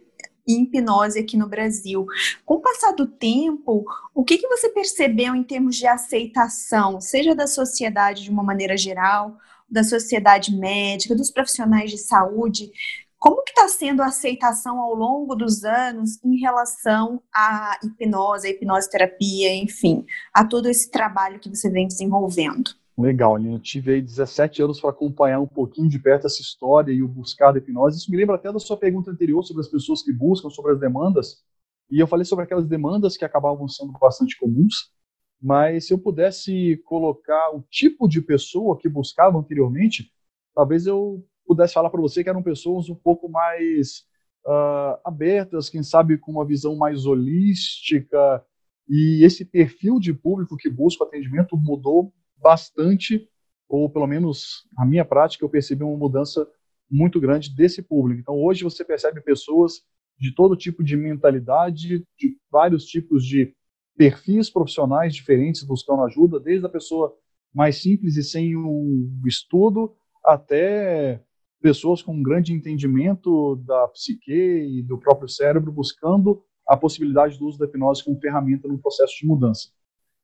em 0.48 0.64
hipnose 0.64 1.20
aqui 1.20 1.36
no 1.38 1.48
Brasil. 1.48 2.06
Com 2.46 2.56
o 2.56 2.62
passar 2.62 2.94
do 2.94 3.08
tempo, 3.08 3.86
o 4.14 4.24
que, 4.24 4.38
que 4.38 4.48
você 4.48 4.70
percebeu 4.70 5.36
em 5.36 5.44
termos 5.44 5.76
de 5.76 5.88
aceitação, 5.88 7.02
seja 7.02 7.36
da 7.36 7.48
sociedade 7.48 8.24
de 8.24 8.30
uma 8.30 8.44
maneira 8.44 8.78
geral, 8.78 9.38
da 9.70 9.84
sociedade 9.84 10.56
médica, 10.56 11.16
dos 11.16 11.30
profissionais 11.30 11.92
de 11.92 11.98
saúde, 11.98 12.72
como 13.20 13.44
que 13.44 13.52
está 13.52 13.68
sendo 13.68 14.02
a 14.02 14.08
aceitação 14.08 14.80
ao 14.80 14.94
longo 14.94 15.36
dos 15.36 15.64
anos 15.64 16.24
em 16.24 16.40
relação 16.40 17.22
à 17.34 17.78
hipnose, 17.84 18.48
à 18.48 18.52
hipnose 18.52 18.90
terapia, 18.90 19.56
enfim, 19.56 20.06
a 20.34 20.46
todo 20.46 20.68
esse 20.68 20.92
trabalho 20.92 21.40
que 21.40 21.50
você 21.50 21.70
vem 21.70 21.88
desenvolvendo? 21.88 22.72
Legal. 22.98 23.40
Eu 23.40 23.60
tive 23.60 23.94
aí 23.94 24.02
17 24.02 24.62
anos 24.62 24.82
para 24.82 24.90
acompanhar 24.90 25.40
um 25.40 25.48
pouquinho 25.48 25.88
de 25.88 26.00
perto 26.00 26.26
essa 26.26 26.42
história 26.42 26.92
e 26.92 27.04
o 27.04 27.08
buscar 27.08 27.52
da 27.52 27.60
hipnose. 27.60 27.98
Isso 27.98 28.10
me 28.10 28.18
lembra 28.18 28.36
até 28.36 28.52
da 28.52 28.60
sua 28.60 28.78
pergunta 28.78 29.12
anterior 29.12 29.44
sobre 29.44 29.62
as 29.62 29.68
pessoas 29.68 30.02
que 30.02 30.12
buscam, 30.12 30.50
sobre 30.50 30.74
as 30.74 30.80
demandas. 30.80 31.44
E 31.92 32.00
eu 32.00 32.08
falei 32.08 32.26
sobre 32.26 32.44
aquelas 32.46 32.68
demandas 32.68 33.16
que 33.16 33.24
acabavam 33.24 33.68
sendo 33.68 33.94
bastante 33.94 34.38
comuns. 34.38 34.92
Mas 35.40 35.86
se 35.86 35.94
eu 35.94 36.00
pudesse 36.00 36.78
colocar 36.86 37.56
o 37.56 37.62
tipo 37.70 38.08
de 38.08 38.20
pessoa 38.20 38.78
que 38.78 38.90
buscava 38.90 39.38
anteriormente, 39.38 40.12
talvez 40.56 40.88
eu 40.88 41.24
pudesse 41.48 41.74
falar 41.74 41.90
para 41.90 42.02
você 42.02 42.24
que 42.24 42.30
eram 42.30 42.44
pessoas 42.44 42.90
um 42.90 42.96
pouco 42.96 43.30
mais 43.30 44.04
uh, 44.46 45.00
abertas, 45.04 45.70
quem 45.70 45.82
sabe 45.82 46.18
com 46.18 46.34
uma 46.34 46.46
visão 46.46 46.76
mais 46.76 47.06
holística, 47.06 48.44
e 48.90 49.24
esse 49.24 49.44
perfil 49.44 50.00
de 50.00 50.14
público 50.14 50.56
que 50.56 50.70
busca 50.70 51.04
o 51.04 51.08
atendimento 51.08 51.58
mudou 51.58 52.14
bastante, 52.38 53.28
ou 53.68 53.90
pelo 53.90 54.08
menos 54.08 54.66
a 54.78 54.86
minha 54.86 55.04
prática, 55.04 55.44
eu 55.44 55.50
percebi 55.50 55.84
uma 55.84 55.98
mudança 55.98 56.48
muito 56.90 57.20
grande 57.20 57.54
desse 57.54 57.82
público. 57.82 58.22
Então, 58.22 58.36
hoje 58.36 58.64
você 58.64 58.86
percebe 58.86 59.22
pessoas 59.22 59.82
de 60.18 60.34
todo 60.34 60.56
tipo 60.56 60.84
de 60.84 60.96
mentalidade, 60.96 62.04
de 62.18 62.38
vários 62.50 62.86
tipos 62.86 63.26
de 63.26 63.54
perfis 63.98 64.50
profissionais 64.50 65.14
diferentes 65.14 65.64
buscando 65.64 66.04
ajuda, 66.04 66.40
desde 66.40 66.66
a 66.66 66.70
pessoa 66.70 67.14
mais 67.54 67.82
simples 67.82 68.16
e 68.16 68.24
sem 68.24 68.56
um 68.56 69.22
estudo, 69.26 69.96
até 70.24 71.22
pessoas 71.62 72.02
com 72.02 72.14
um 72.14 72.24
grande 72.24 72.54
entendimento 72.54 73.56
da 73.66 73.88
psique 73.90 74.32
e 74.32 74.84
do 74.84 74.98
próprio 74.98 75.28
cérebro 75.28 75.72
buscando 75.72 76.44
a 76.68 76.76
possibilidade 76.76 77.38
do 77.38 77.46
uso 77.46 77.58
da 77.58 77.66
hipnose 77.66 78.04
como 78.04 78.20
ferramenta 78.20 78.68
no 78.68 78.78
processo 78.78 79.14
de 79.20 79.26
mudança. 79.26 79.70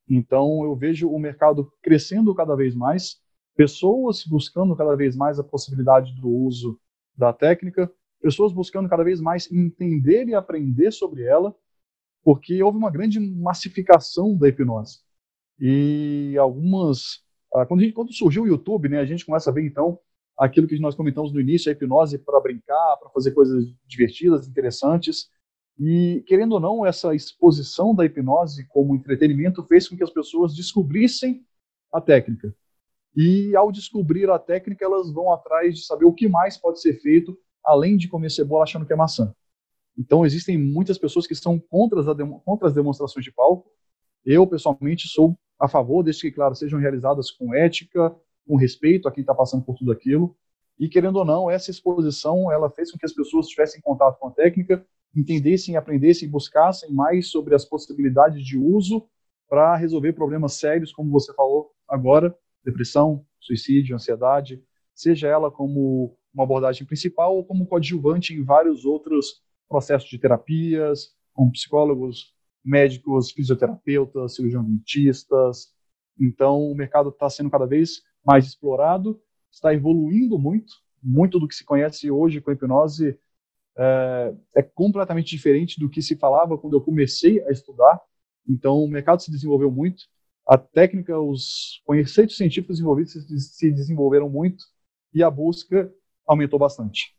Então, 0.10 0.63
eu 0.63 0.76
vejo 0.76 1.10
o 1.10 1.17
mercado 1.17 1.72
crescendo 1.82 2.36
cada 2.36 2.56
vez 2.56 2.76
mais, 2.76 3.22
pessoas 3.56 4.26
buscando 4.26 4.76
cada 4.76 4.96
vez 4.96 5.15
mais 5.15 5.39
a 5.39 5.43
possibilidade 5.43 6.13
do 6.19 6.30
uso 6.30 6.80
da 7.15 7.32
técnica, 7.32 7.89
pessoas 8.22 8.52
buscando 8.52 8.89
cada 8.89 9.04
vez 9.04 9.22
mais 9.22 9.52
entender 9.52 10.28
e 10.28 10.36
aprender 10.36 10.91
sobre 10.91 11.24
ela, 11.24 11.56
porque 12.24 12.62
houve 12.62 12.78
uma 12.78 12.91
grande 12.91 13.19
massificação 13.19 14.38
da 14.38 14.48
hipnose. 14.48 15.00
E 15.60 16.36
algumas. 16.38 17.24
Ah, 17.54 17.65
quando, 17.65 17.82
gente, 17.82 17.93
quando 17.93 18.13
surgiu 18.13 18.43
o 18.43 18.48
YouTube, 18.48 18.89
né, 18.89 19.00
a 19.00 19.06
gente 19.06 19.26
começa 19.26 19.50
a 19.50 19.54
ver, 19.54 19.65
então, 19.65 20.00
aquilo 20.38 20.67
que 20.67 20.80
nós 20.80 20.96
comentamos 20.96 21.32
no 21.32 21.39
início, 21.39 21.69
a 21.69 21.74
hipnose 21.74 22.17
para 22.17 22.39
brincar, 22.39 22.98
para 22.98 23.10
fazer 23.10 23.32
coisas 23.32 23.65
divertidas, 23.86 24.48
interessantes. 24.48 25.30
E, 25.80 26.24
querendo 26.28 26.54
ou 26.54 26.60
não, 26.60 26.86
essa 26.86 27.15
exposição 27.15 27.96
da 27.96 28.06
hipnose 28.06 28.67
como 28.67 28.96
entretenimento 28.96 29.63
fez 29.63 29.88
com 29.88 29.98
que 29.98 30.04
as 30.04 30.12
pessoas 30.12 30.56
descobrissem 30.56 31.46
a 31.91 32.00
técnica. 32.02 32.54
E, 33.15 33.56
ao 33.56 33.72
descobrir 33.72 34.30
a 34.30 34.39
técnica, 34.39 34.84
elas 34.84 35.12
vão 35.12 35.32
atrás 35.32 35.76
de 35.76 35.86
saber 35.86 36.06
o 36.06 36.13
que 36.13 36.28
mais 36.28 36.58
pode 36.58 36.82
ser 36.82 37.00
feito, 37.00 37.38
além 37.63 37.96
de 37.96 38.08
comer 38.08 38.32
cebola 38.32 38.63
achando 38.63 38.86
que 38.86 38.93
é 38.93 38.96
maçã. 38.96 39.34
Então, 39.98 40.26
existem 40.26 40.58
muitas 40.58 40.98
pessoas 40.98 41.28
que 41.28 41.36
são 41.36 41.60
contra 41.60 42.00
as, 42.00 42.06
contra 42.43 42.67
as 42.67 42.74
demonstrações 42.74 43.24
de 43.24 43.32
palco. 43.32 43.69
Eu, 44.26 44.47
pessoalmente, 44.47 45.08
sou 45.08 45.38
a 45.60 45.68
favor, 45.68 46.03
desde 46.03 46.24
que, 46.24 46.32
claro, 46.32 46.55
sejam 46.55 46.80
realizadas 46.80 47.30
com 47.30 47.53
ética, 47.53 48.16
com 48.48 48.56
respeito 48.56 49.08
a 49.08 49.12
quem 49.12 49.22
está 49.22 49.34
passando 49.34 49.64
por 49.64 49.76
tudo 49.76 49.91
aquilo. 49.91 50.36
E 50.80 50.89
querendo 50.89 51.18
ou 51.18 51.26
não, 51.26 51.50
essa 51.50 51.72
exposição 51.72 52.52
ela 52.52 52.70
fez 52.70 52.91
com 52.91 52.98
que 52.98 53.06
as 53.06 53.14
pessoas 53.14 53.48
tivessem 53.48 53.82
contato 53.82 54.18
com 54.20 54.28
a 54.28 54.32
técnica, 54.32 54.86
entendessem, 55.16 55.76
aprendessem, 55.76 56.30
buscassem 56.30 56.91
mais 56.91 57.30
sobre 57.30 57.56
as 57.56 57.64
possibilidades 57.64 58.44
de 58.44 58.58
uso 58.58 59.08
para 59.48 59.76
resolver 59.76 60.14
problemas 60.14 60.54
sérios, 60.54 60.91
como 60.91 61.12
você 61.12 61.34
falou 61.34 61.72
agora, 61.88 62.36
depressão, 62.64 63.26
suicídio, 63.39 63.96
ansiedade, 63.96 64.64
seja 64.96 65.28
ela 65.28 65.52
como 65.52 66.18
uma 66.34 66.44
abordagem 66.44 66.88
principal 66.88 67.36
ou 67.36 67.46
como 67.46 67.68
coadjuvante 67.68 68.34
em 68.34 68.44
vários 68.44 68.86
outros 68.86 69.44
processos 69.70 70.10
de 70.10 70.18
terapias, 70.18 71.10
com 71.34 71.52
psicólogos, 71.52 72.34
médicos, 72.64 73.32
fisioterapeutas, 73.32 74.36
cirurgiões 74.36 74.68
dentistas. 74.68 75.74
Então, 76.20 76.62
o 76.62 76.76
mercado 76.76 77.10
está 77.10 77.30
sendo 77.30 77.50
cada 77.50 77.66
vez 77.66 78.02
mais 78.26 78.45
explorado, 78.45 79.21
está 79.51 79.74
evoluindo 79.74 80.38
muito. 80.38 80.74
Muito 81.01 81.39
do 81.39 81.47
que 81.47 81.55
se 81.55 81.65
conhece 81.65 82.09
hoje 82.09 82.39
com 82.39 82.49
a 82.49 82.53
hipnose 82.53 83.19
é, 83.78 84.34
é, 84.55 84.61
completamente 84.61 85.36
diferente 85.36 85.80
do 85.80 85.89
que 85.89 86.01
se 86.01 86.15
falava 86.15 86.57
quando 86.57 86.76
eu 86.76 86.82
comecei 86.82 87.43
a 87.45 87.51
estudar. 87.51 87.99
Então, 88.47 88.78
o 88.78 88.88
mercado 88.88 89.21
se 89.21 89.32
desenvolveu 89.32 89.71
muito. 89.71 90.03
a 90.47 90.57
técnica, 90.57 91.17
os 91.19 91.82
conceitos 91.86 92.38
científicos 92.38 92.80
envolvidos 92.80 93.13
se 93.13 93.71
desenvolveram 93.71 94.30
muito 94.30 94.65
e 95.13 95.24
a 95.24 95.30
busca 95.30 95.93
aumentou 96.26 96.59
bastante. 96.59 97.15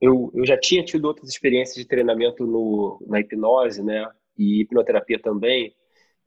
Eu, 0.00 0.30
eu 0.34 0.44
já 0.44 0.58
tinha 0.58 0.84
tido 0.84 1.06
outras 1.06 1.30
experiências 1.30 1.76
de 1.76 1.86
treinamento 1.86 2.46
no, 2.46 3.02
na 3.08 3.20
hipnose, 3.20 3.82
né, 3.82 4.06
e 4.36 4.62
hipnoterapia 4.62 5.20
também. 5.20 5.74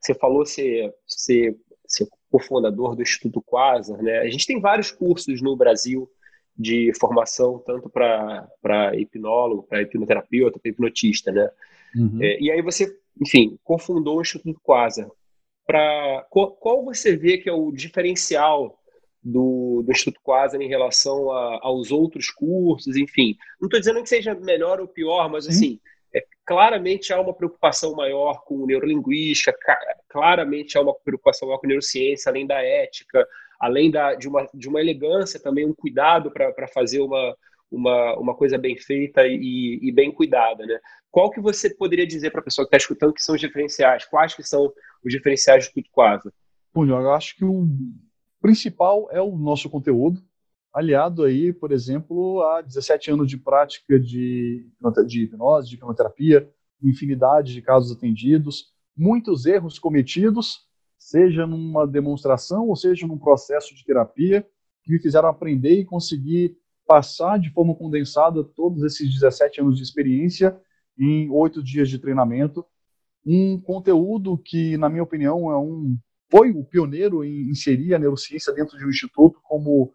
Você 0.00 0.14
falou 0.14 0.44
ser, 0.44 0.92
ser, 1.06 1.56
ser 1.86 2.08
cofundador 2.30 2.94
do 2.94 3.02
Instituto 3.02 3.42
Quasar, 3.42 4.02
né? 4.02 4.20
A 4.20 4.28
gente 4.28 4.46
tem 4.46 4.60
vários 4.60 4.90
cursos 4.90 5.42
no 5.42 5.56
Brasil 5.56 6.10
de 6.56 6.92
formação, 6.98 7.62
tanto 7.66 7.88
para 7.88 8.94
hipnólogo, 8.96 9.62
para 9.62 9.82
hipnoterapeuta, 9.82 10.58
para 10.58 10.70
hipnotista, 10.70 11.32
né? 11.32 11.50
Uhum. 11.96 12.18
É, 12.22 12.40
e 12.40 12.50
aí 12.50 12.62
você, 12.62 12.96
enfim, 13.20 13.58
cofundou 13.64 14.18
o 14.18 14.22
Instituto 14.22 14.60
Quasar 14.62 15.08
para 15.66 16.26
qual, 16.30 16.50
qual, 16.52 16.84
você 16.84 17.16
vê 17.16 17.38
que 17.38 17.48
é 17.48 17.52
o 17.52 17.70
diferencial 17.70 18.76
do, 19.22 19.82
do 19.84 19.92
Instituto 19.92 20.20
Quasar 20.20 20.60
em 20.60 20.68
relação 20.68 21.30
a, 21.30 21.60
aos 21.62 21.92
outros 21.92 22.28
cursos, 22.28 22.96
enfim. 22.96 23.36
Não 23.60 23.66
estou 23.66 23.78
dizendo 23.78 24.02
que 24.02 24.08
seja 24.08 24.34
melhor 24.34 24.80
ou 24.80 24.88
pior, 24.88 25.30
mas 25.30 25.44
Sim. 25.44 25.50
assim, 25.50 25.80
claramente 26.50 27.12
há 27.12 27.20
uma 27.20 27.32
preocupação 27.32 27.94
maior 27.94 28.42
com 28.44 28.66
neurolinguística, 28.66 29.56
claramente 30.08 30.76
há 30.76 30.80
uma 30.80 30.92
preocupação 30.92 31.46
maior 31.46 31.58
com 31.60 31.68
neurociência, 31.68 32.28
além 32.28 32.44
da 32.44 32.60
ética, 32.60 33.24
além 33.60 33.88
da, 33.88 34.16
de, 34.16 34.26
uma, 34.26 34.48
de 34.52 34.68
uma 34.68 34.80
elegância 34.80 35.38
também, 35.38 35.64
um 35.64 35.72
cuidado 35.72 36.28
para 36.28 36.66
fazer 36.66 36.98
uma, 37.02 37.36
uma, 37.70 38.18
uma 38.18 38.34
coisa 38.34 38.58
bem 38.58 38.76
feita 38.76 39.24
e, 39.28 39.78
e 39.80 39.92
bem 39.92 40.10
cuidada, 40.10 40.66
né? 40.66 40.80
Qual 41.08 41.30
que 41.30 41.40
você 41.40 41.72
poderia 41.72 42.04
dizer 42.04 42.32
para 42.32 42.40
a 42.40 42.44
pessoa 42.44 42.64
que 42.64 42.74
está 42.74 42.78
escutando 42.78 43.14
que 43.14 43.22
são 43.22 43.36
os 43.36 43.40
diferenciais? 43.40 44.04
Quais 44.06 44.34
que 44.34 44.42
são 44.42 44.72
os 45.04 45.12
diferenciais 45.12 45.68
do 45.68 45.74
Tudo 45.74 45.88
Quase? 45.92 46.32
eu 46.74 47.12
acho 47.12 47.36
que 47.36 47.44
o 47.44 47.64
principal 48.42 49.08
é 49.12 49.22
o 49.22 49.36
nosso 49.36 49.70
conteúdo, 49.70 50.20
aliado 50.72 51.24
aí, 51.24 51.52
por 51.52 51.72
exemplo, 51.72 52.42
a 52.42 52.62
17 52.62 53.10
anos 53.10 53.28
de 53.28 53.36
prática 53.36 53.98
de, 53.98 54.66
de 55.06 55.22
hipnose, 55.22 55.68
de 55.68 55.74
hipnoterapia, 55.74 56.48
infinidade 56.82 57.52
de 57.52 57.62
casos 57.62 57.96
atendidos, 57.96 58.72
muitos 58.96 59.46
erros 59.46 59.78
cometidos, 59.78 60.66
seja 60.98 61.46
numa 61.46 61.86
demonstração 61.86 62.68
ou 62.68 62.76
seja 62.76 63.06
num 63.06 63.18
processo 63.18 63.74
de 63.74 63.84
terapia, 63.84 64.46
que 64.82 64.92
me 64.92 64.98
fizeram 64.98 65.28
aprender 65.28 65.80
e 65.80 65.84
conseguir 65.84 66.56
passar 66.86 67.38
de 67.38 67.50
forma 67.50 67.74
condensada 67.74 68.42
todos 68.42 68.82
esses 68.82 69.12
17 69.12 69.60
anos 69.60 69.76
de 69.76 69.82
experiência 69.82 70.60
em 70.98 71.30
oito 71.30 71.62
dias 71.62 71.88
de 71.88 71.98
treinamento. 71.98 72.64
Um 73.24 73.60
conteúdo 73.60 74.36
que, 74.36 74.76
na 74.76 74.88
minha 74.88 75.02
opinião, 75.02 75.50
é 75.50 75.56
um, 75.56 75.96
foi 76.30 76.50
o 76.50 76.64
pioneiro 76.64 77.24
em 77.24 77.48
inserir 77.50 77.94
a 77.94 77.98
neurociência 77.98 78.52
dentro 78.52 78.78
de 78.78 78.84
um 78.84 78.90
instituto 78.90 79.40
como, 79.42 79.92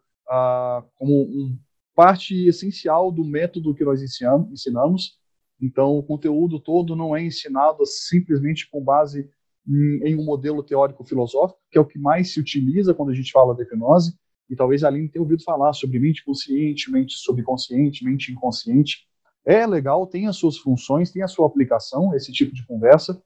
como 0.95 1.23
um, 1.23 1.57
parte 1.95 2.47
essencial 2.47 3.11
do 3.11 3.23
método 3.23 3.73
que 3.73 3.85
nós 3.85 4.01
ensinamos. 4.01 5.17
Então, 5.61 5.97
o 5.97 6.03
conteúdo 6.03 6.59
todo 6.59 6.95
não 6.95 7.15
é 7.15 7.23
ensinado 7.23 7.85
simplesmente 7.85 8.69
com 8.69 8.83
base 8.83 9.29
em, 9.67 10.09
em 10.09 10.15
um 10.15 10.25
modelo 10.25 10.61
teórico-filosófico, 10.61 11.59
que 11.71 11.77
é 11.77 11.81
o 11.81 11.85
que 11.85 11.97
mais 11.97 12.33
se 12.33 12.39
utiliza 12.39 12.93
quando 12.93 13.11
a 13.11 13.13
gente 13.13 13.31
fala 13.31 13.55
de 13.55 13.63
hipnose, 13.63 14.13
e 14.49 14.55
talvez 14.55 14.83
a 14.83 14.89
Aline 14.89 15.09
tenha 15.09 15.23
ouvido 15.23 15.43
falar 15.43 15.73
sobre 15.73 15.97
mente 15.97 16.23
consciente, 16.23 16.91
mente 16.91 17.15
subconsciente, 17.17 18.03
mente 18.03 18.31
inconsciente. 18.31 19.07
É 19.43 19.65
legal, 19.65 20.05
tem 20.05 20.27
as 20.27 20.35
suas 20.35 20.57
funções, 20.57 21.11
tem 21.11 21.23
a 21.23 21.27
sua 21.27 21.47
aplicação, 21.47 22.13
esse 22.13 22.31
tipo 22.31 22.53
de 22.53 22.65
conversa, 22.65 23.19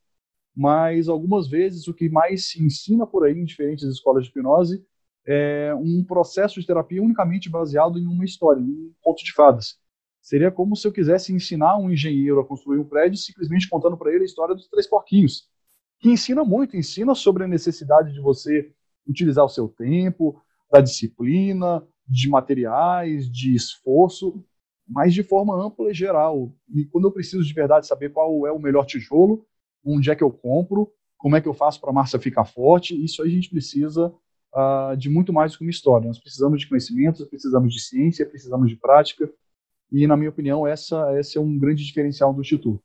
mas 0.56 1.10
algumas 1.10 1.50
vezes 1.50 1.88
o 1.88 1.94
que 1.94 2.10
mais 2.10 2.50
se 2.50 2.64
ensina 2.64 3.06
por 3.06 3.26
aí 3.26 3.34
em 3.34 3.46
diferentes 3.46 3.84
escolas 3.86 4.26
de 4.26 4.30
hipnose 4.30 4.86
é 5.32 5.76
um 5.76 6.04
processo 6.04 6.60
de 6.60 6.66
terapia 6.66 7.04
unicamente 7.04 7.52
baseado 7.52 8.00
em 8.00 8.08
uma 8.08 8.26
história, 8.26 8.60
em 8.60 8.64
um 8.64 8.92
conto 9.00 9.24
de 9.24 9.32
fadas. 9.32 9.78
Seria 10.20 10.50
como 10.50 10.76
se 10.76 10.88
eu 10.88 10.92
quisesse 10.92 11.32
ensinar 11.32 11.78
um 11.78 11.92
engenheiro 11.92 12.40
a 12.40 12.46
construir 12.46 12.80
um 12.80 12.84
prédio 12.84 13.20
simplesmente 13.20 13.70
contando 13.70 13.96
para 13.96 14.12
ele 14.12 14.24
a 14.24 14.26
história 14.26 14.56
dos 14.56 14.68
três 14.68 14.88
porquinhos, 14.88 15.48
que 16.00 16.10
ensina 16.10 16.44
muito, 16.44 16.76
ensina 16.76 17.14
sobre 17.14 17.44
a 17.44 17.48
necessidade 17.48 18.12
de 18.12 18.20
você 18.20 18.74
utilizar 19.08 19.46
o 19.46 19.50
seu 19.50 19.68
tempo, 19.68 20.42
da 20.72 20.82
disciplina, 20.82 21.88
de 22.08 22.28
materiais, 22.28 23.30
de 23.30 23.54
esforço, 23.54 24.44
mas 24.88 25.14
de 25.14 25.22
forma 25.22 25.56
ampla 25.64 25.92
e 25.92 25.94
geral. 25.94 26.52
E 26.74 26.86
quando 26.86 27.06
eu 27.06 27.12
preciso 27.12 27.44
de 27.44 27.54
verdade 27.54 27.86
saber 27.86 28.12
qual 28.12 28.48
é 28.48 28.52
o 28.52 28.60
melhor 28.60 28.86
tijolo, 28.86 29.46
onde 29.86 30.10
é 30.10 30.16
que 30.16 30.24
eu 30.24 30.32
compro, 30.32 30.92
como 31.18 31.36
é 31.36 31.42
que 31.42 31.48
eu 31.48 31.54
faço 31.54 31.80
para 31.80 31.92
a 31.92 31.94
massa 31.94 32.18
ficar 32.18 32.46
forte, 32.46 32.96
isso 33.04 33.22
a 33.22 33.28
gente 33.28 33.50
precisa 33.50 34.12
uh, 34.54 34.96
de 34.98 35.10
muito 35.10 35.32
mais 35.34 35.52
do 35.52 35.58
que 35.58 35.64
uma 35.64 35.72
história. 35.72 36.08
Nós 36.08 36.20
precisamos 36.20 36.62
de 36.62 36.68
conhecimentos, 36.68 37.26
precisamos 37.28 37.74
de 37.74 37.82
ciência, 37.82 38.26
precisamos 38.26 38.70
de 38.70 38.76
prática, 38.76 39.32
e, 39.92 40.06
na 40.06 40.16
minha 40.16 40.30
opinião, 40.30 40.68
essa, 40.68 41.20
esse 41.20 41.38
é 41.38 41.42
um 41.42 41.58
grande 41.58 41.84
diferencial 41.84 42.34
do 42.34 42.42
Instituto. 42.42 42.84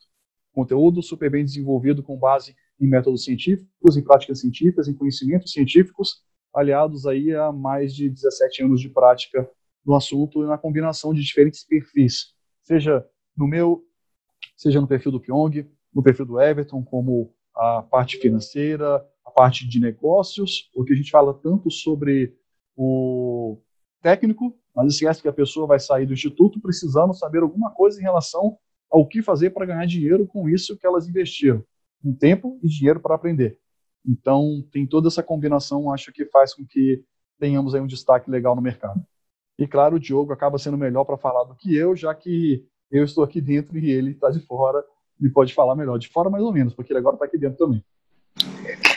Conteúdo 0.53 1.03
super 1.03 1.31
bem 1.31 1.45
desenvolvido 1.45 2.03
com 2.03 2.17
base 2.17 2.57
em 2.81 2.87
métodos 2.87 3.25
científicos, 3.25 3.97
em 3.97 4.03
práticas 4.03 4.41
científicas, 4.41 4.89
em 4.89 4.95
conhecimentos 4.95 5.53
científicos, 5.53 6.23
aliados 6.55 7.07
aí 7.07 7.35
a 7.35 7.53
mais 7.53 7.95
de 7.95 8.09
17 8.09 8.63
anos 8.63 8.81
de 8.81 8.89
prática 8.89 9.49
no 9.85 9.95
assunto 9.95 10.43
e 10.43 10.47
na 10.47 10.57
combinação 10.57 11.13
de 11.13 11.23
diferentes 11.23 11.65
perfis, 11.65 12.33
seja 12.63 13.05
no 13.37 13.47
meu, 13.47 13.85
seja 14.57 14.81
no 14.81 14.87
perfil 14.87 15.13
do 15.13 15.21
Pyong, 15.21 15.69
no 15.93 16.03
perfil 16.03 16.25
do 16.25 16.41
Everton, 16.41 16.83
como 16.83 17.35
a 17.55 17.83
parte 17.83 18.17
financeira, 18.17 19.05
a 19.25 19.31
parte 19.31 19.67
de 19.69 19.81
negócios, 19.81 20.71
porque 20.75 20.93
a 20.93 20.97
gente 20.97 21.11
fala 21.11 21.35
tanto 21.35 21.71
sobre 21.71 22.37
o 22.77 23.59
técnico, 24.03 24.57
mas 24.75 24.95
esquece 24.95 25.23
que 25.23 25.29
a 25.29 25.33
pessoa 25.33 25.67
vai 25.67 25.79
sair 25.79 26.07
do 26.07 26.13
instituto 26.13 26.61
precisando 26.61 27.15
saber 27.15 27.43
alguma 27.43 27.71
coisa 27.71 27.99
em 28.01 28.03
relação 28.03 28.59
ao 28.91 29.07
que 29.07 29.23
fazer 29.23 29.51
para 29.51 29.67
ganhar 29.67 29.87
dinheiro 29.87 30.27
com 30.27 30.49
isso 30.49 30.77
que 30.77 30.87
elas 30.87 31.09
investiram, 31.09 31.65
com 32.03 32.15
tempo 32.15 32.59
e 32.63 32.69
dinheiro 32.69 33.01
para 33.01 33.15
aprender. 33.15 33.59
Então, 34.07 34.63
tem 34.71 34.87
toda 34.87 35.09
essa 35.09 35.23
combinação, 35.23 35.91
acho 35.91 36.13
que 36.13 36.27
faz 36.27 36.53
com 36.53 36.65
que 36.67 37.03
tenhamos 37.39 37.75
aí 37.75 37.81
um 37.81 37.87
destaque 37.87 38.31
legal 38.31 38.55
no 38.55 38.61
mercado. 38.61 39.03
E 39.59 39.67
claro, 39.67 39.97
o 39.97 40.01
Diogo 40.01 40.33
acaba 40.33 40.59
sendo 40.59 40.77
melhor 40.77 41.05
para 41.05 41.17
falar 41.17 41.45
do 41.45 41.55
que 41.55 41.75
eu, 41.75 41.97
já 41.97 42.15
que 42.15 42.67
eu 42.91 43.05
estou 43.05 43.25
aqui 43.25 43.41
dentro 43.41 43.79
e 43.79 43.91
ele 43.91 44.11
está 44.11 44.31
de 44.31 44.41
fora 44.41 44.85
e 45.21 45.29
pode 45.29 45.55
falar 45.55 45.75
melhor. 45.75 45.99
De 45.99 46.09
fora, 46.09 46.29
mais 46.29 46.45
ou 46.45 46.53
menos, 46.53 46.75
porque 46.75 46.93
ele 46.93 46.99
agora 46.99 47.17
está 47.17 47.25
aqui 47.25 47.39
dentro 47.39 47.59
também. 47.59 47.85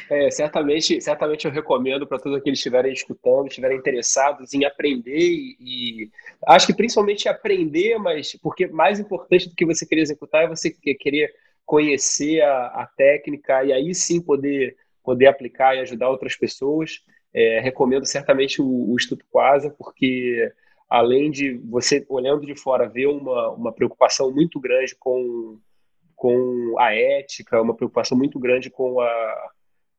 É, 0.09 0.31
certamente, 0.31 1.01
certamente 1.01 1.45
eu 1.45 1.51
recomendo 1.51 2.07
para 2.07 2.17
todos 2.17 2.37
aqueles 2.37 2.59
que 2.59 2.67
estiverem 2.67 2.93
escutando, 2.93 3.47
estiverem 3.47 3.77
interessados 3.77 4.53
em 4.53 4.63
aprender 4.63 5.19
e, 5.59 6.09
acho 6.45 6.65
que 6.65 6.73
principalmente 6.73 7.27
aprender, 7.27 7.97
mas 7.97 8.33
porque 8.41 8.67
mais 8.67 8.99
importante 8.99 9.49
do 9.49 9.55
que 9.55 9.65
você 9.65 9.85
querer 9.85 10.01
executar 10.01 10.45
é 10.45 10.47
você 10.47 10.71
querer 10.71 11.33
conhecer 11.65 12.41
a, 12.41 12.67
a 12.67 12.89
técnica 12.95 13.65
e 13.65 13.73
aí 13.73 13.93
sim 13.93 14.21
poder 14.21 14.77
poder 15.03 15.27
aplicar 15.27 15.75
e 15.75 15.79
ajudar 15.79 16.09
outras 16.09 16.35
pessoas. 16.35 17.01
É, 17.33 17.59
recomendo 17.59 18.05
certamente 18.05 18.61
o, 18.61 18.91
o 18.91 18.95
Instituto 18.95 19.25
Quasa, 19.29 19.69
porque 19.69 20.51
além 20.89 21.31
de 21.31 21.53
você, 21.53 22.05
olhando 22.09 22.45
de 22.45 22.55
fora, 22.55 22.89
ver 22.89 23.07
uma, 23.07 23.51
uma 23.51 23.71
preocupação 23.71 24.31
muito 24.31 24.59
grande 24.59 24.95
com, 24.95 25.59
com 26.15 26.75
a 26.77 26.93
ética, 26.93 27.61
uma 27.61 27.75
preocupação 27.75 28.17
muito 28.17 28.39
grande 28.39 28.69
com 28.69 28.99
a, 28.99 29.49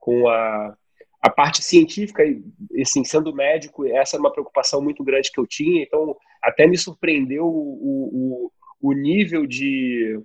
com 0.08 0.26
a, 0.26 0.74
a 1.20 1.28
parte 1.28 1.62
científica, 1.62 2.24
e 2.24 2.42
assim, 2.80 3.04
sendo 3.04 3.34
médico, 3.34 3.84
essa 3.86 4.16
é 4.16 4.18
uma 4.18 4.32
preocupação 4.32 4.80
muito 4.80 5.04
grande 5.04 5.30
que 5.30 5.38
eu 5.38 5.46
tinha, 5.46 5.82
então 5.82 6.16
até 6.42 6.66
me 6.66 6.78
surpreendeu 6.78 7.44
o, 7.44 8.48
o, 8.80 8.88
o 8.88 8.92
nível 8.94 9.46
de, 9.46 10.18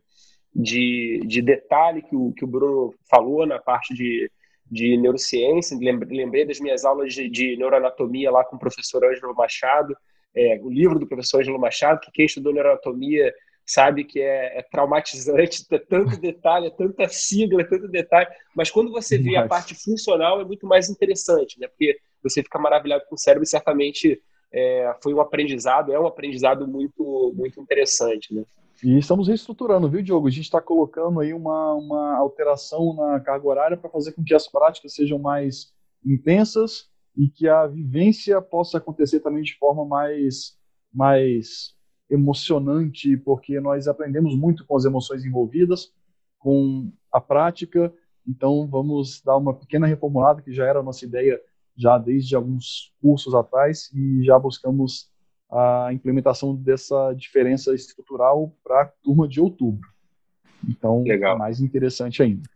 de, 0.56 1.20
de 1.26 1.42
detalhe 1.42 2.02
que 2.02 2.16
o, 2.16 2.32
que 2.32 2.46
o 2.46 2.48
Bruno 2.48 2.94
falou 3.10 3.46
na 3.46 3.60
parte 3.60 3.94
de, 3.94 4.32
de 4.72 4.96
neurociência, 4.96 5.78
lembrei 5.78 6.46
das 6.46 6.62
minhas 6.62 6.86
aulas 6.86 7.14
de, 7.14 7.30
de 7.30 7.58
neuroanatomia 7.58 8.32
lá 8.32 8.46
com 8.46 8.56
o 8.56 8.60
professor 8.60 9.04
Ângelo 9.04 9.36
Machado, 9.36 9.94
é, 10.34 10.62
o 10.64 10.70
livro 10.70 10.98
do 10.98 11.08
professor 11.08 11.42
Ângelo 11.42 11.60
Machado, 11.60 12.00
que 12.00 12.12
quem 12.14 12.26
estudou 12.26 12.54
neuroanatomia 12.54 13.34
sabe 13.66 14.04
que 14.04 14.20
é, 14.20 14.60
é 14.60 14.62
traumatizante, 14.62 15.66
é 15.72 15.80
tanto 15.80 16.18
detalhe, 16.20 16.68
é 16.68 16.72
tanta 16.72 17.08
sigla, 17.08 17.62
é 17.62 17.66
tanto 17.66 17.88
detalhe, 17.88 18.28
mas 18.56 18.70
quando 18.70 18.92
você 18.92 19.18
vê 19.18 19.36
a 19.36 19.48
parte 19.48 19.76
funcional 19.76 20.42
é 20.42 20.46
muito 20.46 20.68
mais 20.68 20.90
interessante, 20.90 21.60
né? 21.60 21.68
Porque 21.68 21.98
você 22.22 22.42
fica 22.42 22.60
maravilhado 22.60 23.06
com 23.08 23.16
o 23.16 23.18
cérebro 23.18 23.44
e 23.44 23.48
certamente 23.48 24.22
é, 24.52 24.96
foi 25.02 25.14
um 25.14 25.22
aprendizado, 25.22 25.92
é 25.92 26.00
um 26.00 26.08
aprendizado 26.08 26.68
muito, 26.68 27.34
muito 27.36 27.60
interessante, 27.60 28.34
né? 28.34 28.44
E 28.84 28.98
estamos 28.98 29.30
reestruturando, 29.30 29.90
viu, 29.90 30.02
Diogo? 30.02 30.28
A 30.28 30.32
gente 30.32 30.44
está 30.44 30.62
colocando 30.62 31.22
aí 31.22 31.34
uma, 31.34 31.74
uma 31.74 32.18
alteração 32.18 32.94
na 32.94 33.20
carga 33.20 33.48
horária 33.48 33.78
para 33.78 33.90
fazer 33.90 34.12
com 34.12 34.24
que 34.24 34.34
as 34.34 34.46
práticas 34.48 34.94
sejam 34.94 35.18
mais 35.18 35.72
intensas 36.06 36.90
e 37.16 37.30
que 37.30 37.48
a 37.48 37.66
vivência 37.66 38.42
possa 38.42 38.80
acontecer 38.80 39.22
também 39.22 39.42
de 39.42 39.56
forma 39.58 39.86
mais, 39.86 40.58
mais 40.94 41.74
emocionante, 42.10 43.18
porque 43.18 43.60
nós 43.60 43.88
aprendemos 43.88 44.36
muito 44.36 44.66
com 44.66 44.76
as 44.76 44.86
emoções 44.86 45.26
envolvidas, 45.26 45.92
com 46.38 46.92
a 47.12 47.22
prática 47.22 47.94
Então, 48.28 48.68
vamos 48.68 49.22
dar 49.22 49.38
uma 49.38 49.54
pequena 49.54 49.86
reformulada, 49.86 50.42
que 50.42 50.54
já 50.54 50.66
era 50.66 50.80
a 50.80 50.84
nossa 50.84 51.06
ideia 51.06 51.40
já 51.76 51.98
desde 51.98 52.36
alguns 52.36 52.94
cursos 53.02 53.34
atrás, 53.34 53.92
e 53.94 54.24
já 54.24 54.38
buscamos 54.40 55.12
a 55.52 55.90
implementação 55.92 56.56
dessa 56.56 57.14
diferença 57.14 57.74
estrutural 57.74 58.56
para 58.64 58.84
a 58.84 58.86
turma 59.04 59.28
de 59.28 59.42
outubro. 59.42 59.88
Então, 60.68 61.04
Legal. 61.04 61.36
é 61.36 61.38
mais 61.38 61.60
interessante 61.60 62.24
ainda. 62.24 62.50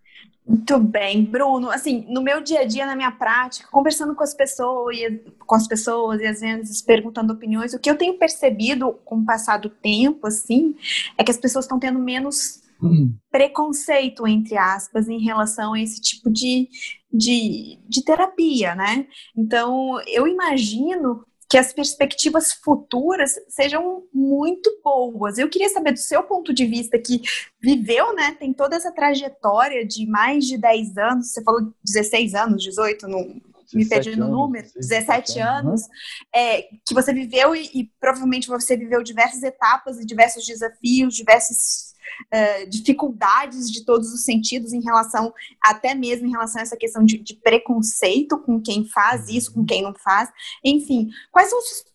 Muito 0.48 0.80
bem, 0.80 1.26
Bruno. 1.26 1.70
Assim, 1.70 2.06
no 2.08 2.22
meu 2.22 2.40
dia 2.42 2.62
a 2.62 2.66
dia, 2.66 2.86
na 2.86 2.96
minha 2.96 3.12
prática, 3.12 3.68
conversando 3.70 4.16
com 4.16 4.24
as 4.24 4.34
pessoas, 4.34 4.96
com 5.40 5.56
as 5.56 5.68
pessoas 5.68 6.22
e 6.22 6.26
às 6.26 6.40
vezes 6.40 6.82
perguntando 6.82 7.34
opiniões, 7.34 7.74
o 7.74 7.80
que 7.80 7.90
eu 7.90 7.98
tenho 7.98 8.18
percebido 8.18 8.94
com 9.04 9.18
o 9.18 9.26
passar 9.26 9.58
do 9.58 9.70
tempo, 9.70 10.26
assim, 10.26 10.74
é 11.18 11.24
que 11.24 11.32
as 11.32 11.38
pessoas 11.38 11.66
estão 11.66 11.78
tendo 11.78 12.00
menos 12.00 12.62
uhum. 12.82 13.14
preconceito, 13.30 14.26
entre 14.26 14.58
aspas, 14.58 15.10
em 15.10 15.20
relação 15.20 15.74
a 15.74 15.82
esse 15.82 16.00
tipo 16.00 16.30
de, 16.30 16.70
de, 17.12 17.78
de 17.88 18.04
terapia, 18.04 18.74
né? 18.74 19.06
Então, 19.36 20.00
eu 20.08 20.28
imagino 20.28 21.26
que 21.50 21.58
as 21.58 21.72
perspectivas 21.72 22.52
futuras 22.52 23.36
sejam 23.48 24.04
muito 24.14 24.82
boas. 24.84 25.38
Eu 25.38 25.50
queria 25.50 25.70
saber 25.70 25.94
do 25.94 26.00
seu 26.00 26.24
ponto 26.24 26.54
de 26.54 26.66
vista 26.66 27.00
que 27.00 27.22
viveu, 27.62 28.14
né, 28.14 28.36
tem 28.38 28.54
toda 28.54 28.76
essa 28.76 28.92
trajetória 28.92 29.86
de 29.86 30.06
mais 30.06 30.46
de 30.46 30.58
10 30.58 30.98
anos, 30.98 31.32
você 31.32 31.44
falou 31.44 31.74
16 31.84 32.36
anos, 32.36 32.64
18, 32.64 33.08
não 33.08 33.42
me 33.74 33.86
perdi 33.88 34.16
no 34.16 34.30
número, 34.30 34.68
17 34.76 35.40
anos, 35.40 35.82
é, 36.34 36.64
que 36.86 36.94
você 36.94 37.14
viveu 37.14 37.56
e, 37.56 37.70
e 37.74 37.92
provavelmente 38.00 38.48
você 38.48 38.78
viveu 38.78 39.04
diversas 39.04 39.44
etapas 39.44 40.00
e 40.00 40.06
diversos 40.06 40.46
desafios, 40.46 41.16
diversos 41.16 41.87
uh, 42.34 42.70
dificuldades 42.70 43.72
de 43.72 43.86
todos 43.86 44.14
os 44.14 44.24
sentidos 44.24 44.74
em 44.74 44.82
relação, 44.82 45.34
até 45.62 45.94
mesmo 45.96 46.28
em 46.28 46.32
relação 46.32 46.60
a 46.60 46.64
essa 46.64 46.78
questão 46.78 47.04
de, 47.04 47.18
de 47.18 47.36
preconceito 47.36 48.38
com 48.40 48.62
quem 48.62 48.86
faz 48.86 49.28
isso, 49.30 49.54
com 49.54 49.66
quem 49.66 49.82
não 49.82 49.94
faz. 49.94 50.30
Enfim, 50.64 51.10
quais 51.32 51.50
são 51.50 51.60
as 51.60 51.86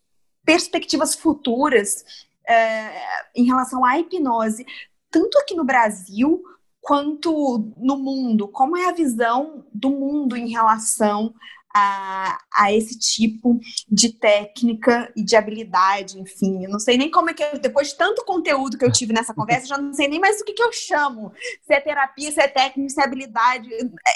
perspectivas 0.44 1.14
futuras 1.14 2.04
uh, 2.48 3.28
em 3.34 3.44
relação 3.44 3.84
à 3.84 3.98
hipnose, 3.98 4.66
tanto 5.10 5.38
aqui 5.38 5.54
no 5.54 5.64
Brasil 5.64 6.42
quanto 6.80 7.72
no 7.76 7.96
mundo? 7.98 8.48
Como 8.48 8.76
é 8.76 8.88
a 8.88 8.94
visão 8.94 9.64
do 9.72 9.90
mundo 9.90 10.36
em 10.36 10.50
relação 10.50 11.34
a, 11.74 12.38
a 12.52 12.72
esse 12.72 12.98
tipo 12.98 13.58
de 13.88 14.12
técnica 14.12 15.12
e 15.16 15.24
de 15.24 15.36
habilidade, 15.36 16.20
enfim. 16.20 16.64
Eu 16.64 16.70
não 16.70 16.78
sei 16.78 16.96
nem 16.96 17.10
como 17.10 17.30
é 17.30 17.34
que 17.34 17.42
eu, 17.42 17.58
depois 17.58 17.88
de 17.88 17.96
tanto 17.96 18.24
conteúdo 18.24 18.76
que 18.76 18.84
eu 18.84 18.92
tive 18.92 19.12
nessa 19.12 19.34
conversa, 19.34 19.66
já 19.66 19.78
não 19.78 19.92
sei 19.92 20.08
nem 20.08 20.20
mais 20.20 20.40
o 20.40 20.44
que, 20.44 20.52
que 20.52 20.62
eu 20.62 20.72
chamo. 20.72 21.32
Se 21.62 21.74
é 21.74 21.80
terapia, 21.80 22.30
se 22.30 22.40
é 22.40 22.48
técnica, 22.48 22.90
se 22.90 23.00
é 23.00 23.04
habilidade, 23.04 23.68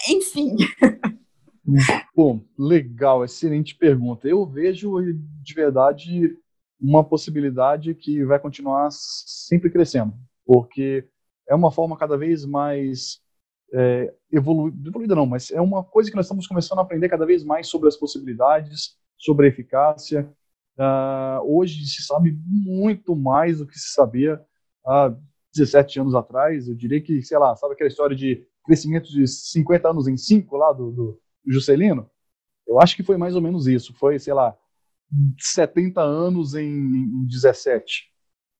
enfim. 0.09 0.57
Bom, 2.15 2.41
legal, 2.59 3.25
excelente 3.25 3.75
pergunta. 3.75 4.29
Eu 4.29 4.47
vejo 4.47 5.03
de 5.43 5.55
verdade 5.55 6.37
uma 6.81 7.03
possibilidade 7.03 7.95
que 7.95 8.25
vai 8.25 8.39
continuar 8.39 8.89
sempre 8.91 9.71
crescendo, 9.71 10.13
porque 10.45 11.09
é 11.49 11.55
uma 11.55 11.73
forma 11.73 11.97
cada 11.97 12.17
vez 12.17 12.45
mais 12.45 13.21
é, 13.73 14.15
evoluída, 14.31 14.89
evoluída 14.89 15.15
não, 15.15 15.27
mas 15.27 15.51
é 15.51 15.61
uma 15.61 15.83
coisa 15.83 16.11
que 16.11 16.17
nós 16.17 16.27
estamos 16.27 16.47
começando 16.47 16.79
a 16.79 16.83
aprender 16.83 17.09
cada 17.09 17.27
vez 17.27 17.45
mais 17.45 17.69
sobre 17.69 17.89
as 17.89 17.97
possibilidades, 17.97 18.97
sobre 19.17 19.47
a 19.47 19.49
eficácia. 19.49 20.31
Uh, 20.79 21.57
hoje 21.57 21.87
se 21.87 22.03
sabe 22.03 22.39
muito 22.47 23.17
mais 23.17 23.59
do 23.59 23.67
que 23.67 23.79
se 23.79 23.93
sabia 23.93 24.41
há 24.85 25.15
17 25.55 26.01
anos 26.01 26.15
atrás. 26.15 26.69
Eu 26.69 26.75
diria 26.75 27.01
que, 27.01 27.23
sei 27.23 27.39
lá, 27.39 27.57
sabe 27.57 27.75
aquela 27.75 27.89
história 27.89 28.15
de 28.15 28.47
crescimento 28.65 29.11
de 29.11 29.27
50 29.27 29.91
anos 29.91 30.07
em 30.07 30.17
5 30.17 30.57
lá 30.57 30.73
do, 30.73 30.93
do 30.93 31.21
Juscelino? 31.47 32.11
Eu 32.67 32.81
acho 32.81 32.97
que 32.97 33.03
foi 33.03 33.17
mais 33.17 33.35
ou 33.35 33.43
menos 33.43 33.67
isso. 33.67 33.95
Foi, 33.95 34.19
sei 34.19 34.35
lá, 34.35 34.57
70 35.39 36.01
anos 36.01 36.55
em, 36.55 36.69
em 36.69 37.27
17. 37.27 38.13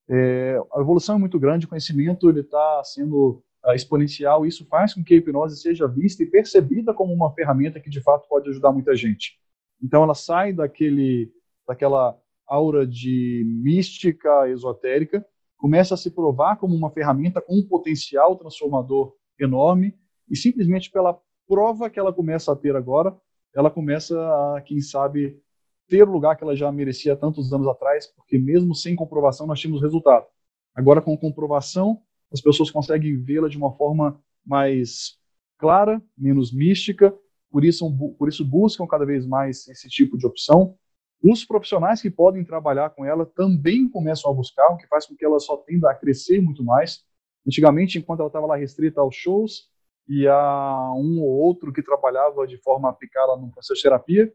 É, 0.09 0.59
a 0.73 0.81
evolução 0.81 1.17
é 1.17 1.19
muito 1.19 1.39
grande, 1.39 1.67
o 1.67 1.69
conhecimento 1.69 2.31
está 2.31 2.83
sendo 2.85 3.43
exponencial, 3.75 4.47
isso 4.47 4.65
faz 4.67 4.95
com 4.95 5.03
que 5.03 5.15
a 5.15 5.17
hipnose 5.17 5.61
seja 5.61 5.89
vista 5.89 6.23
e 6.23 6.27
percebida 6.27 6.95
como 6.95 7.13
uma 7.13 7.33
ferramenta 7.33 7.81
que 7.81 7.91
de 7.91 8.01
fato 8.01 8.29
pode 8.29 8.49
ajudar 8.51 8.73
muita 8.73 8.95
gente. 8.95 9.39
Então 9.83 10.03
ela 10.03 10.15
sai 10.15 10.53
daquele, 10.53 11.33
daquela 11.67 12.17
aura 12.47 12.87
de 12.87 13.45
mística 13.47 14.49
esotérica, 14.49 15.27
começa 15.57 15.95
a 15.95 15.97
se 15.97 16.11
provar 16.11 16.57
como 16.57 16.75
uma 16.75 16.91
ferramenta 16.91 17.41
com 17.41 17.55
um 17.59 17.67
potencial 17.67 18.37
transformador 18.37 19.15
enorme 19.39 19.95
e 20.31 20.37
simplesmente 20.37 20.91
pela 20.91 21.19
prova 21.49 21.91
que 21.91 21.99
ela 21.99 22.13
começa 22.13 22.53
a 22.53 22.57
ter 22.57 22.77
agora, 22.77 23.17
ela 23.55 23.71
começa 23.71 24.19
a, 24.19 24.61
quem 24.61 24.81
sabe, 24.81 25.41
ter 25.89 26.03
o 26.03 26.11
lugar 26.11 26.37
que 26.37 26.45
ela 26.45 26.57
já 26.57 26.71
merecia 26.71 27.17
tantos 27.17 27.53
anos 27.53 27.67
atrás, 27.69 28.07
porque 28.07 28.39
mesmo 28.39 28.75
sem 28.75 28.95
comprovação 28.95 29.47
nós 29.47 29.61
tínhamos 29.61 29.83
resultado. 29.83 30.27
Agora 30.75 31.01
com 31.01 31.17
comprovação, 31.17 32.03
as 32.33 32.41
pessoas 32.41 32.71
conseguem 32.71 33.21
vê-la 33.23 33.49
de 33.49 33.57
uma 33.57 33.73
forma 33.77 34.21
mais 34.45 35.19
clara, 35.59 36.03
menos 36.17 36.53
mística, 36.53 37.15
por 37.51 37.65
isso, 37.65 37.91
por 38.19 38.29
isso 38.29 38.45
buscam 38.45 38.87
cada 38.87 39.07
vez 39.07 39.27
mais 39.27 39.67
esse 39.69 39.89
tipo 39.89 40.19
de 40.19 40.27
opção. 40.27 40.77
Os 41.23 41.45
profissionais 41.45 42.03
que 42.03 42.11
podem 42.11 42.45
trabalhar 42.45 42.91
com 42.91 43.05
ela 43.05 43.25
também 43.25 43.89
começam 43.89 44.31
a 44.31 44.35
buscar, 44.35 44.69
o 44.69 44.77
que 44.77 44.87
faz 44.87 45.07
com 45.07 45.17
que 45.17 45.25
ela 45.25 45.39
só 45.39 45.57
tenda 45.57 45.91
a 45.91 45.95
crescer 45.95 46.41
muito 46.41 46.63
mais. 46.63 47.05
Antigamente, 47.47 47.99
enquanto 47.99 48.21
ela 48.21 48.29
estava 48.29 48.47
lá 48.47 48.57
restrita 48.57 49.01
aos 49.01 49.15
shows, 49.15 49.71
e 50.09 50.27
a 50.29 50.93
um 50.95 51.21
ou 51.21 51.29
outro 51.29 51.73
que 51.73 51.83
trabalhava 51.83 52.47
de 52.47 52.57
forma 52.59 52.89
a 52.89 52.91
aplicá-la 52.93 53.37
no 53.37 53.51
processo 53.51 53.75
de 53.75 53.83
terapia, 53.83 54.33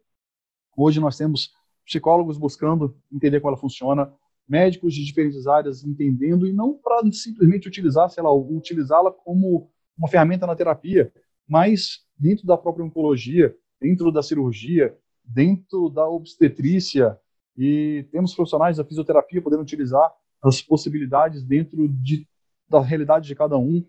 hoje 0.75 0.99
nós 0.99 1.17
temos 1.17 1.53
psicólogos 1.85 2.37
buscando 2.37 2.97
entender 3.11 3.39
como 3.39 3.51
ela 3.53 3.61
funciona, 3.61 4.13
médicos 4.51 4.93
de 4.93 5.05
diferentes 5.05 5.47
áreas 5.47 5.81
entendendo 5.85 6.45
e 6.45 6.51
não 6.51 6.73
para 6.73 7.09
simplesmente 7.13 7.69
utilizar, 7.69 8.09
sei 8.09 8.21
lá, 8.21 8.33
utilizá-la 8.33 9.09
como 9.09 9.71
uma 9.97 10.09
ferramenta 10.09 10.45
na 10.45 10.57
terapia, 10.57 11.09
mas 11.47 12.05
dentro 12.19 12.45
da 12.45 12.57
própria 12.57 12.83
oncologia, 12.85 13.55
dentro 13.79 14.11
da 14.11 14.21
cirurgia, 14.21 14.93
dentro 15.23 15.89
da 15.89 16.05
obstetrícia 16.05 17.17
e 17.57 18.05
temos 18.11 18.35
profissionais 18.35 18.75
da 18.75 18.83
fisioterapia 18.83 19.41
podendo 19.41 19.61
utilizar 19.61 20.11
as 20.43 20.61
possibilidades 20.61 21.43
dentro 21.43 21.87
de, 21.87 22.27
da 22.67 22.81
realidade 22.81 23.27
de 23.27 23.35
cada 23.35 23.57
um. 23.57 23.85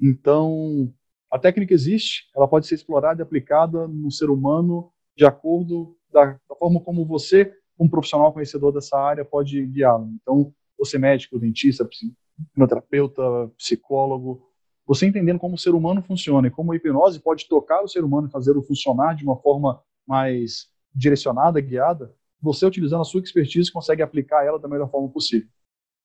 Então, 0.00 0.90
a 1.30 1.38
técnica 1.38 1.74
existe, 1.74 2.30
ela 2.34 2.48
pode 2.48 2.66
ser 2.66 2.76
explorada 2.76 3.20
e 3.20 3.22
aplicada 3.22 3.86
no 3.86 4.10
ser 4.10 4.30
humano 4.30 4.90
de 5.14 5.26
acordo 5.26 5.94
da, 6.10 6.38
da 6.48 6.56
forma 6.58 6.80
como 6.80 7.04
você 7.04 7.52
um 7.78 7.88
profissional 7.88 8.32
conhecedor 8.32 8.72
dessa 8.72 8.98
área 8.98 9.24
pode 9.24 9.64
guiá-lo. 9.66 10.08
Então, 10.20 10.52
você 10.78 10.98
médico, 10.98 11.38
dentista, 11.38 11.84
psicoterapeuta, 11.84 13.22
psicólogo, 13.56 14.46
você 14.86 15.06
entendendo 15.06 15.38
como 15.38 15.56
o 15.56 15.58
ser 15.58 15.74
humano 15.74 16.02
funciona 16.02 16.46
e 16.46 16.50
como 16.50 16.72
a 16.72 16.76
hipnose 16.76 17.20
pode 17.20 17.48
tocar 17.48 17.82
o 17.82 17.88
ser 17.88 18.04
humano 18.04 18.28
e 18.28 18.30
fazer-o 18.30 18.62
funcionar 18.62 19.14
de 19.14 19.24
uma 19.24 19.36
forma 19.36 19.82
mais 20.06 20.68
direcionada, 20.94 21.60
guiada, 21.60 22.14
você 22.40 22.64
utilizando 22.64 23.00
a 23.00 23.04
sua 23.04 23.20
expertise 23.20 23.72
consegue 23.72 24.02
aplicar 24.02 24.44
ela 24.44 24.58
da 24.58 24.68
melhor 24.68 24.88
forma 24.90 25.08
possível. 25.08 25.48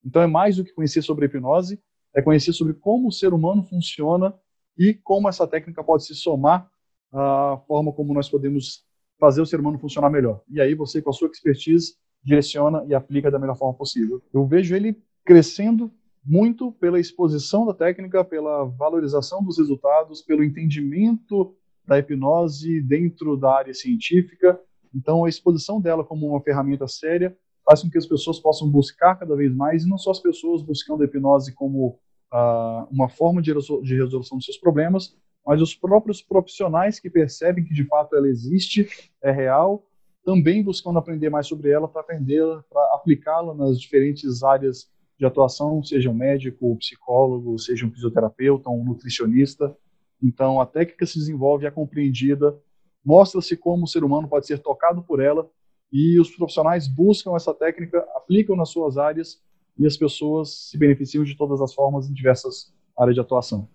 Então 0.03 0.21
é 0.21 0.27
mais 0.27 0.57
do 0.57 0.63
que 0.63 0.73
conhecer 0.73 1.01
sobre 1.03 1.25
a 1.25 1.27
hipnose, 1.27 1.79
é 2.13 2.21
conhecer 2.21 2.53
sobre 2.53 2.73
como 2.73 3.09
o 3.09 3.11
ser 3.11 3.33
humano 3.33 3.63
funciona 3.63 4.33
e 4.77 4.93
como 4.93 5.29
essa 5.29 5.47
técnica 5.47 5.83
pode 5.83 6.05
se 6.05 6.15
somar 6.15 6.69
à 7.13 7.61
forma 7.67 7.93
como 7.93 8.13
nós 8.13 8.29
podemos 8.29 8.83
fazer 9.21 9.39
o 9.39 9.45
ser 9.45 9.59
humano 9.59 9.77
funcionar 9.77 10.09
melhor. 10.09 10.41
E 10.49 10.59
aí 10.59 10.73
você, 10.73 10.99
com 10.99 11.11
a 11.11 11.13
sua 11.13 11.27
expertise, 11.27 11.93
direciona 12.23 12.83
e 12.87 12.95
aplica 12.95 13.29
da 13.29 13.37
melhor 13.37 13.55
forma 13.55 13.77
possível. 13.77 14.19
Eu 14.33 14.47
vejo 14.47 14.75
ele 14.75 14.97
crescendo 15.23 15.91
muito 16.25 16.71
pela 16.71 16.99
exposição 16.99 17.63
da 17.63 17.73
técnica, 17.73 18.25
pela 18.25 18.65
valorização 18.65 19.43
dos 19.43 19.59
resultados, 19.59 20.23
pelo 20.23 20.43
entendimento 20.43 21.55
da 21.85 21.99
hipnose 21.99 22.81
dentro 22.81 23.37
da 23.37 23.55
área 23.55 23.73
científica. 23.75 24.59
Então, 24.93 25.23
a 25.23 25.29
exposição 25.29 25.79
dela 25.79 26.03
como 26.03 26.27
uma 26.27 26.41
ferramenta 26.41 26.87
séria 26.87 27.37
faz 27.63 27.83
com 27.83 27.91
que 27.91 27.99
as 27.99 28.07
pessoas 28.07 28.39
possam 28.39 28.67
buscar 28.69 29.15
cada 29.15 29.35
vez 29.35 29.53
mais, 29.55 29.83
e 29.83 29.89
não 29.89 29.99
só 29.99 30.09
as 30.09 30.19
pessoas 30.19 30.63
buscando 30.63 31.03
a 31.03 31.05
hipnose 31.05 31.53
como 31.53 31.99
uh, 32.33 32.87
uma 32.89 33.07
forma 33.07 33.39
de 33.39 33.53
resolução 33.53 34.37
dos 34.37 34.45
seus 34.45 34.57
problemas, 34.57 35.15
mas 35.45 35.61
os 35.61 35.75
próprios 35.75 36.21
profissionais 36.21 36.99
que 36.99 37.09
percebem 37.09 37.63
que 37.63 37.73
de 37.73 37.85
fato 37.85 38.15
ela 38.15 38.27
existe, 38.27 38.87
é 39.21 39.31
real, 39.31 39.85
também 40.23 40.63
buscando 40.63 40.99
aprender 40.99 41.29
mais 41.29 41.47
sobre 41.47 41.71
ela 41.71 41.87
para 41.87 42.01
aprender, 42.01 42.43
para 42.69 42.95
aplicá-la 42.95 43.53
nas 43.53 43.79
diferentes 43.79 44.43
áreas 44.43 44.89
de 45.17 45.25
atuação, 45.25 45.83
seja 45.83 46.09
um 46.09 46.13
médico, 46.13 46.75
psicólogo, 46.77 47.57
seja 47.59 47.85
um 47.85 47.91
fisioterapeuta, 47.91 48.69
um 48.69 48.83
nutricionista. 48.83 49.75
Então, 50.21 50.61
a 50.61 50.65
técnica 50.65 51.05
se 51.05 51.17
desenvolve, 51.17 51.65
é 51.65 51.71
compreendida, 51.71 52.57
mostra-se 53.03 53.57
como 53.57 53.83
o 53.83 53.87
ser 53.87 54.03
humano 54.03 54.27
pode 54.27 54.45
ser 54.45 54.59
tocado 54.59 55.03
por 55.03 55.19
ela 55.19 55.49
e 55.91 56.19
os 56.19 56.29
profissionais 56.35 56.87
buscam 56.87 57.35
essa 57.35 57.53
técnica, 57.53 57.99
aplicam 58.15 58.55
nas 58.55 58.69
suas 58.69 58.97
áreas 58.97 59.41
e 59.77 59.85
as 59.85 59.97
pessoas 59.97 60.69
se 60.69 60.77
beneficiam 60.77 61.23
de 61.23 61.35
todas 61.35 61.61
as 61.61 61.73
formas 61.73 62.09
em 62.09 62.13
diversas 62.13 62.73
áreas 63.01 63.15
de 63.15 63.21
atuação. 63.21 63.67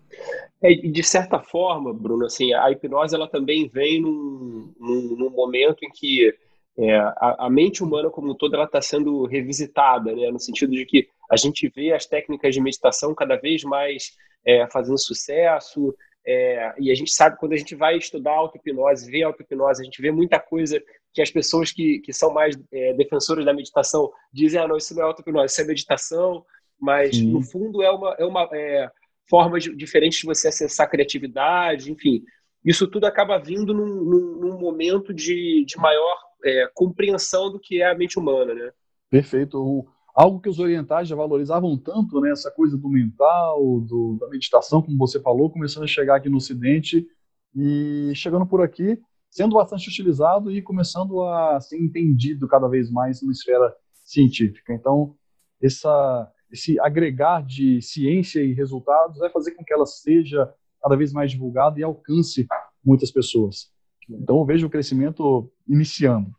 É, 0.61 0.73
de 0.73 1.03
certa 1.03 1.39
forma, 1.39 1.93
Bruno, 1.93 2.25
assim, 2.25 2.53
a 2.53 2.71
hipnose 2.71 3.15
ela 3.15 3.27
também 3.27 3.67
vem 3.67 4.01
num, 4.01 4.73
num, 4.79 5.15
num 5.17 5.29
momento 5.29 5.83
em 5.83 5.89
que 5.89 6.33
é, 6.77 6.95
a, 6.95 7.45
a, 7.45 7.49
mente 7.49 7.83
humana 7.83 8.09
como 8.09 8.31
um 8.31 8.35
todo 8.35 8.55
ela 8.55 8.65
está 8.65 8.81
sendo 8.81 9.25
revisitada, 9.25 10.15
né, 10.15 10.29
no 10.31 10.39
sentido 10.39 10.71
de 10.71 10.85
que 10.85 11.07
a 11.29 11.35
gente 11.35 11.67
vê 11.75 11.91
as 11.91 12.05
técnicas 12.05 12.53
de 12.53 12.61
meditação 12.61 13.13
cada 13.13 13.35
vez 13.35 13.63
mais 13.63 14.15
é, 14.45 14.67
fazendo 14.67 14.97
sucesso, 14.99 15.93
é, 16.25 16.73
e 16.77 16.91
a 16.91 16.95
gente 16.95 17.11
sabe 17.11 17.37
quando 17.37 17.53
a 17.53 17.57
gente 17.57 17.73
vai 17.73 17.97
estudar 17.97 18.33
auto-hipnose, 18.33 19.09
vê 19.09 19.23
auto-hipnose, 19.23 19.81
a 19.81 19.85
gente 19.85 20.01
vê 20.01 20.11
muita 20.11 20.39
coisa 20.39 20.81
que 21.13 21.21
as 21.21 21.31
pessoas 21.31 21.71
que, 21.71 21.99
que 21.99 22.11
são 22.11 22.33
mais 22.33 22.57
é, 22.71 22.93
defensoras 22.93 23.45
da 23.45 23.53
meditação 23.53 24.11
dizem, 24.31 24.59
ah, 24.59 24.67
não, 24.67 24.77
isso 24.77 24.93
não 24.93 25.03
é 25.03 25.05
auto-hipnose, 25.05 25.53
isso 25.53 25.61
é 25.61 25.65
meditação, 25.65 26.45
mas 26.79 27.15
Sim. 27.15 27.31
no 27.31 27.41
fundo 27.41 27.81
é 27.81 27.89
uma, 27.89 28.15
é 28.19 28.25
uma 28.25 28.49
é, 28.51 28.91
forma 29.29 29.59
de, 29.59 29.75
diferente 29.75 30.21
de 30.21 30.25
você 30.25 30.47
acessar 30.47 30.85
a 30.85 30.89
criatividade, 30.89 31.91
enfim. 31.91 32.23
Isso 32.63 32.87
tudo 32.87 33.05
acaba 33.05 33.37
vindo 33.37 33.73
num, 33.73 34.03
num, 34.03 34.39
num 34.39 34.59
momento 34.59 35.13
de, 35.13 35.63
de 35.65 35.77
maior 35.77 36.17
é, 36.43 36.69
compreensão 36.73 37.51
do 37.51 37.59
que 37.59 37.81
é 37.81 37.89
a 37.89 37.95
mente 37.95 38.19
humana, 38.19 38.53
né? 38.53 38.71
Perfeito. 39.09 39.57
O, 39.57 39.87
algo 40.17 40.39
que 40.39 40.49
os 40.49 40.59
orientais 40.59 41.07
já 41.07 41.15
valorizavam 41.15 41.77
tanto, 41.77 42.19
né, 42.19 42.31
essa 42.31 42.49
coisa 42.49 42.75
do 42.75 42.89
mental, 42.89 43.81
do, 43.81 44.17
da 44.19 44.27
meditação, 44.27 44.81
como 44.81 44.97
você 44.97 45.19
falou, 45.21 45.49
começando 45.49 45.83
a 45.83 45.87
chegar 45.87 46.15
aqui 46.15 46.27
no 46.27 46.37
Ocidente 46.37 47.07
e 47.55 48.11
chegando 48.15 48.45
por 48.45 48.61
aqui, 48.61 48.99
sendo 49.29 49.55
bastante 49.55 49.87
utilizado 49.87 50.51
e 50.51 50.61
começando 50.61 51.21
a 51.23 51.59
ser 51.61 51.77
entendido 51.77 52.47
cada 52.47 52.67
vez 52.67 52.89
mais 52.89 53.21
na 53.21 53.31
esfera 53.31 53.73
científica. 54.03 54.73
Então, 54.73 55.15
essa, 55.61 56.31
esse 56.51 56.79
agregar 56.79 57.43
de 57.43 57.81
ciência 57.81 58.41
e 58.41 58.53
resultados 58.53 59.17
vai 59.19 59.29
fazer 59.29 59.51
com 59.51 59.63
que 59.63 59.73
ela 59.73 59.85
seja 59.85 60.51
cada 60.81 60.95
vez 60.95 61.11
mais 61.11 61.31
divulgada 61.31 61.79
e 61.79 61.83
alcance 61.83 62.47
muitas 62.83 63.11
pessoas. 63.11 63.71
Então, 64.09 64.37
eu 64.37 64.45
vejo 64.45 64.67
o 64.67 64.69
crescimento 64.69 65.51
iniciando. 65.67 66.31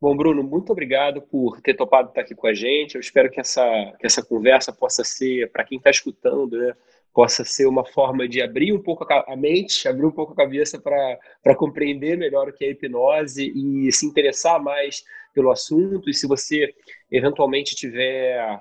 Bom, 0.00 0.14
Bruno, 0.14 0.42
muito 0.42 0.70
obrigado 0.70 1.22
por 1.22 1.62
ter 1.62 1.72
topado 1.72 2.10
estar 2.10 2.20
aqui 2.20 2.34
com 2.34 2.46
a 2.46 2.52
gente. 2.52 2.94
Eu 2.94 3.00
espero 3.00 3.30
que 3.30 3.40
essa, 3.40 3.64
que 3.98 4.04
essa 4.04 4.22
conversa 4.22 4.70
possa 4.70 5.02
ser, 5.02 5.50
para 5.50 5.64
quem 5.64 5.78
está 5.78 5.88
escutando, 5.88 6.58
né, 6.58 6.74
possa 7.14 7.44
ser 7.44 7.66
uma 7.66 7.86
forma 7.86 8.28
de 8.28 8.42
abrir 8.42 8.72
um 8.72 8.82
pouco 8.82 9.06
a 9.08 9.36
mente, 9.36 9.88
abrir 9.88 10.04
um 10.04 10.10
pouco 10.10 10.32
a 10.32 10.36
cabeça 10.36 10.78
para 10.78 11.54
compreender 11.56 12.18
melhor 12.18 12.48
o 12.48 12.52
que 12.52 12.64
é 12.64 12.70
hipnose 12.72 13.50
e 13.54 13.90
se 13.92 14.04
interessar 14.04 14.62
mais 14.62 15.04
pelo 15.32 15.50
assunto. 15.50 16.10
E 16.10 16.12
se 16.12 16.26
você 16.26 16.74
eventualmente 17.10 17.74
tiver, 17.74 18.60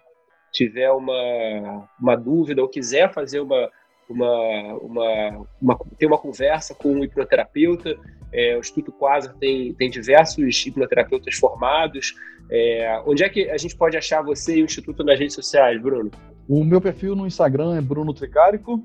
tiver 0.53 0.91
uma, 0.91 1.89
uma 1.99 2.15
dúvida 2.15 2.61
ou 2.61 2.69
quiser 2.69 3.11
fazer 3.11 3.39
uma, 3.39 3.69
uma, 4.07 4.73
uma, 4.75 5.47
uma, 5.59 5.79
ter 5.97 6.05
uma 6.05 6.17
conversa 6.17 6.75
com 6.75 6.93
um 6.93 7.03
hipnoterapeuta. 7.03 7.97
É, 8.31 8.55
o 8.55 8.59
Instituto 8.59 8.91
Quasar 8.91 9.35
tem, 9.35 9.73
tem 9.73 9.89
diversos 9.89 10.65
hipnoterapeutas 10.65 11.35
formados. 11.35 12.13
É, 12.49 13.01
onde 13.05 13.23
é 13.23 13.29
que 13.29 13.49
a 13.49 13.57
gente 13.57 13.75
pode 13.75 13.97
achar 13.97 14.21
você 14.21 14.57
e 14.57 14.61
o 14.61 14.65
Instituto 14.65 15.03
nas 15.03 15.19
redes 15.19 15.35
sociais, 15.35 15.81
Bruno? 15.81 16.11
O 16.47 16.63
meu 16.63 16.79
perfil 16.79 17.15
no 17.15 17.25
Instagram 17.25 17.75
é 17.75 17.81
Bruno 17.81 18.13
Tricárico, 18.13 18.81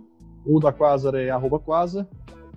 o 0.46 0.58
da 0.58 0.72
Quasar 0.72 1.14
é 1.14 1.28
Quasar. 1.64 2.06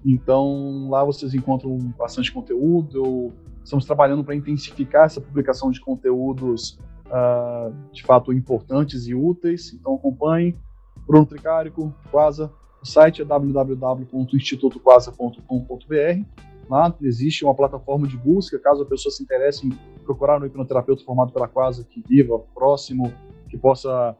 Então 0.05 0.89
lá 0.89 1.03
vocês 1.03 1.34
encontram 1.34 1.78
bastante 1.97 2.32
conteúdo. 2.32 3.34
Estamos 3.64 3.86
trabalhando 3.86 4.24
para 4.24 4.36
intensificar 4.36 5.05
essa 5.05 5.22
publicação 5.22 5.70
de 5.70 5.80
conteúdos 5.80 6.80
uh, 7.12 7.72
de 7.91 8.01
fato 8.03 8.34
importantes 8.34 9.07
e 9.07 9.14
úteis. 9.14 9.74
Então 9.74 9.95
acompanhem. 9.95 10.57
Bruno 11.05 11.26
Tricárico, 11.26 11.93
Quasa. 12.09 12.49
O 12.82 12.86
site 12.86 13.22
é 13.22 13.26
www.institutoquasa.com.br. 13.26 16.26
Lá 16.70 16.95
existe 17.01 17.43
uma 17.43 17.53
plataforma 17.53 18.07
de 18.07 18.16
busca, 18.18 18.57
caso 18.57 18.84
a 18.84 18.86
pessoa 18.86 19.12
se 19.12 19.22
interesse 19.22 19.68
em 19.68 19.72
procurar 20.03 20.41
um 20.41 20.45
hipnoterapeuta 20.45 21.03
formado 21.03 21.34
pela 21.34 21.47
Quasa 21.47 21.84
que 21.84 22.01
viva 22.07 22.39
próximo, 22.55 23.14
que 23.49 23.57
possa 23.57 24.16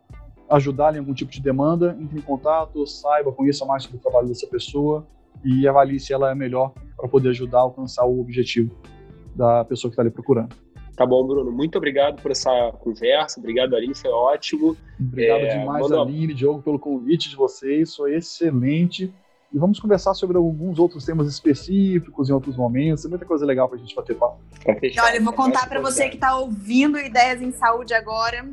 ajudar 0.50 0.96
em 0.96 1.00
algum 1.00 1.14
tipo 1.14 1.32
de 1.32 1.42
demanda, 1.42 1.98
entre 2.00 2.20
em 2.20 2.22
contato, 2.22 2.86
saiba, 2.86 3.32
conheça 3.32 3.66
mais 3.66 3.84
sobre 3.84 3.98
o 3.98 4.02
trabalho 4.02 4.28
dessa 4.28 4.46
pessoa 4.48 5.08
e 5.44 5.68
avalie 5.68 6.00
se 6.00 6.14
ela 6.14 6.30
é 6.30 6.36
melhor 6.36 6.72
para 6.98 7.08
poder 7.08 7.30
ajudar 7.30 7.60
a 7.60 7.62
alcançar 7.62 8.06
o 8.06 8.20
objetivo 8.20 8.76
da 9.34 9.64
pessoa 9.64 9.90
que 9.90 9.94
está 9.94 10.02
ali 10.02 10.12
procurando. 10.12 10.54
Tá 10.96 11.06
bom, 11.06 11.26
Bruno. 11.26 11.52
Muito 11.52 11.78
obrigado 11.78 12.22
por 12.22 12.32
essa 12.32 12.72
conversa. 12.80 13.40
Obrigado, 13.40 13.76
Aline. 13.76 13.96
Foi 13.96 14.12
ótimo. 14.12 14.78
Obrigado 15.00 15.42
é, 15.42 15.60
demais, 15.60 15.82
manda... 15.82 16.02
Aline, 16.02 16.34
Diogo, 16.34 16.62
pelo 16.62 16.80
convite 16.80 17.30
de 17.30 17.36
vocês. 17.36 17.96
Foi 17.96 18.16
excelente. 18.16 19.14
E 19.54 19.58
vamos 19.58 19.80
conversar 19.80 20.14
sobre 20.14 20.38
alguns 20.38 20.80
outros 20.80 21.06
temas 21.06 21.28
específicos 21.28 22.30
em 22.30 22.34
outros 22.34 22.56
momentos. 22.56 23.04
Tem 23.04 23.10
muita 23.10 23.26
coisa 23.26 23.46
legal 23.46 23.68
para 23.68 23.78
a 23.78 23.80
gente 23.80 23.96
bater 23.96 24.16
papo. 24.16 24.40
Olha, 24.66 25.18
eu 25.18 25.24
vou 25.24 25.34
contar 25.34 25.68
para 25.68 25.82
você 25.82 26.08
que 26.08 26.16
está 26.16 26.38
ouvindo 26.38 26.98
Ideias 26.98 27.42
em 27.42 27.52
Saúde 27.52 27.94
agora 27.94 28.48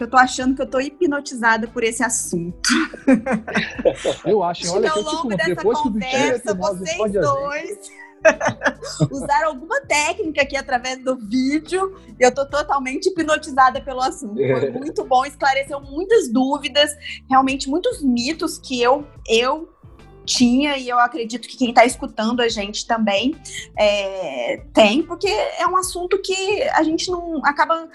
que 0.00 0.04
eu 0.04 0.08
tô 0.08 0.16
achando 0.16 0.56
que 0.56 0.62
eu 0.62 0.66
tô 0.66 0.80
hipnotizada 0.80 1.68
por 1.68 1.84
esse 1.84 2.02
assunto. 2.02 2.70
Eu 4.24 4.42
acho, 4.42 4.72
olha, 4.72 4.90
que 4.90 4.98
ao 4.98 5.02
longo 5.02 5.28
dessa 5.28 5.54
depois 5.54 5.78
conversa, 5.78 6.54
vocês 6.54 7.12
dois 7.12 7.90
Usaram 9.10 9.48
alguma 9.48 9.80
técnica 9.82 10.42
aqui 10.42 10.56
através 10.56 10.98
do 11.02 11.16
vídeo. 11.16 11.96
Eu 12.18 12.34
tô 12.34 12.46
totalmente 12.46 13.08
hipnotizada 13.08 13.80
pelo 13.80 14.00
assunto. 14.00 14.36
Foi 14.36 14.70
muito 14.70 15.04
bom, 15.04 15.24
esclareceu 15.24 15.80
muitas 15.80 16.28
dúvidas, 16.28 16.90
realmente 17.28 17.68
muitos 17.68 18.02
mitos 18.02 18.58
que 18.58 18.80
eu, 18.80 19.06
eu 19.28 19.68
tinha 20.24 20.76
e 20.76 20.88
eu 20.88 20.98
acredito 20.98 21.48
que 21.48 21.56
quem 21.56 21.70
está 21.70 21.84
escutando 21.84 22.40
a 22.40 22.48
gente 22.48 22.86
também 22.86 23.34
é, 23.76 24.62
tem, 24.72 25.02
porque 25.02 25.26
é 25.26 25.66
um 25.66 25.76
assunto 25.76 26.20
que 26.22 26.62
a 26.70 26.82
gente 26.82 27.10
não 27.10 27.44
acaba 27.44 27.88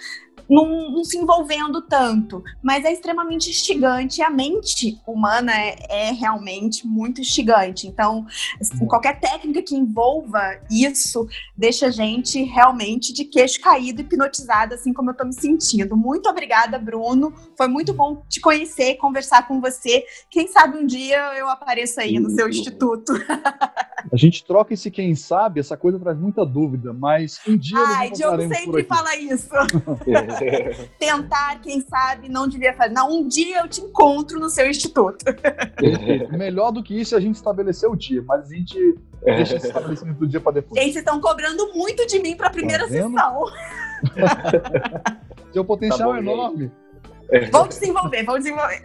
não, 0.50 0.92
não, 0.92 1.04
se 1.04 1.18
envolvendo 1.18 1.82
tanto, 1.82 2.44
mas 2.62 2.86
é 2.86 2.92
extremamente 2.92 3.50
instigante. 3.50 4.22
A 4.22 4.30
mente 4.30 5.00
humana 5.06 5.52
é, 5.54 6.10
é 6.10 6.12
realmente 6.12 6.86
muito 6.86 7.22
instigante. 7.22 7.88
Então, 7.88 8.26
assim, 8.60 8.86
qualquer 8.86 9.20
técnica 9.20 9.62
que 9.62 9.76
envolva 9.76 10.60
isso 10.70 11.28
deixa 11.58 11.88
a 11.88 11.92
gente 11.92 12.44
realmente 12.44 13.14
de 13.14 13.26
queixo 13.26 13.60
caído, 13.62 14.02
hipnotizada, 14.02 14.76
assim 14.76 14.94
como 14.94 15.10
eu 15.10 15.14
estou 15.14 15.28
me 15.28 15.34
sentindo. 15.34 15.96
Muito 15.96 16.30
obrigada, 16.30 16.78
Bruno. 16.78 17.34
Foi 17.58 17.68
muito 17.68 17.94
bom 17.94 18.24
te 18.28 18.40
conhecer, 18.40 18.96
conversar 18.96 19.48
com 19.48 19.60
você. 19.60 20.06
Quem 20.30 20.48
sabe 20.48 20.78
um 20.78 20.86
dia 20.86 21.18
eu 21.38 21.50
apareço 21.50 22.00
aí 22.00 22.20
no 22.20 22.30
seu 22.30 22.50
instituto. 22.50 23.14
A 24.12 24.18
gente 24.18 24.46
troca 24.46 24.74
esse 24.74 24.92
quem 24.92 25.16
sabe, 25.16 25.60
essa 25.60 25.76
coisa 25.76 26.00
traz 26.00 26.18
muita 26.18 26.46
dúvida, 26.46 26.94
mas 26.94 27.40
um 27.48 27.58
dia. 27.58 27.78
Ai, 27.78 28.12
Diogo 28.12 28.48
sempre 28.54 28.84
fala 28.84 29.16
isso. 29.16 29.50
Tentar, 31.00 31.60
quem 31.62 31.82
sabe, 31.82 32.30
não 32.30 32.48
devia 32.48 32.74
fazer. 32.74 32.94
Não, 32.94 33.12
um 33.12 33.28
dia 33.28 33.60
eu 33.60 33.68
te 33.68 33.82
encontro 33.82 34.40
no 34.40 34.50
seu 34.50 34.70
instituto. 34.70 35.26
Melhor 36.32 36.72
do 36.72 36.84
que 36.84 37.00
isso, 37.00 37.16
a 37.16 37.20
gente 37.20 37.36
estabeleceu 37.36 37.92
o 37.92 37.96
dia, 37.96 38.24
mas 38.26 38.50
a 38.52 38.56
gente 38.56 38.96
deixa 39.24 39.56
esse 39.56 39.68
estabelecimento 39.68 40.18
do 40.18 40.28
dia 40.28 40.40
para 40.40 40.54
depois. 40.54 40.80
Gente, 40.80 40.94
vocês 40.94 41.06
estão 41.06 41.20
cobrando 41.20 41.74
muito 41.74 42.06
de 42.08 42.20
mim 42.20 42.36
para 42.36 42.48
a 42.48 42.52
primeira 42.52 42.84
tá 42.84 42.90
sessão. 42.90 43.46
Seu 45.54 45.64
potencial 45.64 46.00
tá 46.00 46.06
bom, 46.06 46.16
é 46.16 46.20
enorme. 46.20 46.72
Vamos 47.52 47.80
desenvolver, 47.80 48.24
vamos 48.24 48.44
desenvolver. 48.44 48.82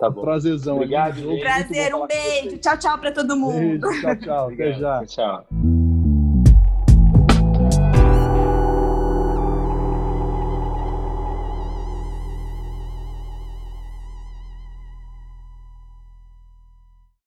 Tá 0.00 0.08
bom. 0.08 0.22
Prazerzão. 0.22 0.76
Obrigado. 0.76 1.22
Prazer, 1.40 1.94
um 1.94 2.06
beijo. 2.06 2.58
Tchau, 2.58 2.78
tchau 2.78 2.98
para 2.98 3.12
todo 3.12 3.36
mundo. 3.36 3.88
Beijo, 3.88 4.00
tchau, 4.00 4.16
tchau. 4.16 4.48
Até 4.48 4.72
já. 4.72 5.04
Tchau. 5.04 5.46